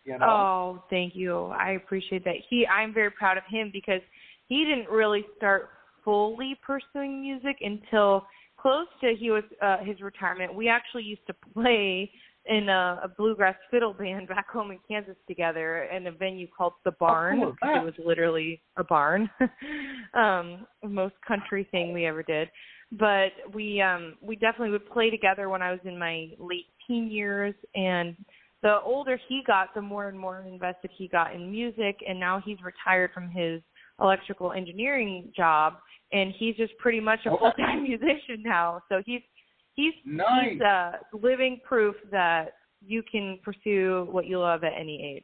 You 0.05 0.19
know. 0.19 0.27
Oh, 0.27 0.85
thank 0.89 1.15
you. 1.17 1.47
I 1.47 1.73
appreciate 1.73 2.25
that. 2.25 2.37
He 2.49 2.67
I'm 2.67 2.95
very 2.95 3.11
proud 3.11 3.37
of 3.37 3.45
him 3.51 3.71
because 3.73 4.01
he 4.47 4.65
didn't 4.65 4.89
really 4.89 5.25
start 5.37 5.69
fully 6.05 6.57
pursuing 6.65 7.21
music 7.21 7.57
until 7.61 8.25
close 8.61 8.87
to 9.01 9.15
he 9.19 9.31
was 9.31 9.45
uh 9.63 9.79
his 9.79 10.01
retirement. 10.01 10.55
We 10.55 10.69
actually 10.69 11.05
used 11.05 11.27
to 11.27 11.35
play 11.55 12.11
in 12.47 12.69
a, 12.69 13.01
a 13.05 13.09
bluegrass 13.09 13.57
fiddle 13.71 13.93
band 13.93 14.29
back 14.29 14.49
home 14.51 14.71
in 14.71 14.79
Kansas 14.89 15.17
together 15.27 15.85
in 15.85 16.07
a 16.07 16.13
venue 16.13 16.47
called 16.57 16.75
the 16.85 16.93
Barn. 16.93 17.41
cool 17.41 17.53
because 17.53 17.69
that? 17.75 17.83
it 17.83 17.85
was 17.85 17.95
literally 18.05 18.61
a 18.77 18.85
barn. 18.85 19.31
um 20.15 20.67
most 20.85 21.15
country 21.27 21.67
thing 21.71 21.93
we 21.93 22.07
ever 22.07 22.23
did. 22.23 22.49
But 22.93 23.33
we 23.53 23.81
um 23.81 24.17
we 24.21 24.37
definitely 24.37 24.71
would 24.71 24.91
play 24.91 25.11
together 25.11 25.49
when 25.49 25.63
I 25.63 25.71
was 25.71 25.81
in 25.85 25.99
my 25.99 26.29
late 26.39 26.67
teen 26.87 27.11
years 27.11 27.55
and 27.75 28.17
the 28.63 28.81
older 28.85 29.21
he 29.29 29.43
got, 29.47 29.73
the 29.75 29.81
more 29.81 30.09
and 30.09 30.19
more 30.19 30.41
invested 30.41 30.91
he 30.97 31.07
got 31.07 31.33
in 31.35 31.51
music, 31.51 32.01
and 32.07 32.19
now 32.19 32.43
he's 32.45 32.59
retired 32.63 33.13
from 33.15 33.31
his 33.31 33.63
electrical 34.01 34.53
engineering 34.53 35.33
job, 35.37 35.75
and 36.13 36.33
he's 36.39 36.57
just 36.57 36.77
pretty 36.79 37.01
much 37.01 37.21
a 37.27 37.31
full 37.37 37.53
time 37.53 37.83
musician 37.89 38.43
now. 38.45 38.83
So 38.89 39.03
he's 39.05 39.23
he's 39.75 39.95
Nice. 40.05 40.53
he's 40.53 40.61
uh, 40.63 40.93
living 41.13 41.61
proof 41.67 41.95
that 42.11 42.55
you 42.85 43.03
can 43.11 43.39
pursue 43.45 44.07
what 44.11 44.27
you 44.27 44.39
love 44.39 44.65
at 44.65 44.73
any 44.79 45.03
age. 45.03 45.23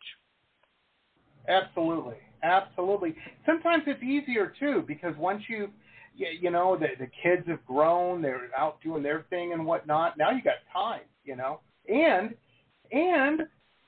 Absolutely, 1.49 2.17
absolutely. 2.43 3.15
Sometimes 3.47 3.85
it's 3.87 4.03
easier 4.03 4.53
too 4.59 4.83
because 4.87 5.15
once 5.19 5.43
you, 5.49 5.69
you, 6.17 6.27
you 6.41 6.51
know, 6.51 6.77
the 6.77 6.89
the 6.99 7.11
kids 7.23 7.47
have 7.49 7.65
grown, 7.67 8.23
they're 8.23 8.51
out 8.57 8.81
doing 8.83 9.03
their 9.03 9.27
thing 9.31 9.53
and 9.53 9.65
whatnot. 9.65 10.17
Now 10.17 10.31
you 10.31 10.43
got 10.43 10.55
time, 10.73 11.03
you 11.25 11.37
know, 11.37 11.61
and 11.89 12.35
and 12.91 13.43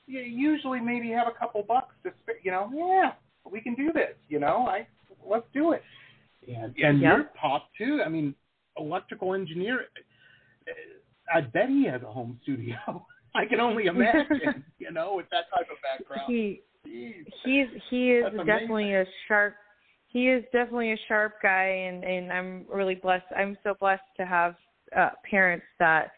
you 0.05 0.19
usually 0.21 0.79
maybe 0.79 1.09
have 1.11 1.27
a 1.27 1.37
couple 1.37 1.63
bucks 1.63 1.95
to 2.03 2.11
spend. 2.21 2.39
You 2.43 2.51
know, 2.51 2.71
yeah, 2.73 3.11
we 3.51 3.61
can 3.61 3.75
do 3.75 3.91
this. 3.93 4.15
You 4.29 4.39
know, 4.39 4.67
I 4.67 4.87
let's 5.25 5.47
do 5.53 5.71
it. 5.73 5.83
And 6.47 6.75
and 6.77 7.01
Yep. 7.01 7.17
your 7.17 7.23
pop 7.39 7.69
too. 7.77 8.01
I 8.05 8.09
mean, 8.09 8.35
electrical 8.77 9.33
engineer. 9.33 9.85
I 11.33 11.41
bet 11.41 11.69
he 11.69 11.85
has 11.85 12.01
a 12.03 12.11
home 12.11 12.39
studio. 12.43 12.77
I 13.35 13.45
can 13.45 13.59
only 13.59 13.85
imagine, 13.87 14.63
you 14.79 14.91
know, 14.91 15.15
with 15.15 15.27
that 15.31 15.45
type 15.53 15.67
of 15.69 15.77
background. 15.83 16.23
He 16.27 16.61
Jeez. 16.87 17.25
he's 17.43 17.67
he 17.89 18.11
is 18.11 18.23
That's 18.23 18.45
definitely 18.45 18.93
a 18.93 19.05
sharp 19.27 19.55
he 20.07 20.29
is 20.29 20.43
definitely 20.53 20.93
a 20.93 20.97
sharp 21.07 21.33
guy 21.41 21.65
and 21.65 22.03
and 22.03 22.31
I'm 22.31 22.65
really 22.71 22.95
blessed 22.95 23.25
I'm 23.35 23.57
so 23.63 23.73
blessed 23.79 24.01
to 24.17 24.25
have 24.25 24.55
uh 24.97 25.09
parents 25.29 25.65
that 25.79 26.11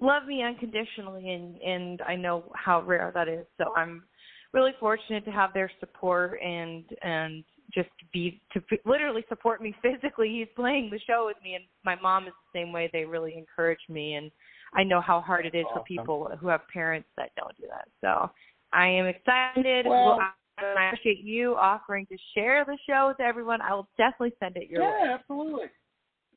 love 0.00 0.24
me 0.26 0.42
unconditionally 0.42 1.30
and 1.30 1.56
and 1.60 2.02
I 2.02 2.16
know 2.16 2.50
how 2.54 2.82
rare 2.82 3.12
that 3.14 3.28
is 3.28 3.46
so 3.58 3.74
I'm 3.76 4.04
really 4.52 4.72
fortunate 4.80 5.24
to 5.24 5.30
have 5.30 5.52
their 5.52 5.70
support 5.80 6.38
and 6.42 6.84
and 7.02 7.44
just 7.74 7.88
be 8.12 8.40
to 8.52 8.60
f- 8.70 8.78
literally 8.84 9.24
support 9.28 9.62
me 9.62 9.74
physically 9.82 10.28
he's 10.28 10.48
playing 10.54 10.88
the 10.90 11.00
show 11.00 11.24
with 11.26 11.36
me 11.42 11.54
and 11.54 11.64
my 11.84 11.96
mom 12.00 12.26
is 12.26 12.32
the 12.52 12.58
same 12.60 12.72
way 12.72 12.88
they 12.92 13.04
really 13.04 13.36
encourage 13.36 13.80
me 13.88 14.14
and 14.14 14.30
I 14.74 14.82
know 14.84 15.00
how 15.00 15.20
hard 15.20 15.46
it 15.46 15.54
is 15.54 15.64
for 15.72 15.80
people 15.80 16.30
who 16.40 16.48
have 16.48 16.60
parents 16.72 17.08
that 17.16 17.30
don't 17.36 17.56
do 17.56 17.64
that 17.68 17.88
so 18.00 18.30
I 18.72 18.88
am 18.88 19.06
excited. 19.06 19.86
Well- 19.86 20.18
I, 20.20 20.30
and 20.58 20.78
I 20.78 20.88
appreciate 20.88 21.18
you 21.18 21.54
offering 21.54 22.06
to 22.06 22.16
share 22.34 22.64
the 22.64 22.78
show 22.88 23.08
with 23.08 23.20
everyone. 23.20 23.60
I 23.60 23.74
will 23.74 23.88
definitely 23.98 24.32
send 24.40 24.56
it 24.56 24.70
your 24.70 24.80
way. 24.82 25.00
Yeah, 25.04 25.14
absolutely. 25.14 25.66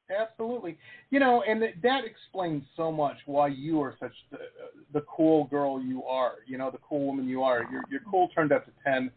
Absolutely. 0.10 0.78
You 1.12 1.20
know, 1.20 1.44
and 1.48 1.62
that, 1.62 1.82
that 1.84 2.02
explains 2.06 2.64
so 2.76 2.92
much 2.92 3.18
why 3.26 3.48
you 3.48 3.82
are 3.82 3.96
such 4.00 4.14
the, 4.32 4.38
the 4.94 5.02
cool 5.02 5.46
girl 5.46 5.82
you 5.82 6.04
are. 6.04 6.36
You 6.48 6.58
know, 6.58 6.72
the 6.72 6.80
cool 6.88 7.06
woman 7.06 7.28
you 7.28 7.44
are. 7.44 7.68
You're, 7.72 7.84
you're 7.90 8.02
cool 8.10 8.30
turned 8.30 8.52
up 8.52 8.66
to 8.66 8.72
10, 8.84 9.12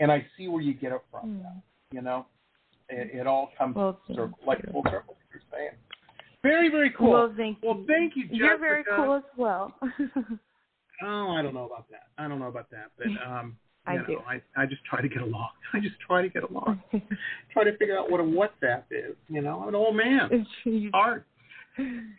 and 0.00 0.10
I 0.10 0.26
see 0.36 0.48
where 0.48 0.62
you 0.62 0.74
get 0.74 0.92
it 0.92 1.02
from. 1.10 1.42
now, 1.42 1.62
You 1.92 2.02
know, 2.02 2.26
it, 2.88 3.20
it 3.20 3.26
all 3.26 3.50
comes 3.56 3.76
Well, 3.76 4.00
circle, 4.08 4.38
like 4.46 4.62
full 4.70 4.82
circle, 4.84 5.16
like 5.16 5.26
you're 5.32 5.42
saying. 5.52 5.70
Very, 6.42 6.68
very 6.70 6.92
cool. 6.96 7.12
Well, 7.12 7.34
thank 7.36 7.58
you. 7.62 7.68
Well, 7.68 7.84
thank 7.86 8.14
you, 8.16 8.24
You're 8.30 8.58
very 8.58 8.84
cool 8.84 9.14
as 9.14 9.22
well. 9.36 9.74
Oh, 11.04 11.30
I 11.30 11.42
don't 11.42 11.54
know 11.54 11.64
about 11.64 11.90
that. 11.90 12.06
I 12.16 12.28
don't 12.28 12.38
know 12.38 12.46
about 12.46 12.70
that, 12.70 12.92
but 12.96 13.06
um, 13.26 13.56
I 13.86 13.96
know, 13.96 14.04
do. 14.06 14.18
I 14.26 14.40
I 14.56 14.66
just 14.66 14.84
try 14.84 15.00
to 15.00 15.08
get 15.08 15.22
along. 15.22 15.48
I 15.72 15.80
just 15.80 15.96
try 16.06 16.22
to 16.22 16.28
get 16.28 16.44
along. 16.44 16.80
try 17.52 17.64
to 17.64 17.76
figure 17.76 17.98
out 17.98 18.10
what 18.10 18.20
a 18.20 18.24
WhatsApp 18.24 18.84
is. 18.90 19.16
You 19.28 19.42
know, 19.42 19.60
I'm 19.60 19.68
an 19.68 19.74
old 19.74 19.96
man. 19.96 20.30
It's 20.64 20.94
hard. 20.94 21.24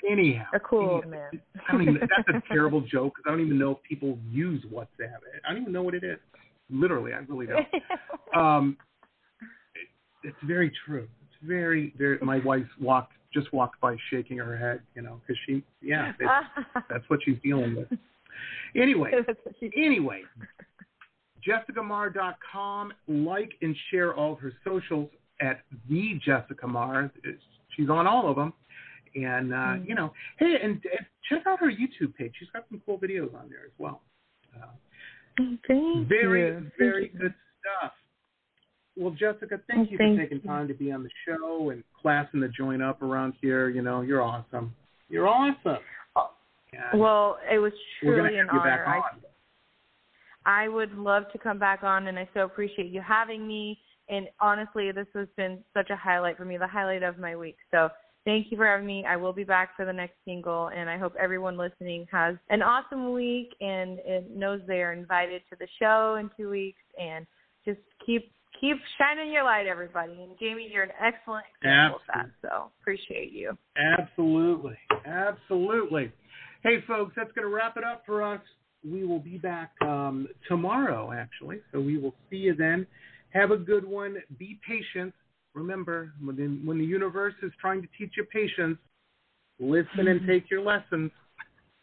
Anyhow, 0.10 0.46
a 0.54 0.60
cool 0.60 1.04
anyhow, 1.04 1.10
man. 1.10 1.42
I 1.70 1.72
don't 1.72 1.82
even. 1.84 2.00
That's 2.00 2.28
a 2.30 2.42
terrible 2.54 2.82
joke. 2.82 3.16
'cause 3.16 3.24
I 3.28 3.30
don't 3.32 3.42
even 3.46 3.60
know 3.60 3.72
if 3.72 3.78
people 3.84 4.18
use 4.30 4.64
WhatsApp. 4.66 5.20
I 5.48 5.54
don't 5.54 5.62
even 5.62 5.74
know 5.74 5.84
what 5.84 5.94
it 5.94 6.04
is. 6.04 6.18
Literally, 6.72 7.14
I 7.14 7.20
really 7.30 7.46
don't. 7.46 7.68
Um, 8.36 8.78
it, 9.76 10.28
it's 10.28 10.38
very 10.44 10.72
true. 10.86 11.08
It's 11.24 11.48
very, 11.48 11.94
very. 11.98 12.18
My 12.22 12.40
wife 12.40 12.66
walked 12.82 13.14
just 13.34 13.52
walked 13.54 13.80
by 13.82 13.96
shaking 14.10 14.38
her 14.38 14.56
head, 14.58 14.82
you 14.96 15.02
know, 15.02 15.20
because 15.22 15.40
she, 15.46 15.64
yeah, 15.82 16.12
that's 16.90 17.04
what 17.10 17.20
she's 17.26 17.38
dealing 17.44 17.76
with. 17.76 17.88
Anyway, 18.76 19.12
anyway, 19.76 20.22
JessicaMar.com. 21.48 22.94
Like 23.08 23.54
and 23.62 23.76
share 23.92 24.14
all 24.14 24.34
of 24.34 24.40
her 24.40 24.54
socials 24.66 25.10
at 25.42 25.62
the 25.90 26.20
Jessica 26.26 26.68
Mar. 26.68 27.12
It's- 27.24 27.42
She's 27.76 27.90
on 27.90 28.06
all 28.06 28.30
of 28.30 28.36
them. 28.36 28.54
And, 29.16 29.52
uh, 29.54 29.58
Mm-hmm. 29.58 29.86
you 29.90 29.96
know, 29.96 30.14
hey, 30.38 30.58
and 30.62 30.78
uh, 30.86 31.04
check 31.30 31.46
out 31.48 31.60
her 31.60 31.72
YouTube 31.72 32.16
page. 32.16 32.34
She's 32.40 32.50
got 32.50 32.66
some 32.70 32.82
cool 32.86 33.00
videos 33.00 33.34
on 33.36 33.50
there 33.50 33.66
as 33.66 33.72
well. 33.80 34.02
Uh, 34.56 34.68
Thank 35.68 36.08
very, 36.08 36.48
you. 36.50 36.72
very 36.78 37.02
Thank 37.08 37.14
you. 37.14 37.20
good 37.20 37.34
stuff. 37.60 37.92
Well, 38.96 39.12
Jessica, 39.12 39.60
thank 39.68 39.90
you 39.90 39.98
Thank 39.98 40.18
for 40.18 40.24
taking 40.24 40.42
you. 40.44 40.48
time 40.48 40.68
to 40.68 40.74
be 40.76 40.92
on 40.92 41.02
the 41.04 41.10
show 41.28 41.72
and 41.72 41.84
classing 42.00 42.40
the 42.42 42.48
joint 42.50 42.84
up 42.84 43.02
around 43.02 43.34
here. 43.42 43.70
You 43.70 43.82
know, 43.82 44.02
you're 44.02 44.22
awesome. 44.22 44.76
You're 45.10 45.28
awesome. 45.28 45.78
And 46.92 47.00
Well, 47.02 47.38
it 47.52 47.58
was 47.58 47.74
truly 48.00 48.38
an 48.38 48.48
you 48.54 48.60
honor. 48.60 48.86
I. 48.86 49.02
I 50.46 50.68
would 50.68 50.94
love 50.98 51.24
to 51.32 51.38
come 51.38 51.60
back 51.60 51.84
on, 51.84 52.08
and 52.08 52.18
I 52.18 52.28
so 52.34 52.42
appreciate 52.42 52.92
you 52.92 53.02
having 53.02 53.48
me. 53.48 53.80
And 54.10 54.28
honestly, 54.40 54.92
this 54.92 55.08
has 55.16 55.28
been 55.38 55.60
such 55.74 55.90
a 55.90 55.96
highlight 55.96 56.38
for 56.38 56.46
me, 56.46 56.58
the 56.58 56.68
highlight 56.68 57.04
of 57.04 57.18
my 57.18 57.36
week. 57.36 57.58
So 57.72 57.90
thank 58.26 58.52
you 58.52 58.58
for 58.58 58.68
having 58.68 58.86
me. 58.86 59.06
I 59.08 59.16
will 59.16 59.34
be 59.34 59.46
back 59.46 59.76
for 59.76 59.86
the 59.86 59.94
next 59.94 60.16
single, 60.26 60.70
and 60.76 60.90
I 60.90 60.98
hope 60.98 61.14
everyone 61.18 61.58
listening 61.58 62.06
has 62.12 62.36
an 62.50 62.62
awesome 62.62 63.14
week 63.14 63.56
and, 63.62 64.00
knows 64.36 64.62
they 64.68 64.82
are 64.82 64.94
invited 64.94 65.42
to 65.50 65.58
the 65.60 65.68
show 65.80 66.18
in 66.20 66.30
two 66.38 66.50
weeks. 66.50 66.82
And 67.00 67.26
just 67.66 67.80
keep 68.06 68.32
keep 68.60 68.78
shining 68.98 69.32
your 69.32 69.44
light, 69.44 69.68
everybody. 69.68 70.14
And 70.22 70.38
Jamie, 70.40 70.70
you're 70.72 70.84
an 70.84 70.92
excellent 71.02 71.46
example 71.58 72.00
of 72.00 72.02
that. 72.14 72.30
So 72.42 72.72
appreciate 72.82 73.32
you. 73.32 73.58
Absolutely. 73.78 74.78
Absolutely. 75.06 76.12
Hey, 76.62 76.78
folks, 76.88 77.14
that's 77.16 77.32
going 77.34 77.48
to 77.48 77.54
wrap 77.54 77.78
it 77.78 77.84
up 77.84 78.04
for 78.06 78.24
us. 78.24 78.42
We 78.90 79.06
will 79.06 79.20
be 79.20 79.38
back 79.38 79.72
um, 79.82 80.28
tomorrow, 80.48 81.12
actually. 81.14 81.60
So 81.72 81.80
we 81.80 81.98
will 81.98 82.14
see 82.30 82.38
you 82.38 82.56
then. 82.56 82.86
Have 83.30 83.52
a 83.52 83.58
good 83.58 83.86
one. 83.86 84.18
Be 84.38 84.60
patient. 84.68 85.14
Remember, 85.56 86.12
when 86.24 86.36
the, 86.36 86.48
when 86.68 86.78
the 86.78 86.86
universe 86.86 87.36
is 87.44 87.52
trying 87.62 87.82
to 87.82 87.88
teach 87.98 88.14
you 88.18 88.26
patience, 88.26 88.78
listen 89.60 90.08
and 90.08 90.26
take 90.28 90.50
your 90.50 90.62
lessons. 90.62 91.12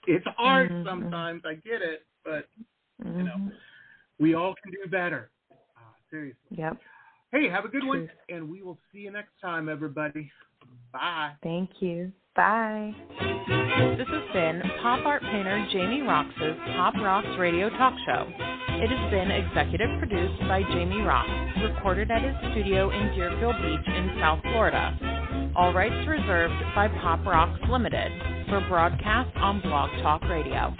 It's 0.07 0.26
hard 0.36 0.70
Mhm. 0.70 0.84
sometimes. 0.84 1.44
I 1.44 1.55
get 1.55 1.82
it, 1.82 2.05
but 2.24 2.48
You 3.18 3.24
know, 3.24 3.53
we 4.18 4.34
all 4.34 4.55
can 4.62 4.72
do 4.72 4.86
better. 4.90 5.30
Uh, 5.51 5.80
seriously. 6.11 6.38
Yep. 6.51 6.78
Hey, 7.32 7.48
have 7.48 7.64
a 7.64 7.68
good 7.68 7.84
one, 7.86 8.11
and 8.28 8.51
we 8.51 8.61
will 8.62 8.78
see 8.92 8.98
you 8.98 9.11
next 9.11 9.32
time, 9.40 9.68
everybody. 9.68 10.30
Bye. 10.92 11.32
Thank 11.42 11.70
you. 11.80 12.12
Bye. 12.36 12.94
This 13.98 14.06
has 14.08 14.32
been 14.32 14.62
pop 14.82 15.04
art 15.04 15.22
painter 15.22 15.66
Jamie 15.72 16.02
Roxx's 16.02 16.56
Pop 16.76 16.94
Rocks 16.94 17.28
Radio 17.38 17.68
Talk 17.70 17.94
Show. 18.06 18.26
It 18.82 18.88
has 18.88 19.11
been 19.11 19.30
executive 19.30 19.98
produced 19.98 20.40
by 20.48 20.62
Jamie 20.72 21.02
Roxx, 21.02 21.74
recorded 21.74 22.11
at 22.11 22.22
his 22.22 22.34
studio 22.50 22.90
in 22.90 23.14
Deerfield 23.14 23.56
Beach 23.62 23.86
in 23.94 24.16
South 24.20 24.40
Florida. 24.42 25.52
All 25.56 25.74
rights 25.74 26.08
reserved 26.08 26.54
by 26.74 26.88
Pop 27.02 27.26
Rocks 27.26 27.61
Limited 27.68 28.11
for 28.48 28.64
broadcast 28.68 29.36
on 29.36 29.61
Blog 29.61 29.90
Talk 30.02 30.22
Radio. 30.22 30.74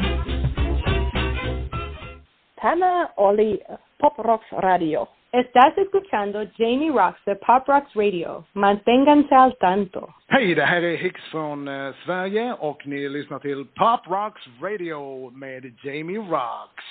Tana 2.63 3.11
Oli, 3.19 3.61
Pop 4.01 4.17
Rocks 4.19 4.45
Radio. 4.63 5.09
Estás 5.33 5.79
escuchando 5.79 6.41
Jamie 6.59 6.91
Roxx 6.91 7.21
de 7.25 7.37
Pop 7.37 7.69
Rocks 7.69 7.95
Radio. 7.95 8.45
Manténganse 8.55 9.33
al 9.33 9.57
tanto. 9.61 10.13
Hej, 10.27 10.55
det 10.55 10.65
här 10.65 10.83
är 10.83 10.97
Hicks 10.97 11.23
från 11.31 11.69
eh, 11.69 11.95
Sverige 12.05 12.53
och 12.53 12.87
ni 12.87 13.09
lyssnar 13.09 13.39
till 13.39 13.65
Pop 13.65 14.07
Rocks 14.07 14.43
Radio 14.61 15.31
med 15.31 15.65
Jamie 15.85 16.19
Roxx. 16.19 16.85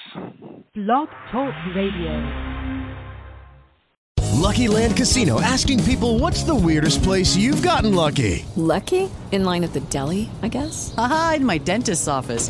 Blog 0.74 1.10
Talk 1.32 1.54
Radio. 1.76 2.12
Lucky 4.42 4.68
Land 4.70 4.96
Casino 4.96 5.42
asking 5.42 5.84
people 5.84 6.18
what's 6.20 6.44
the 6.44 6.56
weirdest 6.56 7.04
place 7.04 7.36
you've 7.36 7.62
gotten 7.62 7.94
lucky? 7.94 8.46
Lucky? 8.56 9.10
In 9.32 9.44
line 9.44 9.66
at 9.66 9.74
the 9.74 9.82
deli, 9.92 10.30
I 10.42 10.48
guess? 10.48 10.94
Aha, 10.98 11.34
in 11.38 11.46
my 11.46 11.58
dentist's 11.58 12.08
office. 12.08 12.50